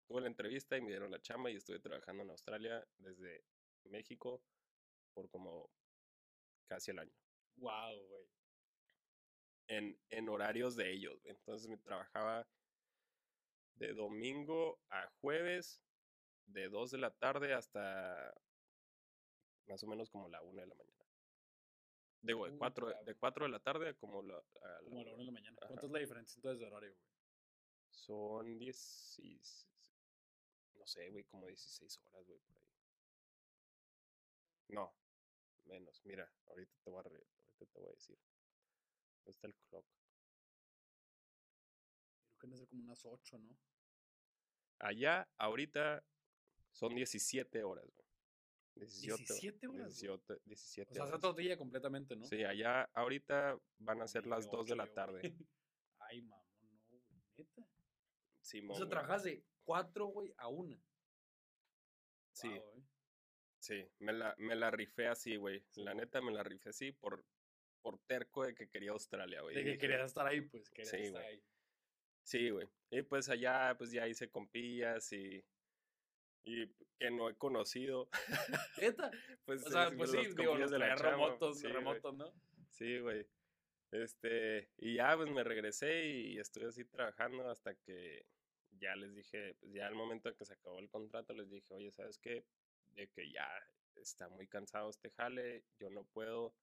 tuve 0.08 0.22
la 0.22 0.28
entrevista 0.28 0.78
y 0.78 0.82
me 0.82 0.90
dieron 0.90 1.12
la 1.12 1.22
chamba 1.22 1.52
y 1.52 1.56
estuve 1.56 1.80
trabajando 1.80 2.24
en 2.24 2.32
Australia 2.32 2.88
desde 2.98 3.46
México 3.84 4.42
por 5.14 5.30
como 5.30 5.70
casi 6.68 6.92
el 6.92 7.00
año. 7.00 7.14
Wow, 7.58 8.08
güey. 8.08 8.28
En, 9.68 10.00
en 10.10 10.30
horarios 10.30 10.76
de 10.76 10.92
ellos. 10.92 11.22
güey. 11.22 11.36
Entonces 11.36 11.68
me 11.70 11.78
trabajaba 11.78 12.48
de 13.76 13.94
domingo 13.94 14.80
a 14.90 15.08
jueves, 15.22 15.84
de 16.48 16.70
2 16.70 16.92
de 16.92 16.98
la 16.98 17.12
tarde 17.12 17.54
hasta 17.54 18.34
más 19.68 19.84
o 19.84 19.88
menos 19.88 20.10
como 20.10 20.30
la 20.30 20.42
1 20.42 20.62
de 20.62 20.68
la 20.68 20.76
mañana. 20.76 20.87
Digo, 22.28 22.46
de 22.46 22.52
Puta, 22.52 22.60
4 22.60 22.88
de, 22.88 22.94
güey. 23.04 23.16
4 23.16 23.46
de 23.46 23.52
la 23.52 23.60
tarde 23.60 23.90
a 23.90 23.94
como 23.96 24.22
la, 24.22 24.36
a 24.38 24.40
la 24.68 24.80
Como 24.84 25.02
a 25.02 25.04
la 25.06 25.12
una. 25.12 25.14
una 25.14 25.18
de 25.18 25.26
la 25.26 25.32
mañana. 25.32 25.58
Ajá. 25.60 25.68
¿Cuánto 25.68 25.86
es 25.88 25.92
la 25.92 26.00
diferencia 26.00 26.38
entonces 26.38 26.60
de 26.60 26.66
horario, 26.66 26.90
güey? 26.94 27.08
Son 27.90 28.58
10. 28.60 29.20
y 29.20 29.36
s- 29.40 29.66
No 30.76 30.86
sé, 30.86 31.10
güey, 31.10 31.24
como 31.26 31.48
16 31.48 31.98
horas, 32.00 32.26
güey, 32.26 32.40
por 32.40 32.58
ahí. 32.58 32.64
No, 34.70 34.94
menos. 35.66 36.02
Mira, 36.06 36.30
ahorita 36.48 36.74
te 36.84 36.90
voy 36.90 37.00
a, 37.00 37.04
re- 37.04 37.28
ahorita 37.46 37.66
te 37.66 37.80
voy 37.80 37.88
a 37.90 37.92
decir. 37.94 38.18
¿Dónde 39.24 39.32
está 39.32 39.48
el 39.48 39.56
clock? 39.56 39.86
Creo 42.38 42.40
que 42.40 42.48
debe 42.48 42.58
ser 42.60 42.68
como 42.68 42.84
unas 42.84 43.06
8, 43.06 43.38
¿no? 43.40 43.58
Allá, 44.80 45.28
ahorita, 45.38 46.04
son 46.72 46.94
17 46.94 47.64
horas, 47.64 47.86
güey. 47.96 48.07
17, 48.78 49.18
17 49.18 49.68
horas, 49.68 50.04
güey. 50.04 50.18
17, 50.20 50.42
17 50.46 50.92
O 50.92 50.94
sea, 50.96 51.04
hace 51.06 51.16
otro 51.16 51.34
día 51.34 51.58
completamente, 51.58 52.16
¿no? 52.16 52.26
Sí, 52.26 52.44
allá, 52.44 52.84
ahorita 52.94 53.58
van 53.80 54.02
a 54.02 54.08
ser 54.08 54.24
Dije 54.24 54.36
las 54.36 54.50
2 54.50 54.68
de 54.68 54.76
la 54.76 54.86
yo, 54.86 54.92
güey. 54.92 54.96
tarde. 54.96 55.22
Ay, 56.00 56.22
mamón, 56.22 56.46
no, 56.62 56.82
güey. 56.90 57.02
Neta. 57.38 57.68
Sí, 58.42 58.62
O 58.68 58.76
sea, 58.76 58.88
trabajas 58.88 59.24
de 59.24 59.44
4, 59.64 60.06
güey, 60.08 60.34
a 60.38 60.48
1. 60.48 60.82
Sí. 62.34 62.48
Guau, 62.50 62.62
güey. 62.72 62.84
Sí, 63.60 63.86
me 64.00 64.14
la, 64.14 64.34
me 64.38 64.56
la 64.56 64.72
rifé 64.72 65.08
así, 65.08 65.36
güey. 65.36 65.64
Sí. 65.72 65.84
La 65.84 65.94
neta 65.94 66.22
me 66.22 66.32
la 66.32 66.44
rifé 66.44 66.70
así 66.70 66.92
por, 66.92 67.26
por 67.82 67.98
terco 68.06 68.46
de 68.46 68.54
que 68.54 68.70
quería 68.70 68.92
Australia, 68.92 69.42
güey. 69.42 69.56
De 69.56 69.64
que 69.64 69.78
querías 69.78 70.06
estar 70.06 70.26
ahí, 70.26 70.42
pues. 70.42 70.70
Querías 70.70 70.90
Sí, 70.92 70.98
estar 70.98 71.22
güey. 71.24 71.34
ahí. 71.36 71.44
Sí, 72.24 72.50
güey. 72.52 72.70
Y 72.92 73.02
pues 73.02 73.30
allá, 73.30 73.76
pues 73.78 73.92
ya 73.92 74.08
hice 74.08 74.30
compillas 74.30 75.12
y, 75.12 75.44
y 76.48 76.66
que 76.98 77.12
no 77.12 77.30
he 77.30 77.36
conocido. 77.36 78.10
Neta. 78.80 79.12
Pues, 79.46 79.66
O 79.66 79.70
sea, 79.70 79.88
es- 79.88 79.96
pues 79.96 80.12
sí, 80.12 80.18
digo, 80.36 80.56
los 80.56 80.72
traía 80.72 80.96
chamba, 80.96 81.12
remotos, 81.12 81.60
sí, 81.60 81.68
remotos, 81.68 82.16
¿no? 82.16 82.34
Sí, 82.72 83.00
güey. 83.00 83.26
Este, 83.92 84.70
y 84.78 84.96
ya 84.96 85.16
pues 85.16 85.30
me 85.30 85.44
regresé 85.44 86.06
y 86.06 86.38
estuve 86.38 86.68
así 86.68 86.84
trabajando 86.84 87.50
hasta 87.50 87.76
que 87.76 88.26
ya 88.72 88.96
les 88.96 89.16
dije, 89.16 89.56
pues 89.56 89.72
ya 89.72 89.88
al 89.88 89.96
momento 89.96 90.36
que 90.36 90.46
se 90.46 90.54
acabó 90.54 90.80
el 90.80 90.90
contrato 90.90 91.34
les 91.34 91.50
dije, 91.50 91.74
oye, 91.74 91.92
¿sabes 91.92 92.18
qué? 92.18 92.46
De 92.94 93.08
que 93.08 93.32
ya 93.32 93.48
está 93.96 94.28
muy 94.28 94.48
cansado 94.48 94.90
este 94.90 95.10
jale, 95.12 95.64
yo 95.80 95.90
no 95.90 96.04
puedo, 96.04 96.54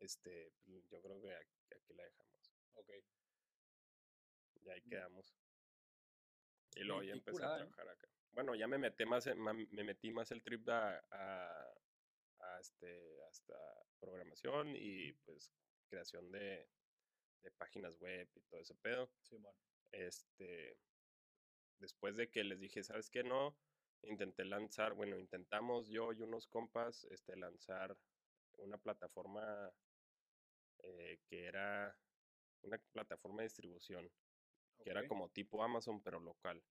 este, 0.00 0.50
pues, 0.64 0.88
yo 0.88 1.02
creo 1.02 1.20
que 1.20 1.34
aquí, 1.34 1.94
la 1.94 2.04
dejamos. 2.04 2.52
Ok. 2.74 2.90
Y 4.64 4.70
ahí 4.70 4.80
quedamos. 4.82 5.34
Y 6.74 6.84
luego 6.84 7.02
ya 7.02 7.12
empecé 7.12 7.44
a 7.44 7.56
¿eh? 7.56 7.58
trabajar 7.58 7.88
acá. 7.90 8.08
Bueno, 8.36 8.54
ya 8.54 8.68
me 8.68 8.76
metí 8.76 9.06
más, 9.06 9.26
me 9.34 9.82
metí 9.82 10.12
más 10.12 10.30
el 10.30 10.42
trip 10.42 10.68
a, 10.68 11.02
a, 11.10 11.74
a 12.40 12.60
este, 12.60 13.22
hasta 13.30 13.56
programación 13.98 14.76
y 14.76 15.14
pues 15.24 15.50
creación 15.88 16.30
de, 16.30 16.68
de 17.42 17.50
páginas 17.52 17.98
web 17.98 18.28
y 18.34 18.40
todo 18.42 18.60
ese 18.60 18.74
pedo. 18.74 19.10
Sí, 19.22 19.38
bueno. 19.38 19.58
Este, 19.90 20.76
después 21.78 22.18
de 22.18 22.30
que 22.30 22.44
les 22.44 22.60
dije, 22.60 22.82
¿sabes 22.82 23.08
qué? 23.08 23.24
No, 23.24 23.56
intenté 24.02 24.44
lanzar, 24.44 24.92
bueno, 24.92 25.18
intentamos 25.18 25.88
yo 25.88 26.12
y 26.12 26.20
unos 26.20 26.46
compas, 26.46 27.04
este, 27.04 27.36
lanzar 27.36 27.96
una 28.58 28.76
plataforma 28.76 29.72
eh, 30.82 31.20
que 31.26 31.46
era 31.46 31.98
una 32.60 32.76
plataforma 32.92 33.38
de 33.38 33.48
distribución, 33.48 34.12
que 34.84 34.90
era 34.90 35.06
como 35.08 35.30
tipo 35.30 35.62
Amazon, 35.62 36.02
pero 36.02 36.20
local. 36.20 36.62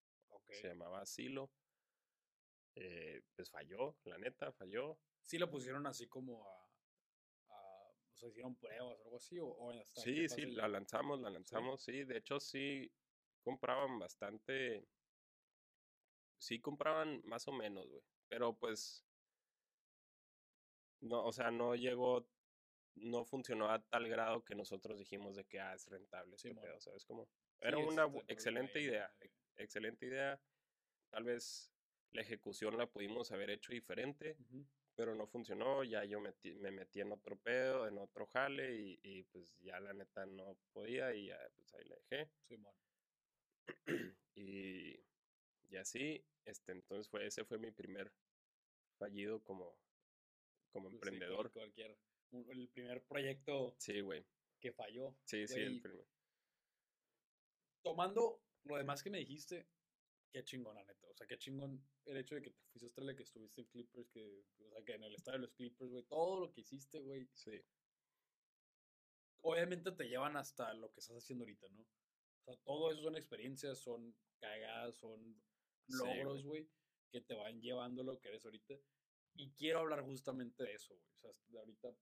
Se 0.53 0.67
llamaba 0.69 1.05
Silo. 1.05 1.51
Eh, 2.75 3.21
pues 3.35 3.49
falló, 3.49 3.97
la 4.03 4.17
neta, 4.17 4.51
falló. 4.51 4.99
Sí 5.21 5.37
lo 5.37 5.49
pusieron 5.49 5.87
así 5.87 6.07
como 6.07 6.45
a, 6.47 6.69
a- 7.49 7.89
o 8.11 8.15
sea, 8.17 8.29
hicieron 8.29 8.55
pruebas 8.55 8.99
o 8.99 9.03
algo 9.05 9.17
así, 9.17 9.39
o, 9.39 9.47
o 9.47 9.71
hasta 9.71 10.03
qué 10.03 10.27
Sí, 10.27 10.29
sí, 10.29 10.45
la 10.51 10.67
lanzamos, 10.67 11.19
la 11.21 11.29
lanzamos, 11.29 11.81
sí. 11.83 12.03
De 12.03 12.17
hecho, 12.17 12.39
sí 12.39 12.91
compraban 13.41 13.97
bastante. 13.99 14.87
Sí 16.37 16.59
compraban 16.59 17.21
más 17.25 17.47
o 17.47 17.53
menos, 17.53 17.89
güey. 17.89 18.03
Pero 18.27 18.57
pues. 18.57 19.05
No, 21.01 21.25
o 21.25 21.31
sea, 21.31 21.51
no 21.51 21.75
llegó. 21.75 22.27
No 22.95 23.25
funcionó 23.25 23.69
a 23.69 23.81
tal 23.83 24.07
grado 24.07 24.43
que 24.45 24.55
nosotros 24.55 24.97
dijimos 24.97 25.35
de 25.35 25.45
que 25.45 25.59
ah, 25.59 25.73
es 25.73 25.85
rentable 25.87 26.35
este 26.35 26.49
Simón. 26.49 26.63
pedo, 26.63 26.79
¿sabes 26.79 27.05
cómo? 27.05 27.25
Sí, 27.25 27.31
Era 27.59 27.77
una 27.77 28.05
excelente 28.27 28.81
idea. 28.81 29.13
Excelente 29.57 30.05
idea. 30.05 30.39
Tal 31.09 31.23
vez 31.23 31.71
la 32.11 32.21
ejecución 32.21 32.77
la 32.77 32.87
pudimos 32.87 33.31
haber 33.31 33.49
hecho 33.49 33.71
diferente 33.73 34.37
pero 34.95 35.13
no 35.13 35.27
funcionó, 35.27 35.83
ya 35.83 36.05
yo 36.05 36.21
metí- 36.21 36.55
me 36.55 36.71
metí 36.71 37.01
en 37.01 37.11
otro 37.11 37.37
pedo, 37.37 37.85
en 37.87 37.97
otro 37.97 38.27
jale 38.27 38.75
y, 38.75 38.99
y, 39.03 39.23
pues 39.23 39.53
ya 39.59 39.79
la 39.81 39.93
neta 39.93 40.25
no 40.25 40.55
podía 40.71 41.13
y 41.13 41.27
ya 41.27 41.37
pues 41.55 41.73
ahí 41.73 41.83
la 41.85 41.97
dejé. 41.97 42.29
Y, 44.37 44.99
y 45.69 45.75
así, 45.77 46.21
este, 46.45 46.73
entonces 46.73 47.09
fue, 47.09 47.25
ese 47.25 47.45
fue 47.45 47.57
mi 47.57 47.71
primer 47.71 48.11
fallido 48.97 49.41
como, 49.41 49.77
como 50.73 50.89
Pues 50.89 50.99
sí, 51.01 51.05
emprendedor. 51.05 51.51
cualquier, 51.51 51.97
el 52.31 52.67
primer 52.69 53.01
proyecto 53.03 53.75
Sí, 53.79 54.01
güey. 54.01 54.25
que 54.59 54.73
falló. 54.73 55.15
Sí, 55.23 55.47
sí, 55.47 55.59
el 55.61 55.81
primer. 55.81 56.05
tomando 57.81 58.44
lo 58.65 58.77
demás 58.77 59.01
que 59.01 59.09
me 59.09 59.19
dijiste, 59.19 59.67
qué 60.31 60.43
chingón, 60.43 60.75
la 60.75 60.83
neta. 60.83 61.07
O 61.09 61.13
sea, 61.13 61.27
qué 61.27 61.37
chingón 61.37 61.81
el 62.05 62.17
hecho 62.17 62.35
de 62.35 62.41
que 62.41 62.51
te 62.51 62.63
fuiste 62.65 62.85
a 62.85 62.87
Australia, 62.87 63.15
que 63.15 63.23
estuviste 63.23 63.61
en 63.61 63.67
Clippers, 63.67 64.09
que, 64.09 64.45
o 64.59 64.69
sea, 64.69 64.83
que 64.83 64.93
en 64.93 65.03
el 65.03 65.15
estadio 65.15 65.39
de 65.39 65.45
los 65.45 65.53
Clippers, 65.53 65.89
güey, 65.89 66.03
todo 66.03 66.39
lo 66.39 66.51
que 66.51 66.61
hiciste, 66.61 66.99
güey, 66.99 67.27
Sí, 67.33 67.63
obviamente 69.41 69.91
te 69.91 70.05
llevan 70.09 70.35
hasta 70.37 70.73
lo 70.73 70.91
que 70.91 70.99
estás 70.99 71.17
haciendo 71.17 71.43
ahorita, 71.43 71.69
¿no? 71.69 71.81
O 71.83 72.43
sea, 72.43 72.57
todo 72.63 72.91
eso 72.91 73.03
son 73.03 73.15
experiencias, 73.15 73.79
son 73.79 74.15
cagadas, 74.39 74.95
son 74.97 75.41
Sí, 75.87 75.93
logros, 75.97 76.43
güey, 76.43 76.67
que 77.11 77.21
te 77.21 77.35
van 77.35 77.61
llevando 77.61 78.01
a 78.01 78.05
lo 78.05 78.19
que 78.19 78.29
eres 78.29 78.43
ahorita. 78.45 78.73
Y 79.35 79.51
quiero 79.51 79.79
hablar 79.79 80.03
justamente 80.03 80.63
de 80.63 80.73
eso, 80.73 80.95
güey. 80.95 81.09
O 81.13 81.17
sea, 81.19 81.31
de 81.47 81.59
ahorita, 81.59 81.95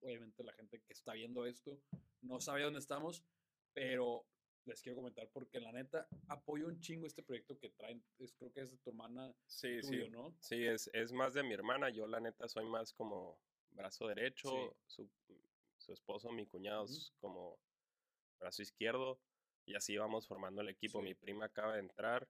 obviamente, 0.00 0.42
la 0.42 0.52
gente 0.54 0.82
que 0.82 0.92
está 0.92 1.12
viendo 1.12 1.46
esto 1.46 1.80
no 2.20 2.40
sabe 2.40 2.62
dónde 2.62 2.80
estamos, 2.80 3.24
pero 3.72 4.26
les 4.68 4.82
quiero 4.82 4.96
comentar 4.96 5.28
porque 5.30 5.60
la 5.60 5.72
neta 5.72 6.06
apoyo 6.28 6.66
un 6.66 6.78
chingo 6.80 7.06
este 7.06 7.22
proyecto 7.22 7.58
que 7.58 7.70
traen. 7.70 8.04
Es, 8.18 8.34
creo 8.34 8.52
que 8.52 8.60
es 8.60 8.70
de 8.70 8.78
tu 8.78 8.90
hermana 8.90 9.34
sí, 9.46 9.80
tuyo, 9.80 10.04
sí. 10.04 10.10
¿no? 10.10 10.36
Sí, 10.40 10.64
es, 10.64 10.90
es 10.92 11.12
más 11.12 11.34
de 11.34 11.42
mi 11.42 11.54
hermana, 11.54 11.90
yo 11.90 12.06
la 12.06 12.20
neta 12.20 12.48
soy 12.48 12.66
más 12.66 12.92
como 12.92 13.40
brazo 13.70 14.06
derecho, 14.06 14.76
su, 14.86 15.10
su 15.78 15.92
esposo, 15.92 16.30
mi 16.30 16.46
cuñado 16.46 16.84
es 16.84 17.12
como 17.20 17.58
brazo 18.38 18.62
izquierdo 18.62 19.20
y 19.64 19.74
así 19.74 19.96
vamos 19.96 20.26
formando 20.26 20.62
el 20.62 20.68
equipo. 20.68 20.98
Sí. 20.98 21.04
Mi 21.04 21.14
prima 21.14 21.46
acaba 21.46 21.74
de 21.74 21.80
entrar, 21.80 22.28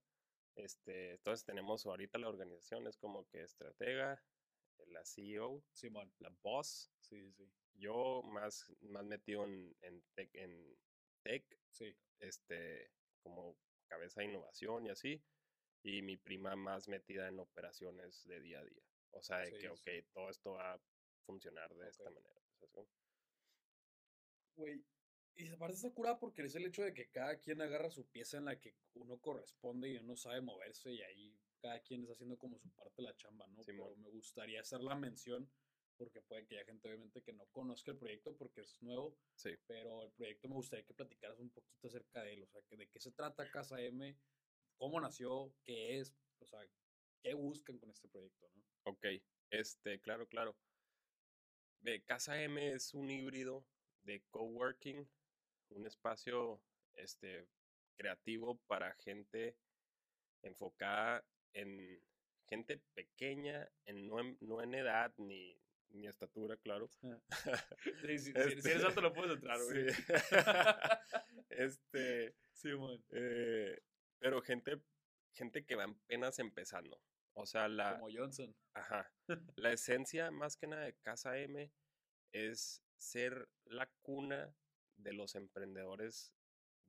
este, 0.54 1.12
entonces 1.12 1.44
tenemos 1.44 1.86
ahorita 1.86 2.18
la 2.18 2.28
organización, 2.28 2.86
es 2.86 2.96
como 2.96 3.26
que 3.28 3.42
estratega, 3.42 4.22
la 4.86 5.04
CEO, 5.04 5.62
Simón. 5.72 6.12
la 6.18 6.30
boss, 6.42 6.90
Sí, 7.00 7.20
sí, 7.32 7.32
sí. 7.32 7.50
yo 7.74 8.22
más, 8.22 8.72
más 8.80 9.04
metido 9.04 9.44
en, 9.44 9.74
en, 9.82 10.02
tech, 10.14 10.30
en 10.34 10.76
tech, 11.30 11.60
Sí, 11.70 11.94
este, 12.18 12.90
como 13.22 13.58
cabeza 13.86 14.20
de 14.20 14.26
innovación 14.28 14.86
y 14.86 14.90
así, 14.90 15.22
y 15.82 16.02
mi 16.02 16.16
prima 16.16 16.56
más 16.56 16.88
metida 16.88 17.28
en 17.28 17.38
operaciones 17.38 18.24
de 18.26 18.40
día 18.40 18.60
a 18.60 18.64
día. 18.64 18.82
O 19.10 19.22
sea, 19.22 19.38
de 19.38 19.50
Sí, 19.50 19.58
que, 19.58 19.68
ok, 19.68 19.76
sí. 19.84 20.02
todo 20.12 20.30
esto 20.30 20.52
va 20.52 20.74
a 20.74 20.82
funcionar 21.26 21.74
de 21.74 21.88
esta 21.88 22.10
manera. 22.10 22.40
güey. 24.56 24.84
Y 25.34 25.48
aparte 25.50 25.76
está 25.76 25.92
curada 25.92 26.18
porque 26.18 26.42
es 26.42 26.54
el 26.56 26.66
hecho 26.66 26.82
de 26.82 26.92
que 26.92 27.10
cada 27.10 27.38
quien 27.38 27.60
agarra 27.60 27.90
su 27.90 28.10
pieza 28.10 28.38
en 28.38 28.46
la 28.46 28.58
que 28.58 28.74
uno 28.94 29.20
corresponde 29.20 29.88
y 29.88 29.98
uno 29.98 30.16
sabe 30.16 30.40
moverse 30.40 30.92
y 30.92 31.02
ahí 31.02 31.40
cada 31.60 31.80
quien 31.80 32.02
está 32.02 32.14
haciendo 32.14 32.38
como 32.38 32.58
su 32.58 32.72
parte 32.74 33.02
de 33.02 33.08
la 33.08 33.16
chamba, 33.16 33.46
¿no? 33.46 33.64
Pero 33.64 33.94
me 33.96 34.10
gustaría 34.10 34.60
hacer 34.60 34.80
la 34.80 34.96
mención 34.96 35.52
porque 35.98 36.22
puede 36.22 36.46
que 36.46 36.56
haya 36.56 36.64
gente 36.64 36.88
obviamente 36.88 37.22
que 37.22 37.32
no 37.32 37.46
conozca 37.48 37.90
el 37.90 37.98
proyecto 37.98 38.34
porque 38.36 38.62
es 38.62 38.80
nuevo, 38.80 39.18
Sí. 39.34 39.50
pero 39.66 40.02
el 40.04 40.12
proyecto 40.12 40.48
me 40.48 40.54
gustaría 40.54 40.84
que 40.86 40.94
platicaras 40.94 41.38
un 41.40 41.50
poquito 41.50 41.88
acerca 41.88 42.22
de 42.22 42.34
él, 42.34 42.42
o 42.44 42.46
sea, 42.46 42.62
que 42.62 42.76
de 42.76 42.88
qué 42.88 43.00
se 43.00 43.12
trata 43.12 43.50
Casa 43.50 43.80
M, 43.82 44.16
cómo 44.76 45.00
nació, 45.00 45.52
qué 45.64 45.98
es, 45.98 46.14
o 46.40 46.46
sea, 46.46 46.60
qué 47.20 47.34
buscan 47.34 47.78
con 47.78 47.90
este 47.90 48.08
proyecto, 48.08 48.48
¿no? 48.54 48.64
Ok, 48.84 49.06
este, 49.50 50.00
claro, 50.00 50.26
claro. 50.28 50.56
Ve, 51.80 52.02
Casa 52.04 52.40
M 52.42 52.72
es 52.72 52.94
un 52.94 53.10
híbrido 53.10 53.66
de 54.02 54.22
coworking, 54.30 55.08
un 55.70 55.86
espacio 55.86 56.62
este, 56.94 57.48
creativo 57.96 58.58
para 58.66 58.94
gente 58.94 59.56
enfocada 60.42 61.24
en 61.52 62.02
gente 62.48 62.78
pequeña, 62.94 63.70
en, 63.84 64.06
no, 64.06 64.20
en, 64.20 64.38
no 64.40 64.62
en 64.62 64.74
edad 64.74 65.12
ni, 65.18 65.60
ni 65.90 66.06
estatura, 66.06 66.56
claro. 66.56 66.88
Sí, 66.88 68.18
sí, 68.18 68.18
sí, 68.18 68.32
Este, 68.34 68.62
si 68.62 68.70
eres 68.70 68.84
alto 68.84 69.00
lo 69.00 69.12
puedes 69.12 69.32
entrar, 69.32 69.58
güey. 69.62 69.90
Sí. 69.90 70.02
este, 71.50 72.34
Sí, 72.52 72.68
man. 72.74 73.02
eh, 73.10 73.80
pero 74.18 74.42
gente, 74.42 74.82
gente 75.32 75.64
que 75.64 75.76
va 75.76 75.84
apenas 75.84 76.38
empezando. 76.38 77.00
O 77.34 77.46
sea, 77.46 77.68
la, 77.68 77.98
Como 78.00 78.08
Johnson. 78.12 78.54
Ajá. 78.74 79.08
La 79.56 79.72
esencia 79.72 80.30
más 80.32 80.56
que 80.56 80.66
nada 80.66 80.84
de 80.84 80.94
Casa 81.02 81.38
M 81.38 81.70
es 82.32 82.82
ser 82.96 83.48
la 83.64 83.88
cuna 84.02 84.52
de 84.96 85.12
los 85.12 85.36
emprendedores 85.36 86.32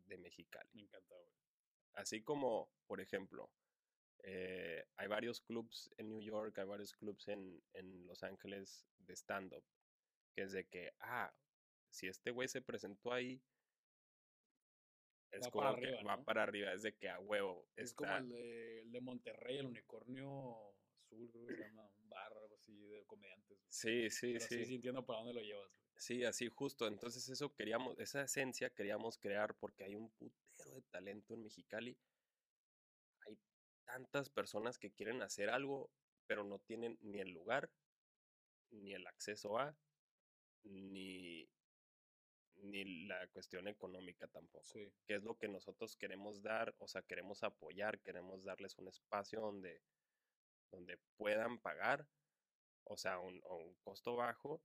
de 0.08 0.18
Mexicali. 0.18 0.70
Me 0.74 0.82
encanta, 0.82 1.16
güey. 1.16 1.36
Así 1.94 2.24
como, 2.24 2.72
por 2.88 3.00
ejemplo, 3.00 3.52
eh, 4.24 4.86
hay 4.98 5.08
varios 5.08 5.42
clubs 5.42 5.90
en 5.98 6.10
New 6.10 6.22
York, 6.22 6.58
hay 6.58 6.66
varios 6.66 6.94
clubs 6.94 7.28
en, 7.28 7.62
en 7.74 8.06
Los 8.08 8.24
Ángeles 8.24 8.88
de 9.00 9.14
stand-up, 9.16 9.64
que 10.34 10.44
es 10.44 10.52
de 10.52 10.66
que, 10.66 10.94
ah, 11.00 11.34
si 11.90 12.08
este 12.08 12.32
güey 12.32 12.48
se 12.48 12.62
presentó 12.62 13.12
ahí, 13.14 13.42
es 15.32 15.46
Va 15.46 15.52
como 15.52 15.64
para 15.66 15.80
que 15.80 15.88
arriba, 15.88 16.04
va 16.04 16.18
¿no? 16.18 16.24
para 16.24 16.44
arriba, 16.44 16.74
es 16.74 16.82
de 16.82 16.94
que 16.96 17.08
a 17.10 17.20
huevo. 17.20 17.68
Es 17.76 17.94
como 17.94 18.10
está- 18.10 18.18
el 18.20 18.30
de, 18.30 18.82
el 18.82 18.92
de 18.92 19.02
Monterrey, 19.02 19.58
el 19.60 19.68
unicornio 19.68 20.74
azul, 20.98 21.30
creo 21.32 21.46
que 21.46 21.56
se 21.56 21.62
llama, 21.62 21.84
un 21.84 22.10
bar, 22.10 22.34
algo 22.34 22.56
así, 22.56 22.76
de 22.88 23.06
comediantes. 23.06 23.58
güey. 23.58 23.68
Sí, 23.70 24.10
sí, 24.10 24.34
Pero 24.34 24.46
sí, 24.48 24.66
sí. 24.66 24.76
entiendo 24.76 25.06
para 25.06 25.20
dónde 25.20 25.34
lo 25.34 25.42
llevas, 25.42 25.70
güey. 25.72 25.84
Sí, 25.98 26.24
así 26.24 26.48
justo. 26.48 26.88
Entonces 26.88 27.28
eso 27.30 27.54
queríamos, 27.54 28.00
esa 28.00 28.24
esencia 28.24 28.70
queríamos 28.70 29.18
crear 29.18 29.54
porque 29.56 29.84
hay 29.84 29.96
un 29.96 30.10
putero 30.12 30.72
de 30.76 30.82
talento 30.84 31.34
en 31.34 31.44
Mexicali. 31.44 31.98
Tantas 33.90 34.30
personas 34.30 34.78
que 34.78 34.92
quieren 34.92 35.24
hacer 35.24 35.50
algo, 35.50 35.90
pero 36.28 36.44
no 36.44 36.60
tienen 36.60 37.00
ni 37.02 37.20
el 37.20 37.32
lugar, 37.32 37.72
ni 38.70 38.94
el 38.94 39.08
acceso 39.08 39.58
a, 39.58 39.76
ni, 40.64 41.50
ni 42.58 43.08
la 43.08 43.28
cuestión 43.30 43.68
económica 43.68 44.28
tampoco. 44.28 44.64
Sí, 44.64 44.94
Que 45.08 45.16
es 45.16 45.24
lo 45.24 45.36
que 45.40 45.48
nosotros 45.48 45.96
queremos 45.96 46.44
dar, 46.44 46.76
o 46.78 46.88
sea, 46.88 47.02
queremos 47.02 47.42
apoyar, 47.42 48.00
queremos 48.02 48.44
darles 48.44 48.78
un 48.78 48.90
espacio 48.90 49.42
donde, 49.42 49.82
donde 50.70 51.00
puedan 51.18 51.58
pagar, 51.58 52.08
o 52.84 52.96
sea, 52.96 53.18
un, 53.18 53.42
a 53.50 53.54
un 53.56 53.74
costo 53.84 54.16
bajo 54.16 54.62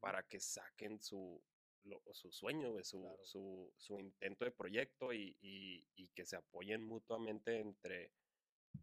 para 0.00 0.24
que 0.26 0.40
saquen 0.40 1.00
su, 1.00 1.40
lo- 1.84 2.02
su 2.12 2.32
sueño, 2.32 2.82
su, 2.82 3.02
Claro. 3.02 3.24
su, 3.24 3.72
su 3.76 4.00
intento 4.00 4.44
de 4.44 4.50
proyecto 4.50 5.12
y, 5.12 5.36
y- 5.40 5.86
y 5.94 6.08
que 6.08 6.26
se 6.26 6.34
apoyen 6.34 6.82
mutuamente 6.82 7.60
entre, 7.60 8.10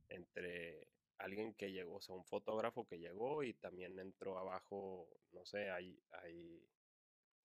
entre 0.10 0.88
alguien 1.18 1.54
que 1.54 1.72
llegó, 1.72 1.96
o 1.98 2.02
sea, 2.02 2.16
un 2.16 2.26
fotógrafo 2.26 2.88
que 2.88 3.00
llegó 3.00 3.44
y 3.44 3.54
también 3.54 4.00
entró 4.00 4.38
abajo, 4.38 5.08
no 5.32 5.46
sé, 5.46 5.70
hay, 5.70 6.04
hay 6.10 6.68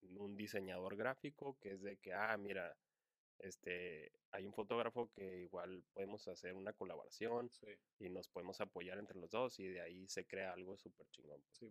un 0.01 0.37
diseñador 0.37 0.97
gráfico 0.97 1.59
que 1.61 1.73
es 1.73 1.83
de 1.83 1.99
que, 1.99 2.13
ah, 2.15 2.37
mira, 2.39 2.79
este, 3.39 4.13
hay 4.31 4.47
un 4.47 4.55
fotógrafo 4.55 5.11
que 5.13 5.41
igual 5.43 5.85
podemos 5.93 6.27
hacer 6.29 6.55
una 6.55 6.73
colaboración 6.73 7.51
Sí, 7.51 7.67
y 7.99 8.09
nos 8.09 8.29
podemos 8.29 8.61
apoyar 8.61 8.99
entre 8.99 9.19
los 9.19 9.31
dos 9.31 9.59
y 9.59 9.69
de 9.69 9.81
ahí 9.83 10.09
se 10.09 10.27
crea 10.27 10.53
algo 10.53 10.77
súper 10.79 11.07
chingón. 11.11 11.43
pues. 11.43 11.59
sí. 11.59 11.69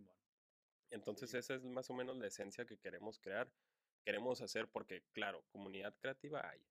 Entonces 0.90 1.30
Sí. 1.30 1.38
esa 1.38 1.54
es 1.56 1.64
más 1.64 1.90
o 1.90 1.94
menos 1.94 2.16
la 2.16 2.28
esencia 2.28 2.64
que 2.66 2.78
queremos 2.78 3.18
crear. 3.18 3.52
Queremos 4.04 4.40
hacer 4.40 4.68
porque, 4.70 5.02
claro, 5.12 5.44
comunidad 5.50 5.96
creativa 6.00 6.48
hay, 6.48 6.64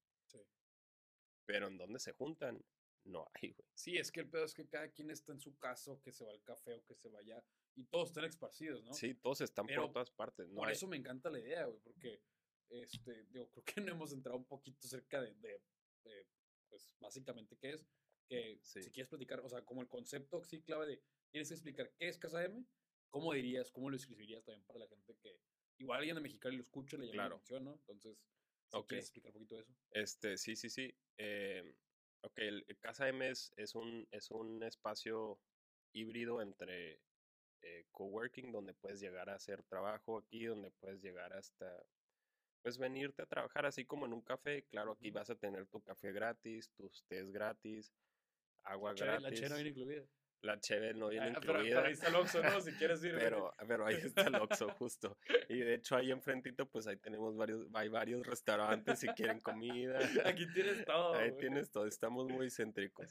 pero 1.45 1.68
en 1.68 1.78
donde 1.78 1.99
se 1.99 2.14
juntan, 2.14 2.66
no 3.06 3.28
hay, 3.34 3.51
güey. 3.51 3.68
Sí, 3.74 3.97
es 3.97 4.12
que 4.12 4.20
el 4.22 4.30
pedo 4.30 4.43
es 4.45 4.53
que 4.53 4.68
cada 4.68 4.89
quien 4.91 5.10
está 5.12 5.32
en 5.32 5.39
su 5.39 5.58
casa, 5.58 5.91
o 5.93 6.01
que 6.01 6.12
se 6.12 6.26
va 6.26 6.32
al 6.32 6.43
café 6.43 6.74
o 6.74 6.84
que 6.86 6.95
se 6.95 7.10
vaya, 7.10 7.43
y 7.76 7.86
todos 7.86 8.10
están 8.10 8.26
esparcidos, 8.26 8.84
¿no? 8.84 8.93
Sí, 8.93 9.14
todos 9.16 9.41
están 9.41 9.66
Pero 9.68 9.84
por 9.84 9.93
todas 9.93 10.12
partes. 10.12 10.47
No 10.49 10.56
Por 10.56 10.68
hay- 10.70 10.74
eso 10.74 10.88
me 10.88 10.97
encanta 10.97 11.30
la 11.30 11.39
idea, 11.39 11.66
güey, 11.66 11.80
porque, 11.82 12.22
este, 12.70 13.26
digo, 13.26 13.49
creo 13.53 13.66
que 13.66 13.82
no 13.82 13.91
hemos 13.91 14.12
entrado 14.12 14.38
un 14.38 14.45
poquito 14.45 14.88
cerca 14.88 15.22
de, 15.22 15.34
de, 15.36 15.62
de, 16.03 16.28
pues, 16.70 16.95
básicamente 16.99 17.58
qué 17.58 17.72
es, 17.72 17.86
que 18.28 18.60
Sí. 18.64 18.82
si 18.84 18.91
quieres 18.91 19.10
platicar, 19.10 19.39
o 19.41 19.49
sea, 19.49 19.64
como 19.64 19.82
el 19.82 19.88
concepto, 19.88 20.43
sí, 20.43 20.62
clave 20.62 20.88
de, 20.88 21.03
¿quieres 21.32 21.51
explicar 21.51 21.91
qué 21.97 22.08
es 22.08 22.18
Casa 22.18 22.43
M? 22.43 22.66
¿Cómo 23.12 23.34
dirías, 23.34 23.72
cómo 23.72 23.89
lo 23.89 23.95
escribirías 23.95 24.43
también 24.43 24.66
para 24.66 24.80
la 24.80 24.88
gente 24.88 25.16
que, 25.18 25.39
igual 25.78 25.99
alguien 25.99 26.16
de 26.16 26.22
Mexicali 26.22 26.56
lo 26.58 26.64
escucha, 26.64 26.97
le 26.97 27.06
llama 27.06 27.14
Claro. 27.14 27.30
la 27.30 27.36
atención, 27.36 27.64
¿no? 27.66 27.74
Entonces, 27.76 28.18
si 28.72 28.78
Ok. 28.78 28.88
quieres 28.88 29.06
explicar 29.06 29.30
un 29.30 29.34
poquito 29.34 29.60
eso. 29.60 29.74
Este, 29.91 30.38
sí, 30.38 30.56
sí, 30.56 30.70
sí. 30.72 30.97
eh, 31.18 31.76
ok, 32.26 32.38
el, 32.38 32.78
Casa 32.80 33.07
M 33.07 33.30
es, 33.30 33.53
es 33.55 33.76
un, 33.76 34.07
es 34.11 34.32
un 34.32 34.63
espacio 34.63 35.39
híbrido 35.93 36.41
entre 36.41 36.99
eh, 37.61 37.86
coworking, 37.91 38.51
donde 38.51 38.73
puedes 38.73 38.99
llegar 38.99 39.30
a 39.30 39.36
hacer 39.36 39.63
trabajo 39.63 40.17
aquí, 40.17 40.45
donde 40.45 40.71
puedes 40.71 41.01
llegar 41.01 41.34
hasta, 41.34 41.86
pues 42.61 42.78
venirte 42.78 43.21
a 43.21 43.28
trabajar 43.28 43.65
así 43.65 43.86
como 43.86 44.05
en 44.05 44.13
un 44.13 44.21
café. 44.21 44.63
Claro, 44.63 44.93
aquí 44.93 45.11
vas 45.11 45.30
a 45.30 45.36
tener 45.36 45.67
tu 45.67 45.82
café 45.82 46.11
gratis, 46.11 46.69
tus 46.76 47.03
tés 47.07 47.32
gratis, 47.32 47.93
agua 48.63 48.93
gratis. 48.93 49.23
la 49.23 49.32
chela 49.32 49.55
viene 49.55 49.69
incluida. 49.69 50.05
La 50.46 50.60
cheve 50.60 50.93
no 50.93 51.10
viene 51.10 51.28
Ah, 51.28 51.38
pero, 51.39 51.54
incluida. 51.60 51.76
pero 51.78 51.88
ahí 51.88 51.93
está 51.93 52.08
el 52.10 52.16
Oxxo, 52.16 52.43
¿no? 52.43 52.62
Si 52.62 52.72
quieres 52.74 53.04
ir. 53.04 53.16
Pero, 53.18 53.54
pero 53.68 53.86
ahí 53.88 53.96
está 53.96 54.22
el 54.22 54.36
Oxxo, 54.36 54.70
justo. 54.78 55.18
Y 55.50 55.58
de 55.60 55.74
hecho 55.76 55.96
ahí 55.96 56.12
enfrentito, 56.12 56.68
pues 56.70 56.86
ahí 56.88 56.98
tenemos 56.98 57.36
varios, 57.36 57.68
hay 57.74 57.89
varios 57.89 58.26
restaurantes 58.26 59.00
si 59.00 59.08
quieren 59.10 59.39
comida. 59.39 59.98
Aquí 60.26 60.46
tienes 60.54 60.86
todo. 60.86 61.16
Ahí 61.16 61.30
güey. 61.30 61.39
tienes 61.41 61.72
todo, 61.72 61.88
estamos 61.88 62.28
muy 62.30 62.50
céntricos. 62.50 63.08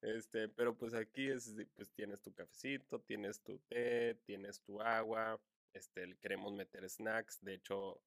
Este, 0.00 0.48
pero 0.48 0.76
pues 0.76 0.94
aquí 0.94 1.28
es, 1.28 1.56
pues 1.74 1.90
tienes 1.90 2.20
tu 2.22 2.32
cafecito, 2.32 3.00
tienes 3.00 3.40
tu 3.42 3.58
té, 3.68 4.14
tienes 4.26 4.60
tu 4.62 4.80
agua, 4.80 5.40
este, 5.72 6.16
queremos 6.20 6.52
meter 6.52 6.88
snacks, 6.88 7.42
de 7.42 7.54
hecho, 7.54 8.00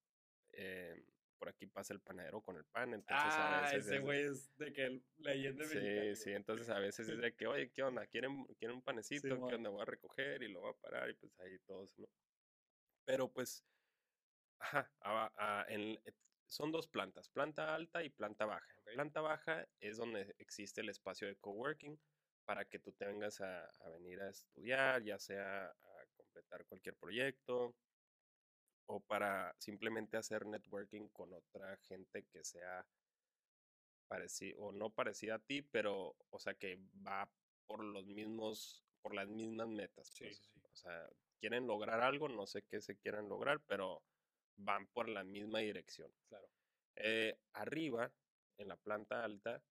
eh, 0.54 1.04
por 1.42 1.50
aquí 1.50 1.66
pasa 1.66 1.92
el 1.96 2.00
panadero 2.02 2.40
con 2.44 2.56
el 2.56 2.66
pan, 2.66 2.94
entonces 2.94 3.34
a 3.40 3.48
Ah, 3.48 3.62
veces 3.64 3.88
ese 3.88 3.96
es- 3.96 4.02
güey 4.04 4.22
es 4.22 4.56
de 4.58 4.72
que 4.74 5.02
leyenda 5.18 5.66
Sí, 5.66 5.74
mexicana, 5.80 6.16
sí, 6.16 6.32
entonces 6.34 6.70
a 6.70 6.78
veces 6.78 7.10
es 7.10 7.18
de 7.26 7.36
que, 7.36 7.48
oye, 7.48 7.72
¿qué 7.72 7.82
onda? 7.82 8.06
¿Quieren, 8.06 8.46
quieren 8.60 8.78
un 8.78 8.84
panecito? 8.84 9.28
¿Qué 9.28 9.34
Simón. 9.34 9.54
onda? 9.56 9.70
Voy 9.72 9.82
a 9.82 9.86
recoger 9.86 10.44
y 10.44 10.50
lo 10.50 10.62
voy 10.62 10.70
a 10.70 10.80
parar 10.80 11.10
y 11.10 11.16
pues 11.16 11.40
ahí 11.40 11.58
todos, 11.66 11.98
¿no? 11.98 12.08
Pero 13.06 13.32
pues, 13.34 13.66
ajá, 14.60 14.94
aba- 15.00 15.34
ah, 15.36 15.66
en- 15.68 16.00
eh, 16.06 16.14
son 16.46 16.72
dos 16.72 16.88
plantas, 16.88 17.28
planta 17.30 17.74
alta 17.74 18.04
y 18.04 18.12
planta 18.12 18.46
baja. 18.46 18.72
Ok. 18.78 18.92
Planta 18.94 19.22
baja 19.22 19.68
es 19.80 19.98
donde 19.98 20.36
existe 20.38 20.82
el 20.82 20.90
espacio 20.90 21.28
de 21.28 21.38
coworking 21.38 22.00
para 22.46 22.66
que 22.66 22.78
tú 22.78 22.92
te 22.94 23.06
vengas 23.08 23.42
a, 23.42 23.66
a 23.66 23.90
venir 23.90 24.22
a 24.22 24.30
estudiar, 24.30 25.02
ya 25.02 25.18
sea 25.18 25.66
a 25.66 26.06
completar 26.14 26.66
cualquier 26.68 26.96
proyecto 26.98 27.76
o 28.88 29.00
para 29.00 29.56
simplemente 29.60 30.18
hacer 30.18 30.46
networking 30.46 31.08
con 31.10 31.34
otra 31.34 31.78
gente 31.88 32.24
que 32.32 32.44
sea 32.44 32.86
parecida 34.08 34.56
o 34.60 34.72
no 34.72 34.90
parecida 34.90 35.36
a 35.36 35.40
ti, 35.40 35.62
pero, 35.62 36.16
o 36.30 36.40
sea, 36.40 36.54
que 36.54 36.80
va 37.06 37.30
por 37.66 37.84
los 37.84 38.06
mismos, 38.06 38.84
por 39.02 39.14
las 39.14 39.28
mismas 39.30 39.70
metas. 39.70 40.08
Sí, 40.10 40.26
pues. 40.26 40.38
sí, 40.38 40.50
sí. 40.54 40.62
O 40.72 40.76
sea, 40.76 41.10
quieren 41.40 41.68
lograr 41.68 42.02
algo, 42.02 42.28
no 42.28 42.46
sé 42.46 42.64
qué 42.64 42.82
se 42.82 42.98
quieran 42.98 43.30
lograr, 43.30 43.62
pero 43.68 44.04
van 44.58 44.88
por 44.88 45.08
la 45.10 45.24
misma 45.24 45.60
dirección. 45.60 46.12
Claro. 46.28 46.50
Eh, 46.96 47.38
arriba, 47.54 48.12
en 48.58 48.68
la 48.68 48.76
planta 48.76 49.24
alta, 49.24 49.64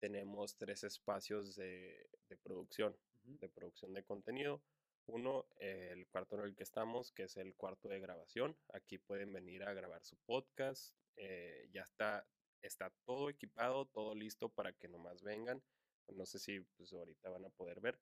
tenemos 0.00 0.56
tres 0.56 0.84
espacios 0.84 1.54
de, 1.54 2.08
de 2.28 2.36
producción, 2.36 2.96
de 3.22 3.48
producción 3.48 3.92
de 3.94 4.02
contenido. 4.04 4.62
Uno, 5.06 5.46
el 5.58 6.06
cuarto 6.08 6.36
en 6.38 6.44
el 6.44 6.54
que 6.56 6.62
estamos, 6.62 7.12
que 7.12 7.24
es 7.24 7.36
el 7.36 7.54
cuarto 7.54 7.88
de 7.88 8.00
grabación. 8.00 8.56
Aquí 8.72 8.98
pueden 8.98 9.32
venir 9.32 9.62
a 9.64 9.74
grabar 9.74 10.04
su 10.04 10.16
podcast. 10.26 10.94
eh, 11.16 11.68
ya 11.72 11.82
está, 11.82 12.26
está 12.62 12.90
todo 13.04 13.30
equipado, 13.30 13.86
todo 13.86 14.14
listo 14.14 14.48
para 14.48 14.72
que 14.72 14.88
nomás 14.88 15.22
vengan. 15.22 15.62
No 16.08 16.26
sé 16.26 16.38
si 16.38 16.60
pues, 16.76 16.92
ahorita 16.92 17.30
van 17.30 17.44
a 17.44 17.50
poder 17.50 17.80
ver 17.80 17.98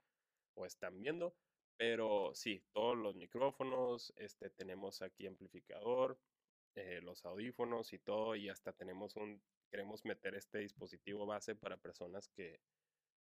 o 0.55 0.67
están 0.67 1.01
viendo, 1.01 1.35
pero 1.77 2.33
sí, 2.35 2.63
todos 2.73 2.97
los 2.97 3.17
micrófonos, 3.17 4.13
este, 4.17 4.51
tenemos 4.51 5.03
aquí 5.03 5.27
amplificador, 5.27 6.19
eh, 6.75 7.01
los 7.03 7.25
audífonos 7.25 7.93
y 7.93 7.99
todo, 7.99 8.37
y 8.37 8.49
hasta 8.49 8.73
tenemos 8.73 9.17
un, 9.17 9.43
queremos 9.71 10.05
meter 10.05 10.35
este 10.35 10.59
dispositivo 10.59 11.27
base 11.27 11.55
para 11.55 11.77
personas 11.77 12.29
que 12.29 12.61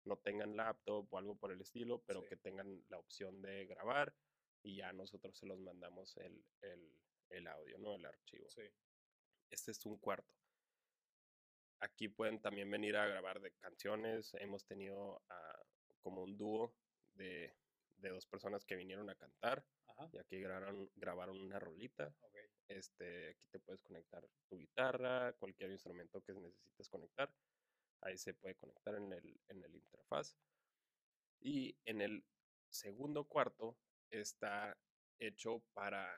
no 0.04 0.16
tengan 0.18 0.56
laptop 0.56 1.06
o 1.12 1.18
algo 1.18 1.36
por 1.36 1.52
el 1.52 1.60
estilo, 1.60 2.02
pero 2.06 2.22
Sí. 2.22 2.28
que 2.28 2.36
tengan 2.36 2.82
la 2.88 2.98
opción 2.98 3.40
de 3.42 3.66
grabar 3.66 4.14
y 4.62 4.76
ya 4.76 4.92
nosotros 4.92 5.36
se 5.36 5.46
los 5.46 5.58
mandamos 5.60 6.16
el, 6.18 6.44
el, 6.62 6.98
el 7.30 7.46
audio, 7.46 7.78
¿no? 7.78 7.94
El 7.94 8.06
archivo. 8.06 8.48
Sí. 8.50 8.62
Este 9.50 9.70
es 9.70 9.84
un 9.86 9.98
cuarto. 9.98 10.34
Aquí 11.80 12.08
pueden 12.08 12.40
también 12.40 12.70
venir 12.70 12.96
a 12.96 13.06
grabar 13.06 13.40
de 13.40 13.52
canciones. 13.52 14.34
Hemos 14.34 14.64
tenido 14.64 15.22
ah, 15.28 15.62
como 16.00 16.22
un 16.22 16.36
dúo 16.36 16.74
de, 17.14 17.54
de, 17.96 18.08
dos 18.08 18.26
personas 18.26 18.64
que 18.64 18.76
vinieron 18.76 19.10
a 19.10 19.16
cantar. 19.16 19.64
Ajá. 19.88 20.08
Y 20.12 20.18
aquí 20.18 20.40
grabaron, 20.40 20.90
grabaron 20.94 21.40
una 21.40 21.58
rolita. 21.58 22.14
Ok. 22.20 22.36
Este, 22.68 23.30
aquí 23.30 23.46
te 23.48 23.58
puedes 23.58 23.82
conectar 23.82 24.24
tu 24.48 24.58
guitarra, 24.58 25.32
cualquier 25.34 25.72
instrumento 25.72 26.22
que 26.22 26.32
necesites 26.32 26.88
conectar. 26.88 27.30
Ahí 28.02 28.18
se 28.18 28.34
puede 28.34 28.54
conectar 28.56 28.94
en 28.94 29.12
el, 29.12 29.40
en 29.48 29.62
el 29.62 29.74
interfaz. 29.74 30.36
Y 31.40 31.76
en 31.84 32.00
el 32.00 32.24
segundo 32.68 33.24
cuarto 33.24 33.76
está 34.10 34.76
hecho 35.18 35.62
para 35.72 36.08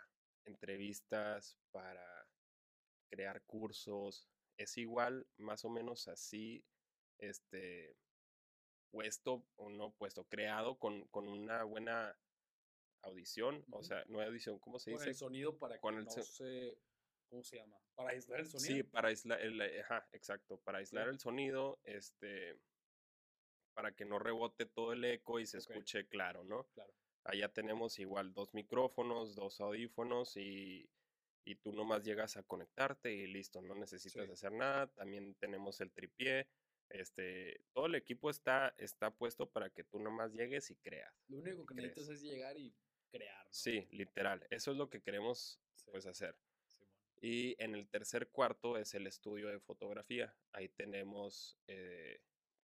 entrevistas, 0.44 1.56
para 1.70 2.06
crear 3.08 3.42
cursos. 3.44 4.28
Es 4.56 4.76
igual, 4.76 5.26
más 5.36 5.64
o 5.64 5.70
menos 5.70 6.08
así, 6.08 6.64
este, 7.18 7.96
puesto 8.90 9.44
o 9.56 9.70
no 9.70 9.92
puesto, 9.92 10.24
creado 10.24 10.78
con, 10.78 11.06
con 11.08 11.28
una 11.28 11.64
buena 11.64 12.16
audición, 13.02 13.64
o 13.70 13.82
sea, 13.82 14.04
no 14.06 14.20
audición, 14.20 14.58
¿cómo 14.58 14.78
se 14.78 14.92
Con 14.92 15.00
dice? 15.00 15.10
el 15.10 15.16
sonido 15.16 15.58
para 15.58 15.78
Con 15.78 15.94
que 15.94 16.00
el 16.00 16.04
no 16.06 16.10
se... 16.10 16.78
¿Cómo 17.28 17.42
se 17.42 17.56
llama? 17.56 17.76
Para 17.94 18.10
aislar 18.10 18.40
el 18.40 18.46
sonido. 18.46 18.76
Sí, 18.76 18.82
para 18.82 19.08
aislar 19.08 19.40
el, 19.40 19.60
ajá, 19.80 20.08
exacto, 20.12 20.58
para 20.60 20.78
aislar 20.78 21.08
el 21.08 21.18
sonido, 21.18 21.80
este, 21.84 22.58
para 23.74 23.94
que 23.94 24.04
no 24.04 24.18
rebote 24.18 24.66
todo 24.66 24.92
el 24.92 25.04
eco 25.04 25.40
y 25.40 25.46
se 25.46 25.58
escuche 25.58 26.06
claro, 26.08 26.44
¿no? 26.44 26.64
Claro. 26.74 26.92
Allá 27.24 27.52
tenemos 27.52 27.98
igual 27.98 28.32
dos 28.34 28.52
micrófonos, 28.54 29.34
dos 29.34 29.60
audífonos 29.60 30.36
y, 30.36 30.88
y 31.44 31.56
tú 31.56 31.72
nomás 31.72 32.04
llegas 32.04 32.36
a 32.36 32.42
conectarte 32.42 33.12
y 33.12 33.26
listo, 33.26 33.62
no 33.62 33.74
necesitas 33.74 34.26
Sí. 34.26 34.32
hacer 34.32 34.52
nada. 34.52 34.86
También 34.92 35.34
tenemos 35.36 35.80
el 35.80 35.90
tripié, 35.92 36.48
este, 36.90 37.64
todo 37.72 37.86
el 37.86 37.94
equipo 37.94 38.28
está, 38.30 38.74
está 38.78 39.10
puesto 39.16 39.50
para 39.50 39.70
que 39.70 39.84
tú 39.84 39.98
nomás 39.98 40.32
llegues 40.34 40.70
y 40.70 40.76
creas. 40.76 41.14
Lo 41.28 41.38
único 41.38 41.64
que 41.66 41.74
crees. 41.74 41.88
necesitas 41.96 42.16
es 42.16 42.22
llegar 42.22 42.56
y 42.58 42.76
crear, 43.10 43.44
¿no? 43.46 43.52
Sí, 43.52 43.88
literal, 43.90 44.46
eso 44.50 44.70
es 44.72 44.76
lo 44.76 44.90
que 44.90 45.00
queremos 45.02 45.60
Sí, 45.74 45.90
pues 45.90 46.06
hacer. 46.06 46.38
Y 47.24 47.56
en 47.58 47.74
el 47.74 47.88
tercer 47.88 48.28
cuarto 48.28 48.76
es 48.76 48.92
el 48.92 49.06
estudio 49.06 49.48
de 49.48 49.58
fotografía. 49.58 50.36
Ahí 50.52 50.68
tenemos, 50.68 51.56
eh, 51.68 52.20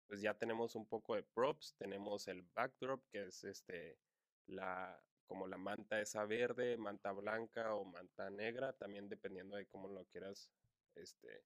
pues 0.06 0.20
ya 0.20 0.34
tenemos 0.34 0.76
un 0.76 0.86
poco 0.86 1.16
de 1.16 1.24
props. 1.24 1.74
Tenemos 1.76 2.28
el 2.28 2.42
backdrop, 2.42 3.02
que 3.10 3.24
es 3.24 3.42
este, 3.42 3.98
la, 4.46 5.02
como 5.26 5.48
la 5.48 5.56
manta 5.56 6.00
esa 6.00 6.24
verde, 6.24 6.76
manta 6.76 7.10
blanca 7.10 7.74
o 7.74 7.84
manta 7.84 8.30
negra, 8.30 8.72
también 8.74 9.08
dependiendo 9.08 9.56
de 9.56 9.66
cómo 9.66 9.88
lo 9.88 10.04
quieras, 10.04 10.48
este, 10.94 11.42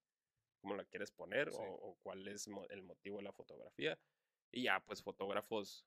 cómo 0.61 0.75
la 0.77 0.85
quieres 0.85 1.11
poner 1.11 1.51
Sí. 1.51 1.57
o, 1.63 1.65
o 1.65 1.97
cuál 2.03 2.29
es 2.29 2.47
mo- 2.47 2.67
el 2.69 2.83
motivo 2.83 3.17
de 3.17 3.23
la 3.23 3.33
fotografía. 3.33 3.99
Y 4.53 4.65
ya, 4.65 4.81
pues 4.85 5.03
fotógrafos 5.03 5.87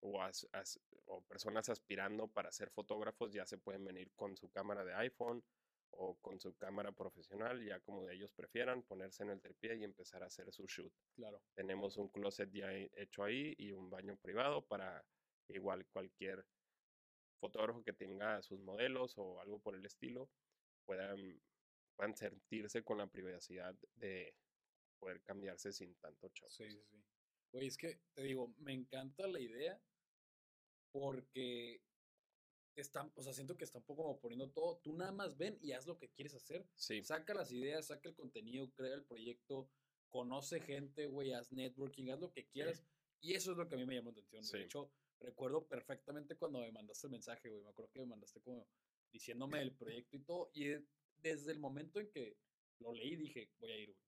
o, 0.00 0.22
as- 0.22 0.48
as- 0.52 0.80
o 1.04 1.20
personas 1.24 1.68
aspirando 1.68 2.26
para 2.26 2.50
ser 2.52 2.70
fotógrafos 2.70 3.34
ya 3.34 3.44
se 3.44 3.58
pueden 3.58 3.84
venir 3.84 4.10
con 4.14 4.34
su 4.38 4.48
cámara 4.50 4.82
de 4.82 4.94
iPhone 4.94 5.44
o 5.92 6.16
con 6.20 6.40
su 6.40 6.54
cámara 6.56 6.92
profesional, 6.92 7.64
ya 7.64 7.80
como 7.80 8.08
ellos 8.08 8.32
prefieran, 8.32 8.82
ponerse 8.82 9.22
en 9.22 9.30
el 9.30 9.40
tripié 9.40 9.76
y 9.76 9.84
empezar 9.84 10.22
a 10.22 10.26
hacer 10.26 10.52
su 10.52 10.64
shoot. 10.66 10.92
Claro. 11.14 11.40
Tenemos 11.54 11.96
un 11.98 12.08
closet 12.08 12.50
ya 12.52 12.72
he- 12.72 12.90
hecho 12.96 13.24
ahí 13.24 13.54
y 13.58 13.72
un 13.72 13.90
baño 13.90 14.16
privado 14.16 14.66
para 14.66 15.04
igual 15.48 15.86
cualquier 15.92 16.46
fotógrafo 17.40 17.82
que 17.82 17.92
tenga 17.92 18.42
sus 18.42 18.60
modelos 18.60 19.18
o 19.18 19.40
algo 19.40 19.60
por 19.60 19.74
el 19.74 19.84
estilo 19.84 20.30
puedan, 20.86 21.42
puedan 21.96 22.16
sentirse 22.16 22.82
con 22.82 22.98
la 22.98 23.08
privacidad 23.08 23.74
de 23.94 24.34
poder 24.98 25.22
cambiarse 25.22 25.72
sin 25.72 25.94
tanto 25.96 26.28
show. 26.32 26.48
Sí, 26.48 26.70
sí, 26.70 26.80
sí. 26.88 27.04
Oye, 27.52 27.66
es 27.66 27.76
que 27.76 28.00
te 28.14 28.22
digo, 28.22 28.54
me 28.58 28.72
encanta 28.72 29.26
la 29.26 29.40
idea 29.40 29.82
porque 30.92 31.82
están, 32.80 33.12
o 33.14 33.22
sea, 33.22 33.32
siento 33.32 33.56
que 33.56 33.64
están 33.64 33.82
poco 33.82 34.02
como 34.02 34.18
poniendo 34.20 34.50
todo. 34.50 34.78
Tú 34.78 34.94
nada 34.94 35.12
más 35.12 35.36
ven 35.36 35.58
y 35.60 35.72
haz 35.72 35.86
lo 35.86 35.98
que 35.98 36.08
quieres 36.10 36.34
hacer. 36.34 36.66
Sí, 36.74 37.02
Saca 37.02 37.34
las 37.34 37.52
ideas, 37.52 37.86
saca 37.88 38.08
el 38.08 38.14
contenido, 38.14 38.70
crea 38.72 38.94
el 38.94 39.04
proyecto, 39.04 39.68
conoce 40.08 40.60
gente, 40.60 41.06
güey, 41.06 41.32
haz 41.32 41.52
networking, 41.52 42.08
haz 42.10 42.20
lo 42.20 42.32
que 42.32 42.46
quieras. 42.46 42.82
Y 43.20 43.34
eso 43.34 43.52
es 43.52 43.56
lo 43.58 43.68
que 43.68 43.74
a 43.74 43.78
mí 43.78 43.84
me 43.86 43.94
llamó 43.94 44.10
la 44.10 44.20
atención. 44.20 44.42
Sí. 44.44 44.58
De 44.58 44.64
hecho, 44.64 44.90
recuerdo 45.20 45.66
perfectamente 45.68 46.36
cuando 46.36 46.60
me 46.60 46.72
mandaste 46.72 47.06
el 47.06 47.12
mensaje, 47.12 47.48
güey. 47.48 47.62
Me 47.62 47.68
acuerdo 47.70 47.90
que 47.92 48.00
me 48.00 48.06
mandaste 48.06 48.40
como 48.40 48.66
diciéndome 49.12 49.60
el 49.60 49.72
proyecto 49.72 50.16
y 50.16 50.20
todo. 50.20 50.50
Y 50.54 50.64
de- 50.68 50.84
desde 51.18 51.52
el 51.52 51.58
momento 51.60 52.00
en 52.00 52.08
que 52.10 52.36
lo 52.80 52.92
leí, 52.92 53.14
dije, 53.14 53.50
voy 53.60 53.70
a 53.70 53.76
ir, 53.78 53.90
güey. 53.92 54.02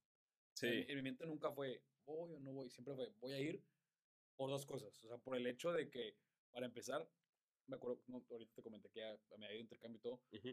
Sí, 0.53 0.67
En, 0.67 0.89
en 0.89 0.95
mi 0.97 1.01
mente 1.03 1.25
nunca 1.25 1.51
fue, 1.51 1.81
voy 2.05 2.33
o 2.33 2.39
no 2.39 2.51
voy, 2.51 2.69
siempre 2.69 2.93
fue, 2.95 3.09
voy 3.19 3.33
a 3.33 3.39
ir 3.39 3.63
por 4.35 4.49
dos 4.49 4.65
cosas. 4.65 5.01
O 5.03 5.07
sea, 5.07 5.17
por 5.17 5.37
el 5.37 5.47
hecho 5.47 5.71
de 5.71 5.89
que, 5.89 6.17
para 6.51 6.65
empezar, 6.65 7.09
me 7.67 7.75
acuerdo, 7.77 8.03
no, 8.07 8.25
ahorita 8.29 8.53
te 8.53 8.63
comenté 8.63 8.89
que 8.89 8.99
ya 8.99 9.17
me 9.37 9.45
había 9.45 9.55
ido 9.57 9.61
intercambio 9.63 9.97
y 9.97 10.01
todo, 10.01 10.23
ujú, 10.31 10.49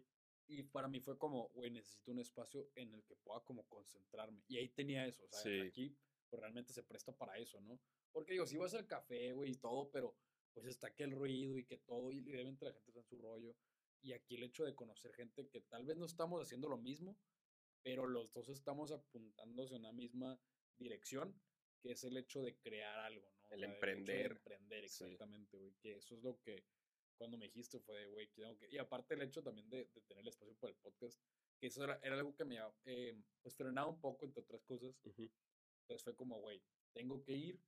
y 0.48 0.62
para 0.64 0.88
mí 0.88 1.00
fue 1.00 1.18
como, 1.18 1.48
güey, 1.50 1.70
necesito 1.70 2.10
un 2.10 2.18
espacio 2.18 2.70
en 2.74 2.94
el 2.94 3.04
que 3.04 3.16
pueda 3.16 3.44
como 3.44 3.66
concentrarme. 3.68 4.42
Y 4.48 4.58
ahí 4.58 4.68
tenía 4.70 5.06
eso, 5.06 5.24
o 5.24 5.28
sea, 5.28 5.40
Sí. 5.42 5.60
aquí 5.60 5.96
pues 6.28 6.40
realmente 6.40 6.72
se 6.72 6.82
presta 6.82 7.16
para 7.16 7.38
eso, 7.38 7.60
¿no? 7.60 7.80
Porque 8.10 8.32
digo, 8.32 8.46
si 8.46 8.56
vas 8.56 8.74
al 8.74 8.86
café, 8.86 9.32
güey, 9.32 9.52
y 9.52 9.56
todo, 9.56 9.90
pero 9.90 10.18
pues 10.54 10.66
está 10.66 10.94
que 10.94 11.04
el 11.04 11.12
ruido 11.12 11.58
y 11.58 11.64
que 11.66 11.78
todo, 11.78 12.10
y 12.10 12.20
obviamente 12.20 12.64
la 12.64 12.72
gente 12.72 12.90
está 12.90 13.00
en 13.00 13.06
su 13.06 13.18
rollo. 13.18 13.56
Y 14.02 14.12
aquí 14.12 14.34
el 14.36 14.42
hecho 14.42 14.64
de 14.64 14.74
conocer 14.74 15.12
gente 15.14 15.48
que 15.48 15.60
tal 15.60 15.84
vez 15.84 15.96
no 15.96 16.06
estamos 16.06 16.42
haciendo 16.42 16.68
lo 16.68 16.78
mismo, 16.78 17.18
pero 17.82 18.06
los 18.06 18.32
dos 18.32 18.48
estamos 18.48 18.92
apuntando 18.92 19.62
hacia 19.62 19.76
una 19.76 19.92
misma 19.92 20.42
dirección, 20.78 21.40
que 21.80 21.92
es 21.92 22.04
el 22.04 22.16
hecho 22.16 22.42
de 22.42 22.58
crear 22.58 22.98
algo, 22.98 23.30
¿no? 23.42 23.48
O 23.48 23.52
El 23.52 23.60
sea, 23.60 23.72
emprender. 23.74 24.32
emprender, 24.32 24.88
Sí. 24.88 25.04
exactamente, 25.04 25.56
güey. 25.58 25.74
Que 25.80 25.96
eso 25.96 26.14
es 26.14 26.22
lo 26.22 26.40
que 26.40 26.64
cuando 27.22 27.38
me 27.38 27.46
dijiste 27.46 27.78
fue 27.78 27.96
de, 28.00 28.06
güey, 28.08 28.26
tengo 28.34 28.58
que... 28.58 28.68
Y 28.68 28.78
aparte 28.78 29.14
el 29.14 29.22
hecho 29.22 29.44
también 29.44 29.70
de, 29.70 29.84
de 29.94 30.00
tener 30.08 30.22
el 30.22 30.28
espacio 30.28 30.56
para 30.56 30.72
el 30.72 30.76
podcast, 30.80 31.16
que 31.60 31.68
eso 31.68 31.84
era, 31.84 32.00
era 32.02 32.16
algo 32.16 32.34
que 32.34 32.44
me 32.44 32.58
eh, 32.86 33.16
pues 33.42 33.54
frenaba 33.54 33.86
un 33.88 34.00
poco, 34.00 34.24
entre 34.26 34.42
otras 34.42 34.60
cosas. 34.64 34.92
ujú. 35.04 35.30
Entonces 35.82 36.02
fue 36.02 36.16
como, 36.16 36.40
güey, 36.40 36.60
tengo 36.92 37.22
que 37.22 37.32
ir. 37.32 37.60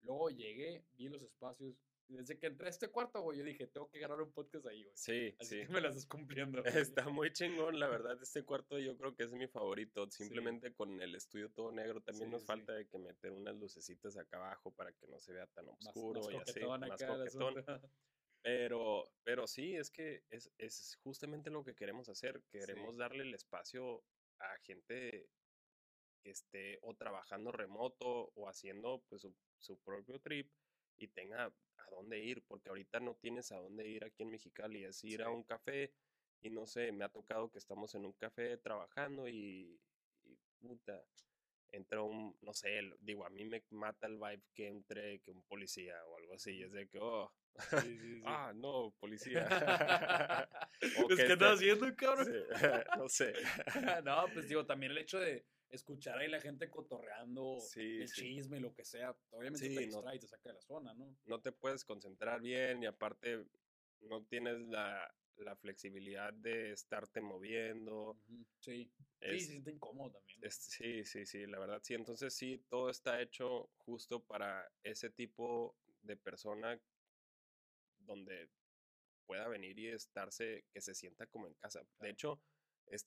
Luego 0.00 0.30
llegué, 0.30 0.86
vi 0.94 1.08
los 1.10 1.22
espacios. 1.22 1.76
Y 2.08 2.14
desde 2.16 2.38
que 2.38 2.46
entré 2.46 2.68
a 2.68 2.70
este 2.70 2.88
cuarto, 2.88 3.20
güey, 3.20 3.38
yo 3.38 3.44
dije, 3.44 3.66
tengo 3.66 3.90
que 3.90 3.98
grabar 3.98 4.22
un 4.22 4.32
podcast 4.32 4.64
ahí, 4.66 4.82
güey. 4.82 4.96
Sí, 4.96 5.34
Así 5.38 5.60
sí. 5.60 5.66
que 5.66 5.72
me 5.72 5.82
las 5.82 5.90
estás 5.94 6.06
cumpliendo. 6.06 6.62
güey. 6.62 6.72
Está 6.90 7.08
muy 7.10 7.32
chingón, 7.34 7.78
la 7.78 7.88
verdad. 7.88 8.18
Este 8.22 8.44
cuarto 8.44 8.78
yo 8.78 8.96
creo 8.96 9.14
que 9.14 9.24
es 9.24 9.32
mi 9.32 9.46
favorito. 9.46 10.06
Simplemente 10.54 10.72
con 10.72 11.00
el 11.02 11.14
estudio 11.14 11.50
todo 11.50 11.70
negro. 11.70 12.00
También 12.00 12.28
Sí, 12.28 12.32
nos 12.32 12.40
sí. 12.42 12.46
falta 12.46 12.72
de 12.72 12.88
que 12.88 12.96
meter 12.98 13.32
unas 13.32 13.56
lucecitas 13.56 14.16
acá 14.16 14.38
abajo 14.38 14.72
para 14.72 14.90
que 14.94 15.06
no 15.06 15.20
se 15.20 15.34
vea 15.34 15.46
tan 15.48 15.66
Más- 15.66 15.86
oscuro 15.88 16.20
más 16.22 16.32
y 16.32 16.36
así. 16.50 16.60
Más 16.66 17.02
coquetón. 17.04 17.82
Pero, 18.42 19.12
pero 19.22 19.46
sí, 19.46 19.76
es 19.76 19.90
que 19.90 20.24
es, 20.30 20.50
es 20.58 20.98
justamente 21.04 21.50
lo 21.50 21.64
que 21.64 21.74
queremos 21.74 22.08
hacer. 22.08 22.42
Queremos 22.50 22.94
Sí. 22.94 22.98
darle 22.98 23.22
el 23.22 23.34
espacio 23.34 24.04
a 24.38 24.58
gente 24.58 25.30
que 26.22 26.30
esté 26.30 26.78
o 26.82 26.94
trabajando 26.94 27.52
remoto 27.52 28.32
o 28.34 28.48
haciendo 28.48 29.02
pues 29.08 29.22
su, 29.22 29.34
su 29.58 29.78
propio 29.78 30.20
trip 30.20 30.50
y 30.98 31.08
tenga 31.08 31.46
a 31.46 31.90
dónde 31.90 32.18
ir, 32.20 32.42
porque 32.46 32.68
ahorita 32.68 33.00
no 33.00 33.14
tienes 33.16 33.50
a 33.52 33.56
dónde 33.58 33.88
ir 33.88 34.04
aquí 34.04 34.22
en 34.22 34.30
Mexicali, 34.30 34.84
es 34.84 35.02
ir 35.04 35.22
a 35.22 35.30
un 35.30 35.42
café 35.44 35.92
y 36.40 36.50
no 36.50 36.66
sé, 36.66 36.92
me 36.92 37.04
ha 37.04 37.08
tocado 37.08 37.50
que 37.50 37.58
estamos 37.58 37.94
en 37.94 38.04
un 38.04 38.12
café 38.12 38.56
trabajando 38.58 39.28
y, 39.28 39.80
y 40.24 40.36
puta, 40.60 41.04
entra 41.72 42.02
un, 42.02 42.36
no 42.40 42.52
sé, 42.54 42.78
el- 42.78 42.96
digo, 43.00 43.24
a 43.24 43.30
mí 43.30 43.44
me 43.44 43.64
mata 43.70 44.06
el 44.06 44.16
vibe 44.18 44.42
que 44.54 44.68
entre 44.68 45.20
que 45.20 45.30
un 45.30 45.42
policía 45.44 46.04
o 46.06 46.18
algo 46.18 46.34
así, 46.34 46.52
y 46.58 46.62
es 46.62 46.72
de 46.72 46.88
que, 46.88 46.98
oh, 47.00 47.32
Sí, 47.58 47.98
sí, 47.98 47.98
sí. 48.16 48.22
ah, 48.26 48.52
no, 48.54 48.94
policía. 49.00 49.46
Pues, 51.06 51.20
¿qué 51.20 51.32
estás 51.32 51.54
haciendo, 51.58 51.94
cabrón? 51.94 52.26
Sí, 52.26 52.66
no 52.96 53.08
sé. 53.08 53.32
no, 54.04 54.24
pues 54.32 54.48
digo, 54.48 54.66
también 54.66 54.90
el 54.92 54.98
hecho 54.98 55.20
de 55.20 55.46
escuchar 55.70 56.18
ahí 56.18 56.28
la 56.28 56.40
gente 56.40 56.68
cotorreando, 56.68 57.58
Sí, 57.60 58.00
el 58.00 58.08
sí. 58.08 58.34
chisme, 58.34 58.58
lo 58.60 58.74
que 58.74 58.84
sea, 58.84 59.16
obviamente 59.30 59.68
Sí, 59.68 59.74
te 59.74 59.80
no- 59.82 59.86
distrae 59.86 60.16
y 60.16 60.18
te 60.18 60.26
saca 60.28 60.48
de 60.48 60.54
la 60.56 60.60
zona, 60.60 60.92
¿no? 60.94 61.16
no 61.24 61.40
te 61.40 61.52
puedes 61.52 61.84
concentrar 61.84 62.40
bien 62.40 62.82
y 62.82 62.86
aparte 62.86 63.44
no 64.00 64.24
tienes 64.24 64.58
la, 64.62 65.08
la 65.36 65.54
flexibilidad 65.56 66.32
de 66.32 66.72
estarte 66.72 67.20
moviendo. 67.20 68.18
Sí. 68.58 68.90
Sí, 68.90 68.90
Es- 69.20 69.44
se 69.46 69.50
siente 69.52 69.70
incómodo 69.70 70.10
también. 70.10 70.40
¿no? 70.40 70.46
es- 70.48 70.56
sí, 70.56 71.04
sí, 71.04 71.24
sí, 71.26 71.46
la 71.46 71.58
verdad 71.60 71.80
sí. 71.82 71.94
Entonces 71.94 72.34
sí, 72.34 72.58
todo 72.68 72.90
está 72.90 73.20
hecho 73.22 73.70
justo 73.76 74.20
para 74.24 74.68
ese 74.82 75.10
tipo 75.10 75.76
de 76.02 76.16
persona 76.16 76.78
donde 78.06 78.48
pueda 79.26 79.48
venir 79.48 79.78
y 79.78 79.88
estarse, 79.88 80.64
que 80.72 80.80
se 80.80 80.94
sienta 80.94 81.26
como 81.26 81.46
en 81.46 81.54
casa. 81.54 81.82
De 82.00 82.10
hecho, 82.10 82.40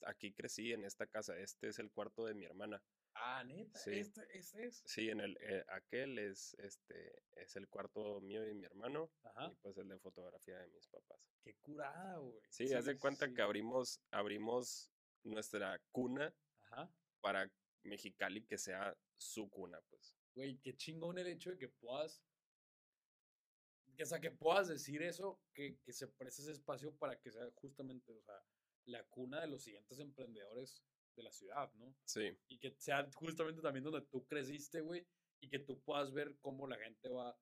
aquí 0.06 0.32
crecí 0.32 0.72
en 0.72 0.84
esta 0.84 1.06
casa, 1.06 1.38
este 1.38 1.68
es 1.68 1.78
el 1.78 1.90
cuarto 1.90 2.24
de 2.24 2.34
mi 2.34 2.44
hermana. 2.44 2.82
Ah, 3.14 3.42
neta. 3.44 3.78
Sí. 3.78 3.92
Este, 3.98 4.22
este 4.36 4.66
es. 4.66 4.82
Sí, 4.84 5.08
en 5.08 5.20
el, 5.20 5.38
eh, 5.40 5.64
aquel 5.68 6.18
es, 6.18 6.54
este, 6.58 7.22
es 7.34 7.56
el 7.56 7.68
cuarto 7.68 8.20
mío 8.20 8.46
y 8.46 8.54
mi 8.54 8.66
hermano, 8.66 9.10
Ajá. 9.22 9.50
y 9.50 9.54
pues 9.56 9.76
el 9.78 9.88
de 9.88 9.98
fotografía 9.98 10.58
de 10.58 10.68
mis 10.68 10.86
papás. 10.88 11.18
Qué 11.42 11.54
curada, 11.54 12.18
güey. 12.18 12.40
Sí, 12.50 12.72
haz 12.74 12.84
de 12.84 12.98
cuenta 12.98 13.26
sí. 13.26 13.34
que 13.34 13.42
abrimos, 13.42 14.00
abrimos 14.10 14.90
nuestra 15.22 15.80
cuna 15.92 16.34
Ajá. 16.70 16.92
para 17.20 17.50
Mexicali 17.84 18.44
que 18.44 18.58
sea 18.58 18.94
su 19.16 19.48
cuna, 19.48 19.80
pues. 19.88 20.14
Güey, 20.34 20.58
qué 20.58 20.76
chingón 20.76 21.18
el 21.18 21.28
hecho 21.28 21.50
de 21.50 21.58
que 21.58 21.68
puedas. 21.68 22.22
Que, 23.96 24.02
o 24.02 24.06
sea, 24.06 24.20
que 24.20 24.30
puedas 24.30 24.68
decir 24.68 25.02
eso, 25.02 25.40
que, 25.54 25.78
que 25.82 25.92
se 25.92 26.08
preste 26.08 26.42
ese 26.42 26.52
espacio 26.52 26.94
para 26.96 27.18
que 27.18 27.30
sea 27.30 27.50
justamente, 27.54 28.12
o 28.12 28.20
sea, 28.20 28.34
la 28.86 29.04
cuna 29.04 29.40
de 29.40 29.48
los 29.48 29.62
siguientes 29.62 29.98
emprendedores 29.98 30.84
de 31.16 31.22
la 31.22 31.32
ciudad, 31.32 31.72
¿no? 31.74 31.96
Sí, 32.04 32.30
Y 32.48 32.58
que 32.58 32.74
sea 32.78 33.08
justamente 33.14 33.62
también 33.62 33.84
donde 33.84 34.02
tú 34.02 34.26
creciste, 34.26 34.80
güey, 34.82 35.06
y 35.40 35.48
que 35.48 35.58
tú 35.58 35.80
puedas 35.82 36.12
ver 36.12 36.36
cómo 36.40 36.66
la 36.68 36.76
gente 36.76 37.08
va 37.08 37.32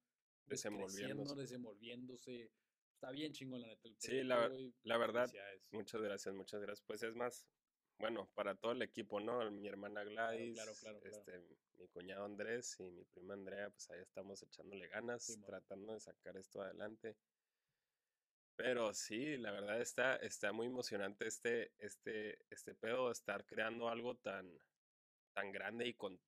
pues, 0.46 0.62
Desenvolviéndose. 0.62 1.40
desenvolviéndose. 1.40 2.52
Está 2.94 3.10
bien 3.10 3.32
chingón, 3.32 3.60
la 3.60 3.68
neta. 3.68 3.88
el 3.88 3.96
Sí, 3.98 4.22
la 4.22 4.50
la 4.84 4.98
verdad, 4.98 5.30
muchas 5.72 6.00
gracias, 6.00 6.34
muchas 6.34 6.60
gracias. 6.60 6.84
Pues 6.86 7.02
es 7.02 7.14
más, 7.14 7.48
bueno, 7.98 8.28
para 8.34 8.54
todo 8.54 8.72
el 8.72 8.82
equipo, 8.82 9.20
¿no? 9.20 9.50
Mi 9.50 9.68
hermana 9.68 10.04
Gladys, 10.04 10.54
claro, 10.54 10.72
claro, 10.80 11.00
claro. 11.00 11.16
este, 11.16 11.40
mi 11.78 11.88
cuñado 11.88 12.24
Andrés 12.24 12.78
y 12.80 12.90
mi 12.90 13.04
prima 13.04 13.34
Andrea, 13.34 13.70
pues 13.70 13.88
ahí 13.90 14.00
estamos 14.00 14.42
echándole 14.42 14.88
ganas, 14.88 15.38
tratando 15.46 15.94
de 15.94 16.00
sacar 16.00 16.36
esto 16.36 16.62
adelante. 16.62 17.16
Pero 18.56 18.94
sí, 18.94 19.36
la 19.36 19.50
verdad 19.50 19.80
está, 19.80 20.16
está 20.16 20.52
muy 20.52 20.68
emocionante 20.68 21.26
este, 21.26 21.72
este, 21.78 22.38
este 22.50 22.74
pedo, 22.74 23.10
estar 23.10 23.44
creando 23.46 23.88
algo 23.88 24.16
tan, 24.16 24.58
tan 25.32 25.50
grande 25.50 25.88
y 25.88 25.94
con, 25.94 26.20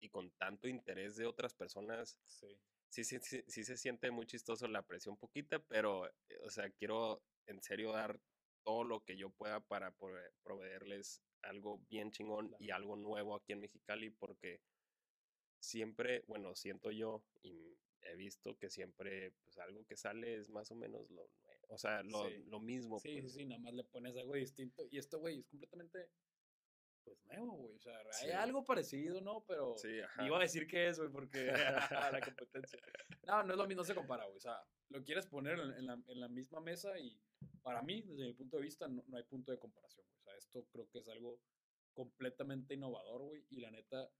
y 0.00 0.10
con 0.10 0.30
tanto 0.32 0.68
interés 0.68 1.16
de 1.16 1.26
otras 1.26 1.54
personas. 1.54 2.18
Sí. 2.26 2.48
Sí, 2.90 3.02
sí, 3.02 3.18
sí, 3.20 3.42
sí 3.48 3.64
se 3.64 3.76
siente 3.76 4.10
muy 4.10 4.26
chistoso 4.26 4.68
la 4.68 4.82
presión 4.82 5.16
poquita, 5.16 5.58
pero, 5.58 6.06
eh, 6.06 6.38
o 6.44 6.50
sea, 6.50 6.70
quiero 6.70 7.24
en 7.46 7.60
serio 7.62 7.92
dar 7.92 8.20
todo 8.64 8.84
lo 8.84 9.04
que 9.04 9.16
yo 9.16 9.30
pueda 9.30 9.60
para 9.60 9.96
prove- 9.96 10.32
proveerles 10.42 11.22
algo 11.42 11.78
bien 11.90 12.10
chingón 12.10 12.56
y 12.58 12.70
algo 12.70 12.96
nuevo 12.96 13.34
aquí 13.36 13.52
en 13.52 13.60
Mexicali, 13.60 14.10
porque 14.10 14.60
siempre, 15.60 16.24
bueno, 16.26 16.54
siento 16.54 16.90
yo 16.90 17.22
y 17.42 17.76
he 18.02 18.16
visto 18.16 18.56
que 18.58 18.70
siempre, 18.70 19.32
pues 19.44 19.58
algo 19.58 19.86
que 19.86 19.96
sale 19.96 20.36
es 20.36 20.50
más 20.50 20.70
o 20.70 20.74
menos 20.74 21.10
lo 21.10 21.30
o 21.68 21.78
sea, 21.78 22.02
lo, 22.02 22.28
Sí. 22.28 22.44
lo 22.44 22.60
mismo. 22.60 22.98
Sí, 22.98 23.08
sí, 23.14 23.20
pues. 23.22 23.32
sí, 23.34 23.44
nada 23.46 23.60
más 23.60 23.74
le 23.74 23.84
pones 23.84 24.16
algo 24.16 24.34
distinto. 24.34 24.86
Y 24.90 24.98
esto, 24.98 25.18
güey, 25.18 25.38
es 25.40 25.46
completamente, 25.46 26.10
pues, 27.04 27.22
nuevo, 27.24 27.52
güey. 27.56 27.74
O 27.74 27.80
sea, 27.80 27.98
hay 28.22 28.30
algo 28.30 28.64
parecido, 28.64 29.20
¿no? 29.20 29.44
Pero 29.46 29.76
Sí, 29.76 29.88
iba 30.24 30.36
a 30.36 30.40
decir 30.40 30.66
que 30.66 30.88
es, 30.88 30.98
güey, 30.98 31.10
porque 31.10 31.46
la 32.18 32.20
competencia. 32.24 32.78
No, 33.24 33.42
no 33.42 33.52
es 33.52 33.58
lo 33.58 33.66
mismo, 33.66 33.82
no 33.82 33.84
se 33.86 33.94
compara, 33.94 34.24
güey. 34.24 34.36
O 34.36 34.40
sea, 34.40 34.58
lo 34.88 35.02
quieres 35.04 35.26
poner 35.26 35.58
en, 35.58 35.86
la, 35.86 35.94
en 36.06 36.20
la 36.20 36.28
misma 36.28 36.60
mesa 36.60 36.98
y 36.98 37.20
para 37.62 37.82
mí, 37.82 38.02
desde 38.02 38.24
mi 38.26 38.32
punto 38.34 38.56
de 38.56 38.62
vista, 38.62 38.88
no, 38.88 39.02
no 39.08 39.16
hay 39.16 39.24
punto 39.24 39.52
de 39.52 39.58
comparación, 39.58 40.06
güey. 40.06 40.18
O 40.18 40.22
sea, 40.22 40.36
esto 40.36 40.66
creo 40.70 40.88
que 40.90 40.98
es 40.98 41.08
algo 41.08 41.40
completamente 41.94 42.74
innovador, 42.74 43.22
güey. 43.22 43.46
Y 43.50 43.60
la 43.60 43.70
neta, 43.70 44.10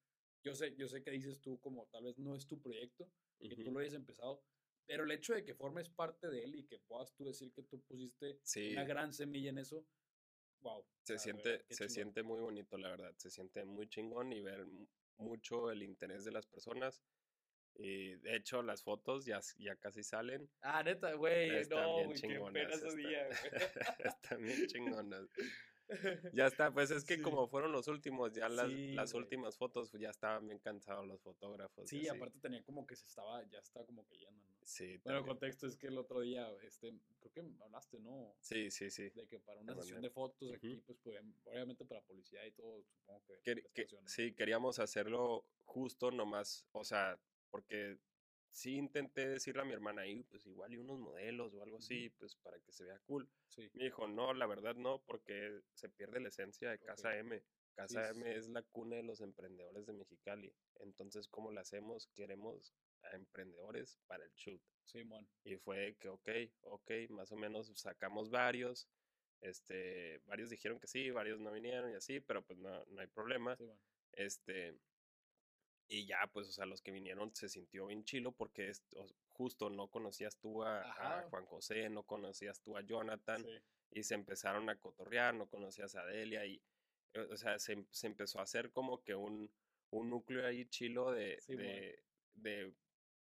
yo 0.43 0.55
sé, 0.55 0.75
yo 0.77 0.89
sé 0.89 1.03
que 1.03 1.11
dices 1.11 1.41
tú 1.41 1.59
como 1.61 1.87
tal 1.89 2.05
vez 2.05 2.19
no 2.19 2.35
es 2.35 2.47
tu 2.47 2.61
proyecto, 2.61 3.11
que 3.39 3.57
tú 3.57 3.63
Ujú. 3.63 3.73
lo 3.73 3.81
hayas 3.81 3.95
empezado, 3.95 4.43
pero 4.87 5.05
el 5.05 5.11
hecho 5.11 5.35
de 5.35 5.45
que 5.45 5.55
formes 5.55 5.89
parte 5.89 6.29
de 6.29 6.45
él 6.45 6.55
y 6.55 6.65
que 6.67 6.79
puedas 6.79 7.15
tú 7.15 7.25
decir 7.25 7.53
que 7.53 7.63
tú 7.63 7.81
pusiste 7.83 8.39
Sí. 8.43 8.73
una 8.73 8.85
gran 8.85 9.13
semilla 9.13 9.51
en 9.51 9.59
eso, 9.59 9.87
wow. 10.65 10.85
Se 11.05 11.19
siente, 11.19 11.49
verdad, 11.51 11.65
se 11.71 11.89
siente 11.89 12.23
muy 12.23 12.41
bonito, 12.41 12.77
la 12.79 12.89
verdad. 12.91 13.15
Se 13.17 13.31
siente 13.31 13.65
muy 13.65 13.87
chingón 13.89 14.33
y 14.33 14.41
ver 14.43 14.67
mu- 14.67 14.87
mucho 15.19 15.71
el 15.71 15.83
interés 15.83 16.25
de 16.25 16.33
las 16.33 16.47
personas. 16.47 17.03
Y 17.77 18.15
de 18.17 18.37
hecho, 18.37 18.63
las 18.63 18.83
fotos 18.83 19.25
ya, 19.25 19.41
ya 19.59 19.77
casi 19.77 20.03
salen. 20.03 20.49
Ah, 20.61 20.83
neta, 20.83 21.13
güey, 21.15 21.51
no, 21.69 21.97
bien 21.97 22.15
chingonas. 22.15 22.73
está- 22.73 22.95
día. 22.95 23.29
Están 23.99 24.43
bien 24.43 24.67
chingonas. 24.67 25.29
Ya 26.33 26.47
está, 26.47 26.73
pues 26.73 26.91
es 26.91 27.05
que 27.05 27.17
Sí. 27.17 27.21
como 27.23 27.47
fueron 27.47 27.71
los 27.71 27.89
últimos, 27.89 28.33
ya 28.33 28.49
las, 28.49 28.69
Sí, 28.69 28.95
las 28.95 29.13
últimas 29.13 29.59
fotos 29.59 29.91
pues, 29.91 30.01
ya 30.03 30.09
estaban 30.09 30.47
bien 30.47 30.59
cansados 30.59 31.07
los 31.07 31.21
fotógrafos. 31.21 31.91
Sí, 31.91 32.09
aparte 32.09 32.39
tenía 32.41 32.63
como 32.63 32.87
que 32.87 32.97
se 32.97 33.05
estaba, 33.05 33.45
ya 33.51 33.59
estaba 33.59 33.85
como 33.85 34.07
que 34.07 34.17
lleno, 34.17 34.43
¿no? 34.49 34.54
Sí, 34.65 34.97
Bueno, 35.05 35.19
el 35.21 35.27
contexto 35.27 35.67
es 35.67 35.77
que 35.77 35.89
el 35.89 35.99
otro 35.99 36.21
día, 36.21 36.51
este, 36.63 36.95
creo 37.21 37.33
que 37.33 37.41
hablaste, 37.63 38.01
¿no? 38.01 38.35
sí, 38.41 38.71
sí, 38.71 38.91
sí. 38.91 39.11
De 39.11 39.27
que 39.29 39.39
para 39.39 39.61
una 39.61 39.75
sesión 39.75 40.01
de 40.01 40.11
fotos 40.11 40.51
aquí, 40.55 40.83
pues, 40.87 40.99
podían- 40.99 41.35
obviamente 41.45 41.85
para 41.85 42.01
publicidad 42.03 42.45
y 42.47 42.53
todo, 42.53 42.83
supongo 42.83 43.23
que. 43.25 43.63
Que- 43.75 43.87
sí, 44.07 44.33
queríamos 44.35 44.79
hacerlo 44.79 45.47
justo 45.65 46.11
nomás, 46.11 46.67
o 46.73 46.83
sea, 46.83 47.21
porque 47.51 47.99
sí 48.51 48.77
intenté 48.77 49.29
decirle 49.29 49.63
a 49.63 49.65
mi 49.67 49.75
hermana 49.75 50.03
ahí, 50.03 50.23
pues 50.25 50.47
igual 50.47 50.73
y 50.73 50.79
unos 50.79 50.99
modelos 50.99 51.53
o 51.55 51.63
algo 51.63 51.77
así, 51.79 52.09
pues 52.11 52.35
para 52.37 52.59
que 52.61 52.73
se 52.73 52.85
vea 52.85 52.99
cool. 53.01 53.29
Sí, 53.49 53.69
Me 53.75 53.85
dijo, 53.85 54.09
no, 54.09 54.33
la 54.33 54.47
verdad 54.47 54.75
no, 54.77 55.03
porque 55.05 55.61
se 55.75 55.91
pierde 55.91 56.21
la 56.21 56.29
esencia 56.29 56.71
de 56.71 56.79
Casa. 56.79 57.17
M. 57.19 57.43
Casa 57.75 58.13
sí, 58.15 58.21
M 58.21 58.33
sí. 58.33 58.39
es 58.39 58.49
la 58.49 58.63
cuna 58.63 58.97
de 58.97 59.03
los 59.03 59.21
emprendedores 59.21 59.85
de 59.87 59.93
Mexicali. 59.93 60.55
Entonces, 60.77 61.29
¿cómo 61.29 61.51
lo 61.51 61.61
hacemos? 61.61 62.07
Queremos 62.15 62.73
a 63.11 63.17
emprendedores 63.17 63.99
para 64.07 64.25
el 64.25 64.33
shoot. 64.35 64.61
Simón. 64.85 65.27
Y 65.45 65.57
fue 65.57 65.97
que, 65.99 66.09
ok, 66.09 66.29
ok, 66.63 66.91
más 67.11 67.33
o 67.33 67.37
menos 67.37 67.73
sacamos 67.75 68.31
varios. 68.31 68.89
Este, 69.41 70.19
varios 70.27 70.51
dijeron 70.51 70.79
que 70.79 70.87
sí, 70.87 71.11
varios 71.11 71.41
no 71.41 71.51
vinieron 71.53 71.91
y 71.91 71.95
así, 71.95 72.21
pero 72.21 72.43
pues 72.43 72.59
no, 72.59 72.85
no 72.87 73.01
hay 73.01 73.07
problema. 73.07 73.57
Este, 74.13 74.79
y 75.89 76.07
ya, 76.07 76.27
pues, 76.33 76.49
o 76.49 76.53
sea, 76.53 76.67
los 76.67 76.81
que 76.81 76.93
vinieron 76.93 77.35
se 77.35 77.49
sintió 77.49 77.87
bien 77.87 78.05
chilo 78.05 78.33
porque 78.33 78.69
es- 78.71 78.83
o- 78.97 79.07
justo 79.33 79.69
no 79.71 79.89
conocías 79.89 80.39
tú 80.39 80.63
a. 80.65 80.83
Juan 81.31 81.45
José, 81.47 81.89
no 81.91 82.05
conocías 82.05 82.61
tú 82.61 82.77
a 82.77 82.83
Jonathan 82.83 83.43
Sí. 83.43 83.59
y 83.91 84.03
se 84.03 84.15
empezaron 84.15 84.69
a 84.71 84.79
cotorrear, 84.79 85.35
no 85.35 85.47
conocías 85.49 85.95
a 85.95 86.05
Delia 86.07 86.47
y, 86.47 86.63
o 87.31 87.37
sea, 87.37 87.59
se, 87.59 87.85
se 87.91 88.07
empezó 88.07 88.39
a 88.41 88.45
hacer 88.45 88.71
como 88.71 89.03
que 89.03 89.15
un, 89.15 89.53
un 89.91 90.11
núcleo 90.11 90.47
ahí 90.47 90.65
chilo 90.67 91.13
de, 91.13 91.41
Sí, 91.41 91.53
mon. 91.55 91.63
de, 91.65 92.03
de 92.35 92.75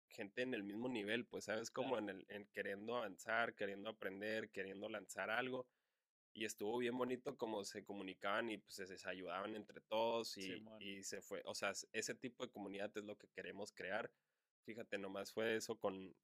gente 0.09 0.43
en 0.43 0.55
el 0.55 0.63
mismo 0.65 0.89
nivel, 0.89 1.27
pues, 1.27 1.45
¿sabes? 1.45 1.71
Como 1.71 1.97
Claro. 1.97 1.99
en, 1.99 2.09
el, 2.11 2.27
en 2.29 2.47
queriendo 2.49 2.97
avanzar, 2.97 3.55
queriendo 3.55 3.91
aprender, 3.91 4.51
queriendo 4.51 4.89
lanzar 4.89 5.31
algo. 5.31 5.67
Y 6.35 6.45
estuvo 6.45 6.79
bien 6.79 6.97
bonito 6.97 7.37
como 7.37 7.65
se 7.65 7.85
comunicaban 7.85 8.51
y 8.51 8.59
pues 8.59 8.77
se 8.77 9.09
ayudaban 9.09 9.57
entre 9.57 9.81
todos 9.83 10.37
y, 10.37 10.43
Simón. 10.43 10.83
y 10.83 11.03
se 11.03 11.21
fue, 11.23 11.43
o 11.45 11.55
sea, 11.55 11.73
ese 11.93 12.15
tipo 12.15 12.45
de 12.45 12.53
comunidad 12.53 12.97
es 12.97 13.05
lo 13.05 13.17
que 13.17 13.29
queremos 13.29 13.73
crear. 13.73 14.11
Fíjate, 14.65 14.99
nomás 14.99 15.33
fue 15.33 15.57
eso 15.57 15.77
con, 15.79 16.15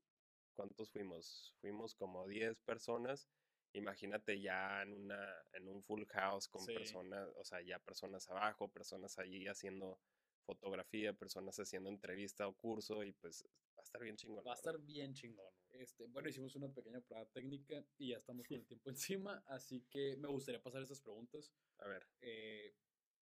¿cuántos 0.55 0.91
fuimos? 0.91 1.55
Fuimos 1.61 1.95
como 1.95 2.27
10 2.29 2.61
personas. 2.61 3.29
Imagínate 3.73 4.41
ya 4.41 4.83
en 4.83 4.93
una, 4.93 5.35
en 5.53 5.69
un 5.69 5.83
full 5.83 6.05
house 6.07 6.47
con 6.49 6.65
Sí. 6.65 6.75
personas, 6.75 7.29
o 7.37 7.45
sea, 7.45 7.61
ya 7.63 7.79
personas 7.81 8.29
abajo, 8.31 8.69
personas 8.69 9.19
allí 9.19 9.49
haciendo 9.49 9.99
fotografía, 10.47 11.13
personas 11.13 11.59
haciendo 11.59 11.89
entrevista 11.89 12.47
o 12.47 12.53
curso 12.55 13.03
y 13.03 13.13
pues 13.15 13.49
estar 13.95 14.03
bien 14.03 14.17
chingón. 14.17 14.45
Va 14.47 14.53
a 14.53 14.55
estar 14.55 14.79
bien 14.81 15.13
chingón. 15.15 15.55
Este, 15.71 16.07
bueno, 16.07 16.29
hicimos 16.29 16.57
una 16.57 16.73
pequeña 16.73 17.01
prueba 17.01 17.27
técnica 17.31 17.87
y 17.97 18.11
ya 18.11 18.17
estamos 18.19 18.47
con 18.49 18.57
el 18.59 18.67
tiempo 18.67 18.91
encima, 18.91 19.43
así 19.47 19.87
que 19.89 20.17
me 20.17 20.29
gustaría 20.29 20.63
pasar 20.63 20.83
estas 20.83 21.01
preguntas. 21.01 21.55
A 21.79 21.87
ver, 21.87 22.07
Eh, 22.21 22.77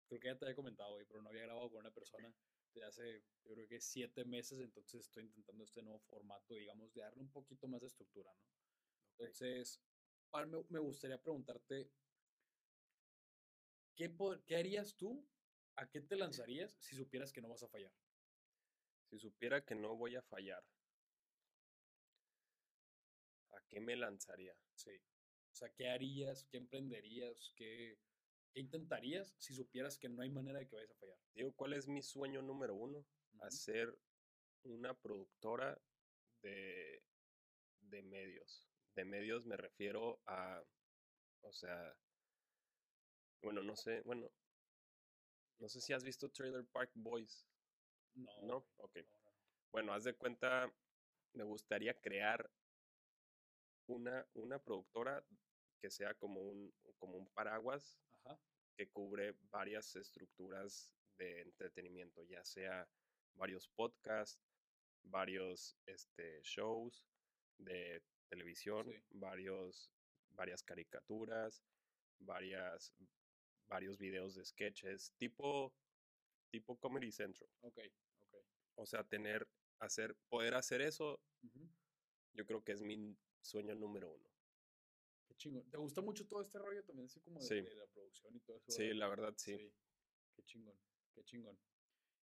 creo 0.06 0.20
que 0.20 0.28
ya 0.28 0.38
te 0.38 0.44
había 0.46 0.56
comentado, 0.56 0.94
güey, 0.94 1.06
pero 1.06 1.22
no 1.22 1.28
había 1.30 1.42
grabado 1.42 1.70
con 1.70 1.80
una 1.80 1.92
persona 1.92 2.34
desde 2.74 2.86
hace, 2.86 3.24
yo 3.44 3.52
creo 3.54 3.68
que 3.68 3.80
siete 3.80 4.24
meses, 4.24 4.60
entonces 4.60 5.02
estoy 5.02 5.24
intentando 5.24 5.64
este 5.64 5.82
nuevo 5.82 6.00
formato, 6.00 6.54
digamos, 6.54 6.92
de 6.94 7.02
darle 7.02 7.20
un 7.22 7.30
poquito 7.30 7.68
más 7.68 7.80
de 7.82 7.88
estructura, 7.88 8.32
¿no? 8.34 8.46
Entonces, 9.18 9.84
para- 10.30 10.46
me, 10.46 10.64
me 10.70 10.78
gustaría 10.80 11.20
preguntarte, 11.22 11.92
¿qué, 13.94 14.10
po- 14.10 14.42
¿qué 14.44 14.56
harías 14.56 14.96
tú? 14.96 15.30
¿A 15.76 15.88
qué 15.88 16.00
te 16.02 16.16
lanzarías 16.16 16.76
si 16.80 16.94
supieras 16.96 17.32
que 17.32 17.40
no 17.40 17.48
vas 17.48 17.62
a 17.62 17.68
fallar? 17.68 17.92
Si 19.12 19.18
supiera 19.18 19.62
que 19.62 19.74
no 19.74 19.94
voy 19.94 20.16
a 20.16 20.22
fallar, 20.22 20.64
¿a 23.50 23.60
qué 23.68 23.78
me 23.78 23.94
lanzaría? 23.94 24.56
Sí. 24.74 24.92
O 24.96 25.54
sea, 25.54 25.68
¿qué 25.74 25.90
harías? 25.90 26.46
¿Qué 26.50 26.56
emprenderías? 26.56 27.52
¿Qué, 27.54 27.98
qué 28.54 28.60
intentarías 28.60 29.34
si 29.38 29.54
supieras 29.54 29.98
que 29.98 30.08
no 30.08 30.22
hay 30.22 30.30
manera 30.30 30.60
de 30.60 30.66
que 30.66 30.76
vayas 30.76 30.92
a 30.92 30.94
fallar? 30.94 31.18
Digo, 31.34 31.52
¿cuál 31.52 31.74
es 31.74 31.86
mi 31.86 32.00
sueño 32.00 32.40
número 32.40 32.74
uno? 32.74 33.00
Ujú. 33.34 33.44
Hacer 33.44 33.98
una 34.62 34.94
productora 34.94 35.78
de, 36.40 37.04
de 37.80 38.02
medios. 38.02 38.66
De 38.94 39.04
medios 39.04 39.44
me 39.44 39.58
refiero 39.58 40.22
a, 40.24 40.64
o 41.42 41.52
sea, 41.52 41.94
bueno, 43.42 43.62
no 43.62 43.76
sé, 43.76 44.00
bueno, 44.06 44.32
no 45.58 45.68
sé 45.68 45.82
si 45.82 45.92
has 45.92 46.02
visto 46.02 46.30
Trailer 46.30 46.64
Park 46.72 46.92
Boys, 46.94 47.46
No. 48.14 48.42
¿no? 48.42 48.56
Ok. 48.76 48.96
no, 48.96 49.18
no, 49.24 49.30
no. 49.30 49.32
Bueno, 49.70 49.92
haz 49.94 50.04
de 50.04 50.14
cuenta, 50.14 50.72
me 51.32 51.44
gustaría 51.44 51.98
crear 52.00 52.50
una, 53.86 54.26
una 54.34 54.58
productora 54.58 55.24
que 55.80 55.90
sea 55.90 56.14
como 56.14 56.40
un, 56.40 56.72
como 56.98 57.16
un 57.16 57.26
paraguas 57.30 57.98
Ajá. 58.12 58.38
que 58.76 58.88
cubre 58.88 59.34
varias 59.50 59.96
estructuras 59.96 60.92
de 61.16 61.42
entretenimiento, 61.42 62.22
ya 62.24 62.44
sea 62.44 62.88
varios 63.34 63.68
podcasts, 63.68 64.40
varios 65.02 65.76
este, 65.86 66.40
shows 66.42 67.06
de 67.58 68.02
televisión, 68.28 68.92
varios, 69.10 69.90
varias 70.30 70.62
caricaturas, 70.62 71.62
varias, 72.20 72.94
varios 73.68 73.98
videos 73.98 74.34
de 74.34 74.44
sketches, 74.44 75.12
tipo, 75.18 75.74
tipo 76.52 76.78
Comedy 76.78 77.10
Central. 77.10 77.48
Ok, 77.62 77.78
ok. 78.20 78.34
O 78.76 78.86
sea, 78.86 79.02
tener, 79.02 79.48
hacer, 79.80 80.14
poder 80.28 80.54
hacer 80.54 80.82
eso, 80.82 81.20
yo 82.34 82.46
creo 82.46 82.62
que 82.62 82.72
es 82.72 82.82
mi 82.82 83.16
sueño 83.40 83.74
número 83.74 84.12
uno. 84.12 84.30
Qué 85.26 85.34
chingón. 85.36 85.68
¿Te 85.70 85.78
gusta 85.78 86.02
mucho 86.02 86.26
todo 86.28 86.42
este 86.42 86.58
rollo 86.58 86.84
también, 86.84 87.06
así 87.06 87.20
como 87.20 87.40
de, 87.40 87.74
la 87.74 87.86
producción 87.86 88.36
y 88.36 88.40
todo 88.40 88.58
eso? 88.58 88.70
Sí, 88.70 88.92
la 88.92 89.08
verdad, 89.08 89.34
sí. 89.36 89.56
sí. 89.56 89.74
Qué 90.36 90.42
chingón, 90.44 90.78
qué 91.14 91.24
chingón. 91.24 91.58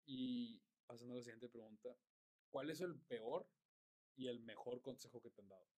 Y 0.04 0.60
pasando 0.86 1.14
a 1.14 1.18
la 1.18 1.22
siguiente 1.22 1.48
pregunta, 1.48 1.96
¿cuál 2.50 2.70
es 2.70 2.80
el 2.80 2.98
peor 3.02 3.48
y 4.16 4.26
el 4.26 4.40
mejor 4.40 4.82
consejo 4.82 5.22
que 5.22 5.30
te 5.30 5.42
han 5.42 5.48
dado? 5.48 5.68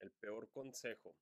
El 0.00 0.10
peor 0.12 0.50
consejo. 0.50 1.16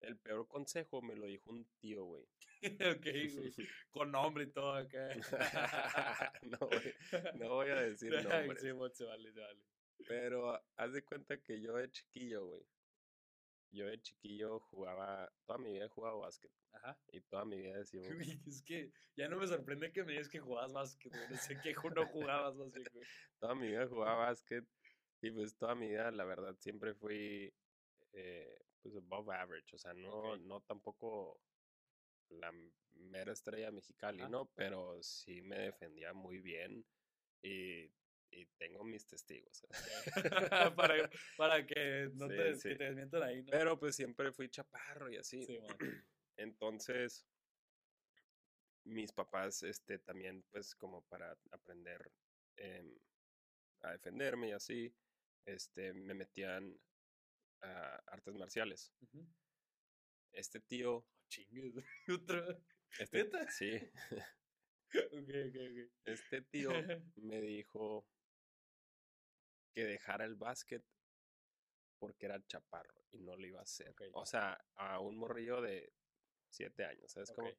El 0.00 0.18
peor 0.18 0.48
consejo 0.48 1.02
me 1.02 1.14
lo 1.14 1.26
dijo 1.26 1.50
un 1.50 1.66
tío, 1.78 2.04
güey. 2.04 2.26
ok, 2.62 3.06
Con 3.90 4.12
nombre 4.12 4.44
y 4.44 4.50
todo 4.50 4.74
acá. 4.74 5.08
no, 6.42 6.58
no 7.34 7.48
voy 7.48 7.70
a 7.70 7.82
decir 7.82 8.12
nombre. 8.12 8.58
Sí, 8.60 8.66
se 8.66 9.04
vale, 9.04 9.32
se 9.32 9.40
vale. 9.40 9.62
Pero 10.08 10.60
haz 10.76 10.92
de 10.92 11.04
cuenta 11.04 11.40
que 11.42 11.60
yo 11.60 11.74
de 11.74 11.90
chiquillo, 11.90 12.46
güey. 12.46 12.62
Yo 13.72 13.86
de 13.86 14.00
chiquillo 14.00 14.58
jugaba, 14.58 15.30
toda 15.46 15.58
mi 15.58 15.72
vida 15.72 15.84
he 15.84 15.88
jugado 15.88 16.18
básquet. 16.18 16.50
Ajá. 16.72 16.98
Y 17.12 17.20
toda 17.20 17.44
mi 17.44 17.56
vida 17.56 17.78
decía, 17.78 18.02
Es 18.46 18.62
que 18.62 18.90
ya 19.16 19.28
no 19.28 19.36
me 19.36 19.46
sorprende 19.46 19.92
que 19.92 20.02
me 20.02 20.12
digas 20.12 20.28
que 20.28 20.40
jugabas 20.40 20.72
básquet, 20.72 21.12
güey. 21.12 21.28
No 21.28 21.36
sé 21.36 21.60
qué 21.62 21.72
no 21.72 22.06
jugabas 22.06 22.56
básquet, 22.56 22.92
güey. 22.92 23.06
toda 23.38 23.54
mi 23.54 23.68
vida 23.68 23.86
jugaba 23.86 24.26
básquet. 24.26 24.64
Y 25.22 25.30
pues 25.30 25.56
toda 25.56 25.74
mi 25.74 25.88
vida, 25.88 26.10
la 26.10 26.24
verdad, 26.24 26.56
siempre 26.58 26.94
fui 26.94 27.52
eh, 28.12 28.58
pues 28.82 28.96
above 28.96 29.30
average. 29.30 29.76
O 29.76 29.78
sea, 29.78 29.94
no, 29.94 30.36
no 30.36 30.60
tampoco 30.62 31.40
la 32.28 32.52
mera 32.94 33.32
estrella 33.32 33.70
mexicana, 33.70 34.28
¿no? 34.28 34.50
Pero 34.54 35.02
sí 35.02 35.42
me 35.42 35.58
defendía 35.58 36.12
muy 36.12 36.38
bien. 36.38 36.84
Y 37.42 37.90
y 38.32 38.46
tengo 38.58 38.84
mis 38.84 39.06
testigos. 39.06 39.66
para, 40.76 41.10
para, 41.36 41.66
que 41.66 42.10
no 42.14 42.28
te, 42.28 42.58
Que 42.62 42.76
te 42.76 42.84
desmientan 42.84 43.22
ahí, 43.22 43.42
¿no? 43.42 43.50
Pero 43.50 43.78
pues 43.78 43.96
siempre 43.96 44.32
fui 44.32 44.48
chaparro 44.48 45.10
y 45.10 45.16
así. 45.16 45.46
Entonces, 46.36 47.26
mis 48.84 49.12
papás, 49.12 49.62
este, 49.62 49.98
también, 49.98 50.42
pues, 50.50 50.74
como 50.74 51.02
para 51.06 51.36
aprender 51.50 52.10
em, 52.56 52.96
a 53.82 53.92
defenderme 53.92 54.48
y 54.48 54.52
así, 54.52 54.94
este, 55.44 55.92
me 55.92 56.14
metían 56.14 56.78
a 57.62 57.96
artes 58.06 58.34
marciales. 58.34 58.92
Este 60.32 60.60
tío. 60.60 60.96
Oh, 60.96 61.06
chingues. 61.28 61.74
¿Otra? 62.08 62.58
Este, 62.98 63.30
sí. 63.50 63.80
Este 66.04 66.42
tío 66.42 66.70
me 67.16 67.40
dijo 67.40 68.08
que 69.72 69.84
dejara 69.84 70.24
el 70.24 70.34
básquet 70.34 70.84
porque 72.00 72.26
era 72.26 72.44
chaparro 72.46 73.06
y 73.12 73.20
no 73.20 73.36
lo 73.36 73.46
iba 73.46 73.60
a 73.60 73.62
hacer. 73.62 73.94
O 74.14 74.26
sea, 74.26 74.60
a 74.74 74.98
un 74.98 75.16
morrillo 75.16 75.60
de 75.60 75.92
siete 76.48 76.84
años, 76.84 77.12
¿sabes 77.12 77.30
cómo? 77.30 77.50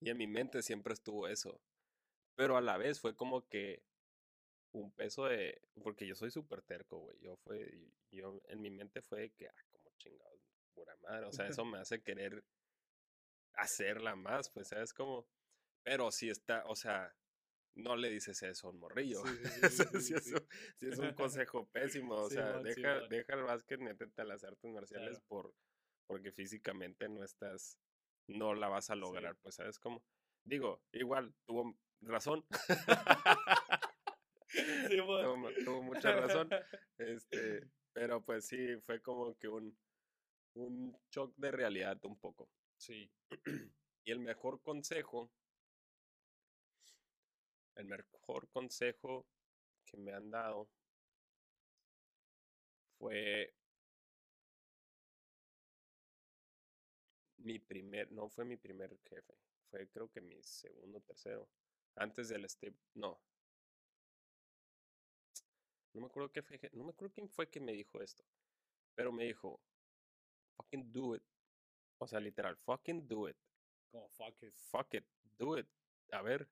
Y 0.00 0.10
en 0.10 0.16
mi 0.16 0.26
mente 0.26 0.62
siempre 0.62 0.94
estuvo 0.94 1.28
eso. 1.28 1.62
Pero 2.34 2.56
a 2.56 2.60
la 2.60 2.76
vez 2.76 3.00
fue 3.00 3.14
como 3.14 3.46
que 3.48 3.84
un 4.72 4.92
peso 4.92 5.26
de... 5.26 5.60
Porque 5.82 6.06
yo 6.06 6.14
soy 6.14 6.30
súper 6.30 6.62
terco, 6.62 6.98
güey. 6.98 7.18
Yo 7.20 7.36
fue... 7.36 7.92
Yo 8.10 8.40
en 8.48 8.60
mi 8.60 8.70
mente 8.70 9.02
fue 9.02 9.30
que, 9.30 9.48
ah, 9.48 9.64
como 9.70 9.90
chingados, 9.98 10.40
pura 10.74 10.96
madre. 11.02 11.26
O 11.26 11.32
sea, 11.32 11.46
eso 11.46 11.64
me 11.64 11.78
hace 11.78 12.02
querer 12.02 12.44
hacerla 13.58 14.14
más, 14.16 14.50
pues, 14.50 14.68
¿sabes 14.68 14.94
cómo? 14.94 15.26
Pero 15.82 16.10
si 16.10 16.30
está, 16.30 16.64
o 16.66 16.76
sea, 16.76 17.14
no 17.74 17.96
le 17.96 18.08
dices 18.08 18.42
eso 18.42 18.68
a 18.68 18.70
un 18.70 18.78
morrillo. 18.78 19.22
si, 20.00 20.14
es, 20.14 20.98
un 20.98 21.12
consejo 21.14 21.68
pésimo, 21.68 22.14
o 22.14 22.30
sea, 22.30 22.58
deja, 22.58 23.00
deja 23.08 23.34
el 23.34 23.42
básquet, 23.42 23.80
métete 23.80 24.22
a 24.22 24.24
las 24.24 24.44
artes 24.44 24.70
marciales 24.70 25.20
por, 25.28 25.54
porque 26.06 26.32
físicamente 26.32 27.08
no 27.08 27.24
estás, 27.24 27.78
no 28.28 28.54
la 28.54 28.68
vas 28.68 28.90
a 28.90 28.96
lograr, 28.96 29.36
pues, 29.42 29.56
¿sabes 29.56 29.78
cómo? 29.78 30.02
Digo, 30.44 30.82
igual, 30.92 31.34
tuvo 31.44 31.76
razón. 32.00 32.44
tuvo, 34.96 35.52
tuvo, 35.64 35.82
mucha 35.82 36.12
razón. 36.12 36.48
Este, 36.98 37.68
pero 37.92 38.24
pues 38.24 38.46
sí, 38.46 38.76
fue 38.80 39.00
como 39.00 39.36
que 39.38 39.48
un, 39.48 39.76
un 40.54 40.96
shock 41.10 41.32
de 41.36 41.50
realidad 41.52 41.98
un 42.04 42.18
poco. 42.18 42.48
Sí. 42.76 43.10
Y 44.04 44.10
el 44.10 44.20
mejor 44.20 44.62
consejo 44.62 45.30
el 47.78 47.86
mejor 47.86 48.48
consejo 48.48 49.26
que 49.84 49.96
me 49.96 50.12
han 50.12 50.30
dado 50.30 50.68
fue 52.98 53.54
mi 57.38 57.58
primer, 57.60 58.10
no 58.10 58.28
fue 58.28 58.44
mi 58.44 58.56
primer 58.56 58.98
jefe, 59.04 59.34
fue 59.70 59.88
creo 59.88 60.10
que 60.10 60.20
mi 60.20 60.42
segundo, 60.42 61.00
tercero, 61.00 61.48
antes 61.94 62.28
del 62.28 62.48
step, 62.48 62.74
no. 62.94 63.20
No 65.92 66.02
me 66.02 66.06
acuerdo 66.06 66.30
qué 66.30 66.42
fue, 66.42 66.60
no 66.72 66.84
me 66.84 66.90
acuerdo 66.90 67.14
quién 67.14 67.28
fue 67.28 67.48
que 67.48 67.60
me 67.60 67.72
dijo 67.72 68.00
esto, 68.00 68.24
pero 68.94 69.12
me 69.12 69.24
dijo, 69.24 69.60
fucking 70.56 70.92
do 70.92 71.16
it. 71.16 71.22
O 71.98 72.06
sea, 72.06 72.20
literal, 72.20 72.56
fucking 72.56 73.08
do 73.08 73.28
it. 73.28 73.36
Como 73.90 74.08
fuck 74.10 74.42
it. 74.42 74.54
Fuck 74.70 74.94
it, 74.94 75.06
do 75.38 75.58
it. 75.58 75.66
A 76.12 76.22
ver, 76.22 76.48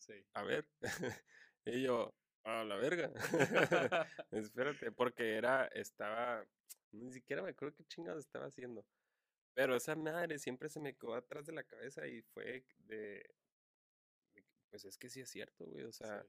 Sí. 0.00 0.14
A 0.32 0.42
ver. 0.42 0.66
y 1.66 1.82
yo, 1.82 2.14
a 2.44 2.64
la 2.64 2.76
verga. 2.76 3.12
Espérate, 4.30 4.90
porque 4.92 5.36
era, 5.36 5.66
estaba, 5.66 6.44
ni 6.92 7.12
siquiera 7.12 7.42
me 7.42 7.50
acuerdo 7.50 7.76
qué 7.76 7.84
chingados 7.84 8.24
estaba 8.24 8.46
haciendo. 8.46 8.84
Pero 9.54 9.76
esa 9.76 9.94
madre 9.94 10.38
siempre 10.38 10.68
se 10.68 10.80
me 10.80 10.96
quedó 10.96 11.14
atrás 11.14 11.46
de 11.46 11.52
la 11.52 11.64
cabeza 11.64 12.06
y 12.06 12.22
fue 12.22 12.64
de, 12.78 13.22
pues 14.70 14.84
es 14.84 14.96
que 14.96 15.10
sí 15.10 15.20
es 15.20 15.28
cierto, 15.28 15.66
güey. 15.66 15.84
O 15.84 15.92
sea, 15.92 16.24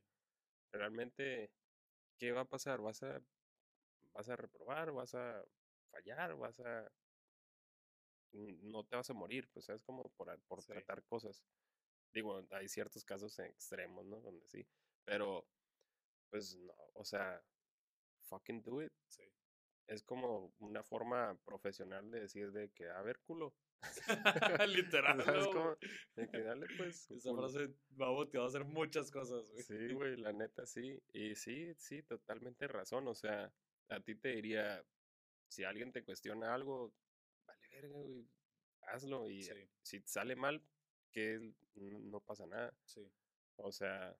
realmente, 0.73 1.51
¿qué 2.21 2.31
va 2.31 2.41
a 2.41 2.45
pasar? 2.45 2.79
¿Vas 2.81 3.01
a, 3.01 3.19
vas 4.13 4.29
a 4.29 4.35
reprobar? 4.35 4.91
¿Vas 4.91 5.15
a 5.15 5.43
fallar? 5.89 6.35
¿Vas 6.35 6.59
a, 6.59 6.87
no 8.31 8.83
te 8.83 8.95
vas 8.95 9.09
a 9.09 9.15
morir? 9.15 9.49
Pues 9.51 9.67
es 9.69 9.81
como 9.81 10.03
por, 10.11 10.39
por 10.43 10.63
tratar 10.63 11.03
cosas. 11.05 11.43
Digo, 12.13 12.45
hay 12.51 12.67
ciertos 12.67 13.03
casos 13.03 13.39
extremos, 13.39 14.05
¿no? 14.05 14.19
Donde 14.21 14.47
sí. 14.47 14.67
Pero, 15.03 15.47
pues 16.29 16.55
no, 16.57 16.75
o 16.93 17.03
sea, 17.03 17.41
fucking 18.29 18.61
do 18.61 18.83
it. 18.83 18.93
Sí. 19.07 19.23
Es 19.87 20.03
como 20.03 20.53
una 20.59 20.83
forma 20.83 21.35
profesional 21.43 22.11
de 22.11 22.19
decir 22.19 22.51
de 22.51 22.69
que, 22.69 22.87
a 22.87 23.01
ver, 23.01 23.19
culo. 23.21 23.55
Literal. 24.67 25.23
¿Sabes 25.23 25.47
cómo? 25.47 25.77
De 26.15 26.29
que 26.29 26.41
dale, 26.41 26.67
pues. 26.77 27.09
Esa 27.11 27.33
frase 27.33 27.69
va 27.99 28.07
a 28.07 28.45
hacer 28.45 28.63
muchas 28.65 29.11
cosas, 29.11 29.49
güey. 29.51 29.63
Sí, 29.63 29.93
güey, 29.93 30.17
la 30.17 30.33
neta 30.33 30.65
sí. 30.65 31.01
Y 31.13 31.35
sí, 31.35 31.73
sí, 31.75 32.03
totalmente 32.03 32.67
razón. 32.67 33.07
O 33.07 33.15
sea, 33.15 33.51
a 33.89 33.99
ti 33.99 34.15
te 34.15 34.29
diría, 34.29 34.83
si 35.47 35.63
alguien 35.63 35.91
te 35.91 36.03
cuestiona 36.03 36.53
algo, 36.53 36.93
vale 37.45 37.67
verga, 37.69 37.99
güey, 37.99 38.27
hazlo. 38.87 39.29
Y 39.29 39.43
si 39.81 40.01
sale 40.05 40.35
mal, 40.35 40.61
que 41.11 41.53
no 41.75 42.19
pasa 42.21 42.45
nada. 42.45 42.73
Sí. 42.85 43.01
O 43.57 43.71
sea, 43.71 44.15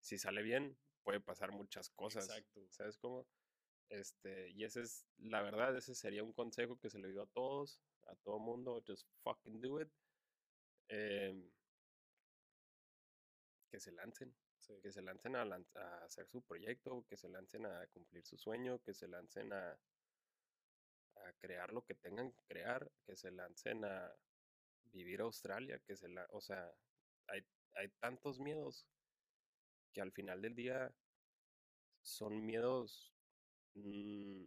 si 0.00 0.18
sale 0.18 0.42
bien, 0.42 0.76
puede 1.02 1.20
pasar 1.20 1.52
muchas 1.52 1.90
cosas. 1.90 2.28
Exacto. 2.28 2.66
¿Sabes 2.70 2.98
cómo? 2.98 3.26
Este, 3.88 4.50
y 4.50 4.64
ese 4.64 4.82
es, 4.82 5.06
la 5.18 5.42
verdad, 5.42 5.76
ese 5.76 5.94
sería 5.94 6.22
un 6.22 6.32
consejo 6.32 6.78
que 6.78 6.90
se 6.90 6.98
le 6.98 7.10
dio 7.10 7.22
a 7.22 7.26
todos, 7.26 7.80
a 8.08 8.16
todo 8.16 8.38
mundo, 8.38 8.82
just 8.86 9.06
fucking 9.22 9.60
do 9.60 9.80
it. 9.80 9.90
Em, 10.88 11.50
que 13.70 13.78
se 13.78 13.92
lancen, 13.92 14.34
que 14.82 14.90
se 14.90 15.02
lancen 15.02 15.36
a, 15.36 15.42
a, 15.42 16.04
hacer 16.04 16.26
su 16.28 16.42
proyecto, 16.42 17.04
que 17.08 17.16
se 17.16 17.28
lancen 17.28 17.66
a 17.66 17.86
cumplir 17.88 18.24
su 18.24 18.36
sueño, 18.38 18.80
que 18.80 18.94
se 18.94 19.06
lancen 19.08 19.52
a, 19.52 19.72
a 19.72 21.32
crear 21.38 21.72
lo 21.72 21.84
que 21.84 21.94
tengan 21.94 22.32
que 22.32 22.42
crear, 22.46 22.90
que 23.04 23.16
se 23.16 23.30
lancen 23.30 23.84
a, 23.84 24.10
vivir 24.92 25.20
a 25.20 25.24
Australia, 25.24 25.78
que 25.80 25.96
se 25.96 26.08
la, 26.08 26.26
o 26.30 26.40
sea, 26.40 26.72
hay, 27.28 27.44
hay 27.74 27.88
tantos 28.00 28.38
miedos 28.38 28.86
que 29.92 30.00
al 30.00 30.12
final 30.12 30.42
del 30.42 30.54
día 30.54 30.94
son 32.02 32.44
miedos 32.44 33.12
mm, 33.74 34.44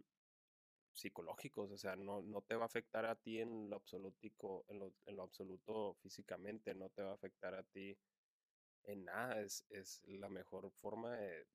psicológicos, 0.92 1.70
o 1.70 1.78
sea, 1.78 1.96
no, 1.96 2.22
no 2.22 2.42
te 2.42 2.54
va 2.54 2.64
a 2.64 2.66
afectar 2.66 3.06
a 3.06 3.14
ti 3.16 3.40
en 3.40 3.70
lo 3.70 3.76
absolutico, 3.76 4.64
en 4.68 4.78
lo, 4.78 4.92
en 5.06 5.16
lo 5.16 5.22
absoluto 5.22 5.94
físicamente, 5.94 6.74
no 6.74 6.90
te 6.90 7.02
va 7.02 7.12
a 7.12 7.14
afectar 7.14 7.54
a 7.54 7.62
ti 7.62 7.96
en 8.84 9.04
nada, 9.04 9.40
es, 9.40 9.64
es 9.70 10.02
la 10.06 10.28
mejor 10.28 10.70
forma 10.70 11.16
de, 11.16 11.46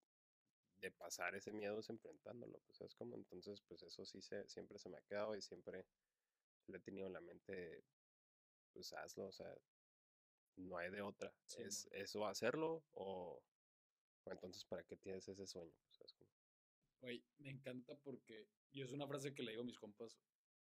de 0.79 0.91
pasar 0.91 1.35
ese 1.35 1.51
miedo 1.51 1.79
es 1.79 1.89
enfrentándolo, 1.89 2.59
pues 2.65 2.81
es 2.81 2.95
como 2.95 3.15
entonces 3.15 3.61
pues 3.67 3.81
eso 3.83 4.05
sí 4.05 4.21
se, 4.21 4.47
siempre 4.47 4.79
se 4.79 4.89
me 4.89 4.97
ha 4.97 5.01
quedado 5.01 5.35
y 5.35 5.41
siempre 5.41 5.85
lo 6.67 6.77
he 6.77 6.81
tenido 6.81 7.07
en 7.07 7.13
la 7.13 7.21
mente, 7.21 7.83
pues 8.73 8.93
hazlo, 8.93 9.27
o 9.27 9.31
sea, 9.31 9.53
no 10.57 10.77
hay 10.77 10.89
de 10.89 11.01
otra, 11.01 11.33
es 11.57 11.87
eso 11.91 12.25
hacerlo 12.25 12.83
o, 12.93 13.41
o, 14.23 14.31
entonces 14.31 14.65
para 14.65 14.83
qué 14.83 14.97
tienes 14.97 15.27
ese 15.27 15.47
sueño, 15.47 15.73
pues 15.97 16.16
Güey, 17.01 17.23
me 17.37 17.49
encanta 17.51 17.97
porque, 17.99 18.47
y 18.71 18.81
es 18.81 18.91
una 18.91 19.07
frase 19.07 19.33
que 19.33 19.43
le 19.43 19.51
digo 19.51 19.61
a 19.61 19.65
mis 19.65 19.77
compas, 19.77 20.19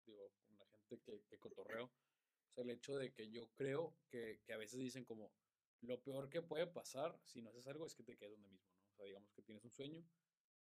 digo, 0.06 0.32
con 0.44 0.58
la 0.58 0.66
gente 0.66 1.00
que, 1.00 1.24
que 1.28 1.38
cotorreo, 1.40 1.86
o 1.86 2.54
sea, 2.54 2.64
el 2.64 2.70
hecho 2.70 2.96
de 2.98 3.14
que 3.14 3.30
yo 3.30 3.50
creo 3.54 3.98
que, 4.10 4.40
que 4.46 4.54
a 4.54 4.58
veces 4.58 4.80
dicen 4.80 5.06
como, 5.06 5.34
lo 5.82 6.02
peor 6.02 6.30
que 6.30 6.42
puede 6.42 6.68
pasar 6.68 7.20
si 7.24 7.42
no 7.42 7.50
haces 7.50 7.68
algo 7.68 7.86
es 7.86 7.96
que 7.96 8.04
te 8.04 8.16
quedes 8.16 8.34
donde 8.34 8.50
mismo, 8.50 8.72
¿no? 8.76 8.88
O 8.92 8.94
sea, 8.94 9.06
digamos 9.06 9.32
que 9.34 9.42
tienes 9.42 9.64
un 9.64 9.72
sueño 9.72 10.06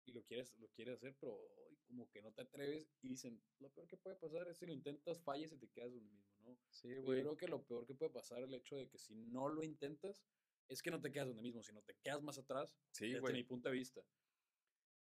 y 0.06 0.12
lo 0.12 0.22
quieres, 0.24 0.54
lo 0.58 0.68
quieres 0.70 0.96
hacer, 0.96 1.16
pero 1.18 1.38
como 1.86 2.10
que 2.10 2.20
no 2.20 2.32
te 2.32 2.42
atreves 2.42 2.90
y 3.00 3.08
dicen, 3.08 3.42
lo 3.58 3.70
peor 3.70 3.86
que 3.86 3.96
puede 3.96 4.16
pasar 4.16 4.48
es 4.48 4.58
si 4.58 4.66
lo 4.66 4.72
intentas, 4.72 5.22
falles 5.22 5.52
y 5.52 5.58
te 5.58 5.68
quedas 5.68 5.92
donde 5.92 6.10
mismo, 6.10 6.36
¿no? 6.40 6.58
Sí, 6.70 6.94
güey. 6.96 7.18
Yo 7.18 7.22
creo 7.22 7.36
que 7.36 7.48
lo 7.48 7.64
peor 7.64 7.86
que 7.86 7.94
puede 7.94 8.10
pasar 8.10 8.42
el 8.42 8.52
hecho 8.54 8.76
de 8.76 8.88
que 8.88 8.98
si 8.98 9.14
no 9.14 9.48
lo 9.48 9.62
intentas, 9.62 10.24
es 10.68 10.82
que 10.82 10.90
no 10.90 11.00
te 11.00 11.12
quedas 11.12 11.28
donde 11.28 11.42
mismo, 11.42 11.62
sino 11.62 11.82
te 11.82 11.96
quedas 12.02 12.22
más 12.22 12.38
atrás, 12.38 12.76
sí, 12.90 13.06
desde 13.06 13.20
güey. 13.20 13.34
mi 13.34 13.44
punto 13.44 13.68
de 13.68 13.76
vista. 13.76 14.02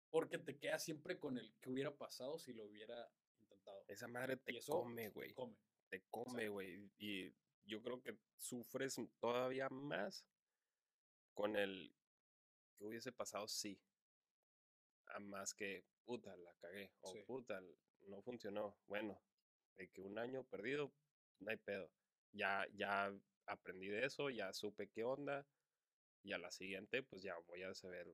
Porque 0.10 0.38
te 0.38 0.58
quedas 0.58 0.84
siempre 0.84 1.20
con 1.20 1.38
el 1.38 1.54
que 1.60 1.70
hubiera 1.70 1.96
pasado 1.96 2.40
si 2.40 2.54
lo 2.54 2.66
hubiera 2.66 3.12
intentado. 3.40 3.84
Esa 3.88 4.08
madre 4.08 4.38
te 4.38 4.60
come, 4.66 5.10
güey. 5.10 5.30
Te 5.30 5.36
come. 5.36 5.58
Te 5.90 6.04
come, 6.10 6.48
güey. 6.50 6.92
Y 6.98 7.34
yo 7.66 7.82
creo 7.82 8.02
que 8.02 8.18
sufres 8.38 9.00
todavía 9.20 9.70
más 9.70 10.26
con 11.34 11.56
el 11.56 11.94
que 12.78 12.86
hubiese 12.86 13.12
pasado 13.12 13.48
sí. 13.48 13.80
A 15.08 15.20
más 15.20 15.54
que, 15.54 15.86
puta, 16.06 16.36
la 16.38 16.54
cagué. 16.56 16.92
O 17.02 17.12
Sí. 17.12 17.24
puta, 17.26 17.62
no 18.02 18.22
funcionó. 18.22 18.78
Bueno, 18.88 19.22
de 19.76 19.88
que 19.90 20.02
un 20.02 20.18
año 20.18 20.44
perdido, 20.46 20.94
no 21.40 21.52
hay 21.52 21.58
pedo. 21.58 21.92
Ya, 22.34 22.66
ya 22.74 23.14
aprendí 23.46 23.88
de 23.88 24.06
eso, 24.06 24.30
ya 24.30 24.52
supe 24.54 24.90
qué 24.90 25.04
onda. 25.04 25.48
Y 26.24 26.34
a 26.34 26.38
la 26.38 26.52
siguiente, 26.52 27.04
pues 27.04 27.22
ya 27.22 27.38
voy 27.48 27.64
a 27.64 27.74
saber 27.74 28.14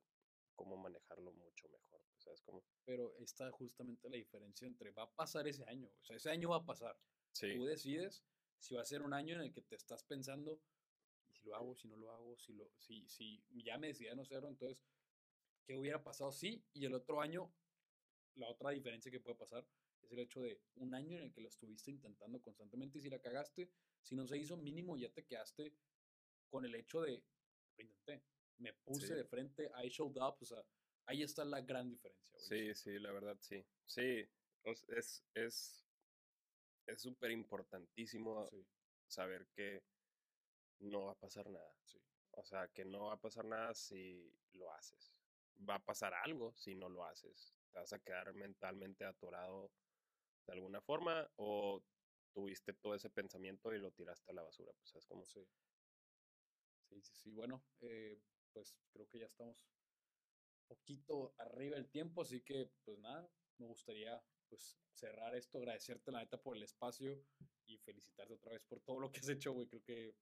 cómo 0.55 0.77
manejarlo 0.77 1.31
mucho 1.33 1.67
mejor. 1.69 2.01
pues, 2.09 2.23
¿Sabes 2.23 2.41
cómo? 2.41 2.63
Pero 2.85 3.15
está 3.19 3.51
justamente 3.51 4.09
la 4.09 4.17
diferencia 4.17 4.67
entre 4.67 4.91
va 4.91 5.03
a 5.03 5.11
pasar 5.15 5.47
ese 5.47 5.63
año, 5.65 5.89
o 6.01 6.03
sea, 6.05 6.15
ese 6.15 6.29
año 6.29 6.49
va 6.49 6.57
a 6.57 6.65
pasar. 6.65 6.99
Sí. 7.31 7.53
Tú 7.55 7.65
decides 7.65 8.23
si 8.59 8.75
va 8.75 8.81
a 8.81 8.85
ser 8.85 9.01
un 9.01 9.13
año 9.13 9.35
en 9.35 9.41
el 9.41 9.53
que 9.53 9.61
te 9.61 9.75
estás 9.75 10.03
pensando, 10.03 10.61
"¿Y 11.27 11.33
si 11.33 11.47
lo 11.47 11.55
hago, 11.55 11.75
si 11.75 11.87
no 11.87 11.97
lo 11.97 12.11
hago, 12.11 12.37
si, 12.37 12.53
lo, 12.53 12.71
si, 12.77 13.07
si 13.07 13.43
ya 13.63 13.77
me 13.77 13.87
decidí 13.87 14.07
a 14.09 14.15
no 14.15 14.21
hacerlo, 14.21 14.49
entonces, 14.49 14.83
¿qué 15.65 15.75
hubiera 15.75 16.03
pasado? 16.03 16.31
Sí, 16.31 16.63
y 16.73 16.85
el 16.85 16.93
otro 16.93 17.21
año, 17.21 17.53
la 18.35 18.49
otra 18.49 18.71
diferencia 18.71 19.11
que 19.11 19.19
puede 19.19 19.37
pasar 19.37 19.67
es 20.01 20.11
el 20.11 20.19
hecho 20.19 20.41
de 20.41 20.61
un 20.75 20.93
año 20.93 21.17
en 21.17 21.23
el 21.23 21.33
que 21.33 21.41
lo 21.41 21.47
estuviste 21.47 21.91
intentando 21.91 22.41
constantemente 22.41 22.97
y 22.99 23.01
si 23.01 23.09
la 23.09 23.19
cagaste, 23.19 23.71
si 24.01 24.15
no 24.15 24.27
se 24.27 24.37
hizo 24.37 24.57
mínimo, 24.57 24.97
ya 24.97 25.09
te 25.11 25.25
quedaste 25.25 25.77
con 26.49 26.65
el 26.65 26.75
hecho 26.75 27.01
de, 27.01 27.23
lo 27.77 27.83
intenté, 27.83 28.23
me 28.57 28.73
puse 28.73 29.07
Sí. 29.07 29.13
de 29.13 29.25
frente, 29.25 29.71
I 29.83 29.89
showed 29.89 30.17
up, 30.17 30.37
o 30.41 30.45
sea, 30.45 30.63
ahí 31.05 31.21
está 31.23 31.43
la 31.45 31.61
gran 31.61 31.89
diferencia. 31.89 32.37
güey. 32.37 32.43
Sí, 32.43 32.75
sí, 32.75 32.99
la 32.99 33.11
verdad, 33.11 33.37
sí. 33.39 33.65
Sí, 33.85 34.27
es 34.89 35.23
es 35.33 35.79
es 36.85 37.01
súper 37.01 37.31
importantísimo 37.31 38.49
Sí, 38.49 38.65
saber 39.07 39.47
que 39.55 39.83
no 40.79 41.05
va 41.05 41.11
a 41.13 41.19
pasar 41.19 41.49
nada. 41.49 41.73
sí. 41.85 41.99
O 42.31 42.43
sea, 42.43 42.67
que 42.69 42.83
no 42.83 43.05
va 43.05 43.13
a 43.13 43.21
pasar 43.21 43.45
nada 43.45 43.73
si 43.75 44.33
lo 44.53 44.71
haces. 44.73 45.13
Va 45.69 45.75
a 45.75 45.85
pasar 45.85 46.13
algo 46.15 46.53
si 46.57 46.75
no 46.75 46.89
lo 46.89 47.05
haces. 47.05 47.55
Te 47.71 47.79
vas 47.79 47.93
a 47.93 47.99
quedar 47.99 48.33
mentalmente 48.33 49.05
atorado 49.05 49.71
de 50.47 50.53
alguna 50.53 50.81
forma 50.81 51.29
o 51.37 51.81
tuviste 52.33 52.73
todo 52.73 52.95
ese 52.95 53.09
pensamiento 53.11 53.71
y 53.73 53.79
lo 53.79 53.91
tiraste 53.91 54.31
a 54.31 54.33
la 54.33 54.41
basura. 54.41 54.73
Pues 54.73 54.95
es 54.95 55.05
como... 55.05 55.23
Sí. 55.25 55.47
Sí, 56.89 57.01
sí, 57.01 57.15
sí. 57.15 57.31
Bueno, 57.31 57.63
eh, 57.81 58.19
pues 58.53 58.75
creo 58.91 59.07
que 59.09 59.19
ya 59.19 59.25
estamos 59.25 59.57
poquito 60.67 61.33
arriba 61.37 61.75
del 61.75 61.89
tiempo, 61.89 62.21
así 62.21 62.41
que 62.41 62.71
pues 62.83 62.99
nada, 62.99 63.29
me 63.57 63.65
gustaría 63.67 64.23
pues 64.49 64.77
cerrar 64.93 65.35
esto, 65.35 65.57
agradecerte 65.57 66.11
la 66.11 66.19
neta 66.19 66.41
por 66.41 66.55
el 66.55 66.63
espacio 66.63 67.25
y 67.65 67.77
felicitarte 67.79 68.33
otra 68.33 68.51
vez 68.53 68.63
por 68.65 68.81
todo 68.81 68.99
lo 68.99 69.11
que 69.11 69.19
has 69.19 69.29
hecho, 69.29 69.51
güey. 69.53 69.67
Creo 69.67 69.83
que 69.83 70.15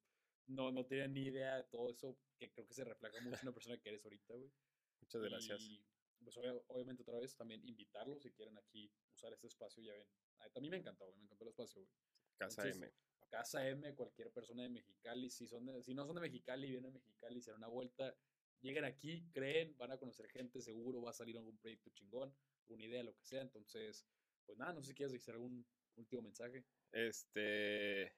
no, 0.47 0.71
no 0.71 0.85
tenía 0.85 1.07
ni 1.07 1.23
idea 1.23 1.57
de 1.57 1.63
todo 1.65 1.89
eso, 1.89 2.17
que 2.37 2.49
creo 2.51 2.65
que 2.65 2.73
se 2.73 2.83
refleja 2.83 3.19
mucho 3.21 3.39
en 3.41 3.47
la 3.47 3.53
persona 3.53 3.77
que 3.77 3.89
eres 3.89 4.03
ahorita, 4.03 4.33
güey. 4.35 4.51
Muchas 5.01 5.21
gracias. 5.21 5.61
Y 5.61 5.85
pues 6.23 6.37
obvia- 6.37 6.63
obviamente 6.67 7.01
otra 7.03 7.19
vez 7.19 7.35
también 7.35 7.67
invitarlos 7.67 8.21
si 8.21 8.31
quieren 8.31 8.57
aquí 8.57 8.91
usar 9.13 9.33
este 9.33 9.47
espacio, 9.47 9.83
ya 9.83 9.93
ven. 9.93 10.07
A 10.55 10.59
mí 10.59 10.69
me 10.69 10.77
encantó, 10.77 11.05
güey, 11.05 11.17
me 11.17 11.25
encantó 11.25 11.43
el 11.43 11.49
espacio, 11.49 11.81
güey. 11.81 11.91
Casa 12.37 12.61
entonces, 12.67 12.81
M. 12.81 12.93
Casa 13.31 13.65
M, 13.67 13.95
cualquier 13.95 14.29
persona 14.31 14.63
de 14.63 14.69
Mexicali, 14.69 15.29
si, 15.29 15.47
son 15.47 15.65
de- 15.65 15.81
si 15.81 15.93
no 15.93 16.05
son 16.05 16.15
de 16.15 16.21
Mexicali, 16.21 16.69
vienen 16.69 16.91
a 16.91 16.93
Mexicali, 16.93 17.41
se 17.41 17.51
dan 17.51 17.59
una 17.59 17.69
vuelta, 17.69 18.13
lleguen 18.59 18.83
aquí, 18.83 19.23
creen, 19.31 19.75
van 19.77 19.91
a 19.91 19.97
conocer 19.97 20.27
gente, 20.29 20.61
seguro 20.61 21.01
va 21.01 21.11
a 21.11 21.13
salir 21.13 21.37
algún 21.37 21.57
proyecto 21.57 21.89
chingón, 21.91 22.35
una 22.67 22.83
idea, 22.83 23.03
lo 23.03 23.15
que 23.15 23.23
sea. 23.23 23.41
Entonces, 23.41 24.05
pues 24.45 24.57
nada, 24.57 24.73
no 24.73 24.81
sé 24.81 24.89
si 24.89 24.95
quieres 24.95 25.13
decir 25.13 25.33
algún 25.33 25.65
último 25.95 26.21
mensaje. 26.21 26.65
Este, 26.91 28.13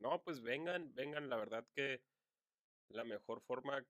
no, 0.00 0.20
pues 0.24 0.40
vengan, 0.40 0.92
vengan, 0.94 1.28
la 1.28 1.36
verdad 1.36 1.64
que 1.72 2.02
la 2.88 3.04
mejor 3.04 3.40
forma 3.40 3.86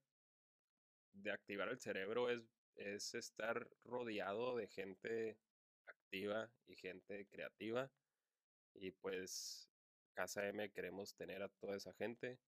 de 1.13 1.31
activar 1.31 1.69
el 1.71 1.81
cerebro 1.81 2.29
es, 2.29 2.43
es 2.77 3.15
estar 3.15 3.69
rodeado 3.85 4.55
de 4.57 4.69
gente 4.69 5.39
activa 5.87 6.51
y 6.67 6.77
gente 6.77 7.27
creativa. 7.27 7.91
Y 8.75 8.91
pues 8.93 9.68
Casa 10.19 10.49
M 10.49 10.69
queremos 10.73 11.15
tener 11.15 11.45
a 11.45 11.49
toda 11.49 11.77
esa 11.77 11.93
gente 11.93 12.41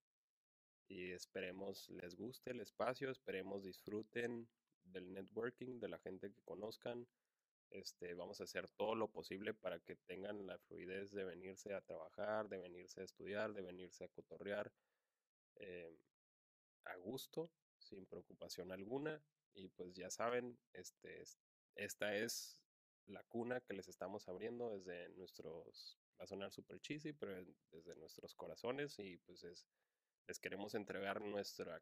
y 0.89 1.11
esperemos 1.11 1.87
les 1.89 2.17
guste 2.17 2.51
el 2.51 2.59
espacio, 2.59 3.09
esperemos 3.09 3.63
disfruten 3.63 4.49
del 4.83 5.13
networking, 5.13 5.79
de 5.79 5.87
la 5.87 5.97
gente 5.99 6.33
que 6.33 6.41
conozcan. 6.41 7.07
Este, 7.69 8.13
vamos 8.13 8.41
a 8.41 8.43
hacer 8.43 8.67
todo 8.71 8.93
lo 8.95 9.07
posible 9.07 9.53
para 9.53 9.79
que 9.79 9.95
tengan 9.95 10.45
la 10.47 10.59
fluidez 10.59 11.11
de 11.13 11.23
venirse 11.23 11.73
a 11.73 11.79
trabajar, 11.79 12.49
de 12.49 12.57
venirse 12.57 12.99
a 12.99 13.05
estudiar, 13.05 13.53
de 13.53 13.61
venirse 13.61 14.03
a 14.03 14.09
cotorrear 14.09 14.69
eh, 15.55 15.95
a 16.83 16.97
gusto, 16.97 17.49
sin 17.79 18.05
preocupación 18.05 18.73
alguna. 18.73 19.23
Y 19.53 19.69
pues 19.69 19.93
ya 19.93 20.09
saben, 20.09 20.59
este, 20.73 21.21
es- 21.21 21.39
esta 21.75 22.17
es 22.17 22.59
la 23.05 23.23
cuna 23.23 23.61
que 23.61 23.75
les 23.75 23.87
estamos 23.87 24.27
abriendo 24.27 24.71
desde 24.71 25.07
nuestros, 25.15 26.00
va 26.21 26.25
a 26.25 26.27
sonar 26.27 26.51
super 26.51 26.79
cheesy, 26.79 27.13
pero 27.13 27.43
desde 27.71 27.95
nuestros 27.95 28.35
corazones 28.35 28.99
y 28.99 29.17
pues 29.17 29.43
es, 29.43 29.65
les 30.27 30.39
queremos 30.39 30.75
entregar 30.75 31.19
nuestra 31.19 31.81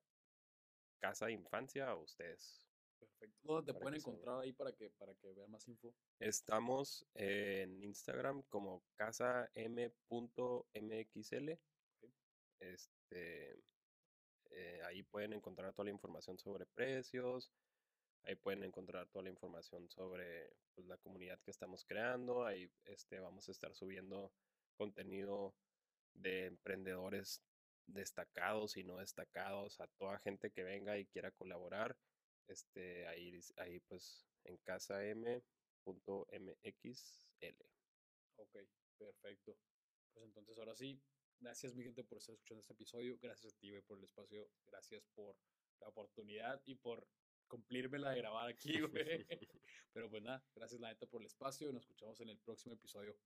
casa 1.01 1.25
de 1.25 1.33
infancia 1.33 1.89
a 1.89 1.95
ustedes. 1.97 2.65
Perfecto. 2.97 3.37
¿Dónde 3.43 3.73
te 3.73 3.79
pueden 3.79 3.99
se- 3.99 4.09
encontrar 4.09 4.39
ahí 4.39 4.53
para 4.53 4.71
que, 4.71 4.89
para 4.91 5.13
que 5.15 5.33
vean 5.33 5.51
más 5.51 5.67
info? 5.67 5.93
Estamos 6.19 7.05
en 7.15 7.83
Instagram 7.83 8.43
como 8.43 8.81
casa 8.95 9.49
m.mxl. 9.53 11.51
Ok. 12.01 12.13
Este, 12.61 13.61
eh, 14.51 14.81
ahí 14.85 15.03
pueden 15.03 15.33
encontrar 15.33 15.73
toda 15.73 15.85
la 15.85 15.91
información 15.91 16.37
sobre 16.39 16.65
precios. 16.65 17.51
Ahí 18.23 18.35
pueden 18.35 18.63
encontrar 18.63 19.07
toda 19.07 19.23
la 19.23 19.29
información 19.29 19.89
sobre 19.89 20.53
pues, 20.75 20.87
la 20.87 20.97
comunidad 20.97 21.39
que 21.41 21.51
estamos 21.51 21.85
creando. 21.85 22.45
Ahí 22.45 22.69
este, 22.85 23.19
vamos 23.19 23.47
a 23.49 23.51
estar 23.51 23.73
subiendo 23.73 24.31
contenido 24.77 25.55
de 26.13 26.45
emprendedores 26.45 27.43
destacados 27.87 28.77
y 28.77 28.83
no 28.83 28.97
destacados, 28.97 29.79
a 29.79 29.87
toda 29.97 30.19
gente 30.19 30.51
que 30.51 30.63
venga 30.63 30.97
y 30.97 31.05
quiera 31.05 31.31
colaborar. 31.31 31.97
Este, 32.47 33.07
ahí, 33.07 33.39
ahí 33.57 33.79
pues 33.81 34.27
en 34.43 34.57
casa 34.57 35.05
m.mxl. 35.05 35.45
Ok, 38.37 38.57
perfecto. 38.97 39.57
Pues 40.13 40.25
entonces 40.25 40.57
ahora 40.57 40.75
sí, 40.75 40.99
gracias 41.39 41.75
mi 41.75 41.83
gente 41.83 42.03
por 42.03 42.17
estar 42.17 42.33
escuchando 42.33 42.61
este 42.61 42.73
episodio, 42.73 43.17
gracias 43.21 43.53
a 43.53 43.57
ti 43.57 43.71
por 43.81 43.97
el 43.97 44.03
espacio, 44.03 44.49
gracias 44.65 45.05
por 45.13 45.35
la 45.79 45.87
oportunidad 45.87 46.61
y 46.65 46.75
por 46.75 47.07
cumplirme 47.49 47.99
la 47.99 48.11
de 48.11 48.19
grabar 48.19 48.47
aquí, 48.47 48.79
güey. 48.79 49.25
Pero 49.91 50.09
pues 50.09 50.23
nada, 50.23 50.41
gracias 50.55 50.79
la 50.79 50.87
neta 50.87 51.05
por 51.07 51.21
el 51.21 51.27
espacio 51.27 51.69
y 51.69 51.73
nos 51.73 51.83
escuchamos 51.83 52.21
en 52.21 52.29
el 52.29 52.37
próximo 52.37 52.75
episodio. 52.75 53.17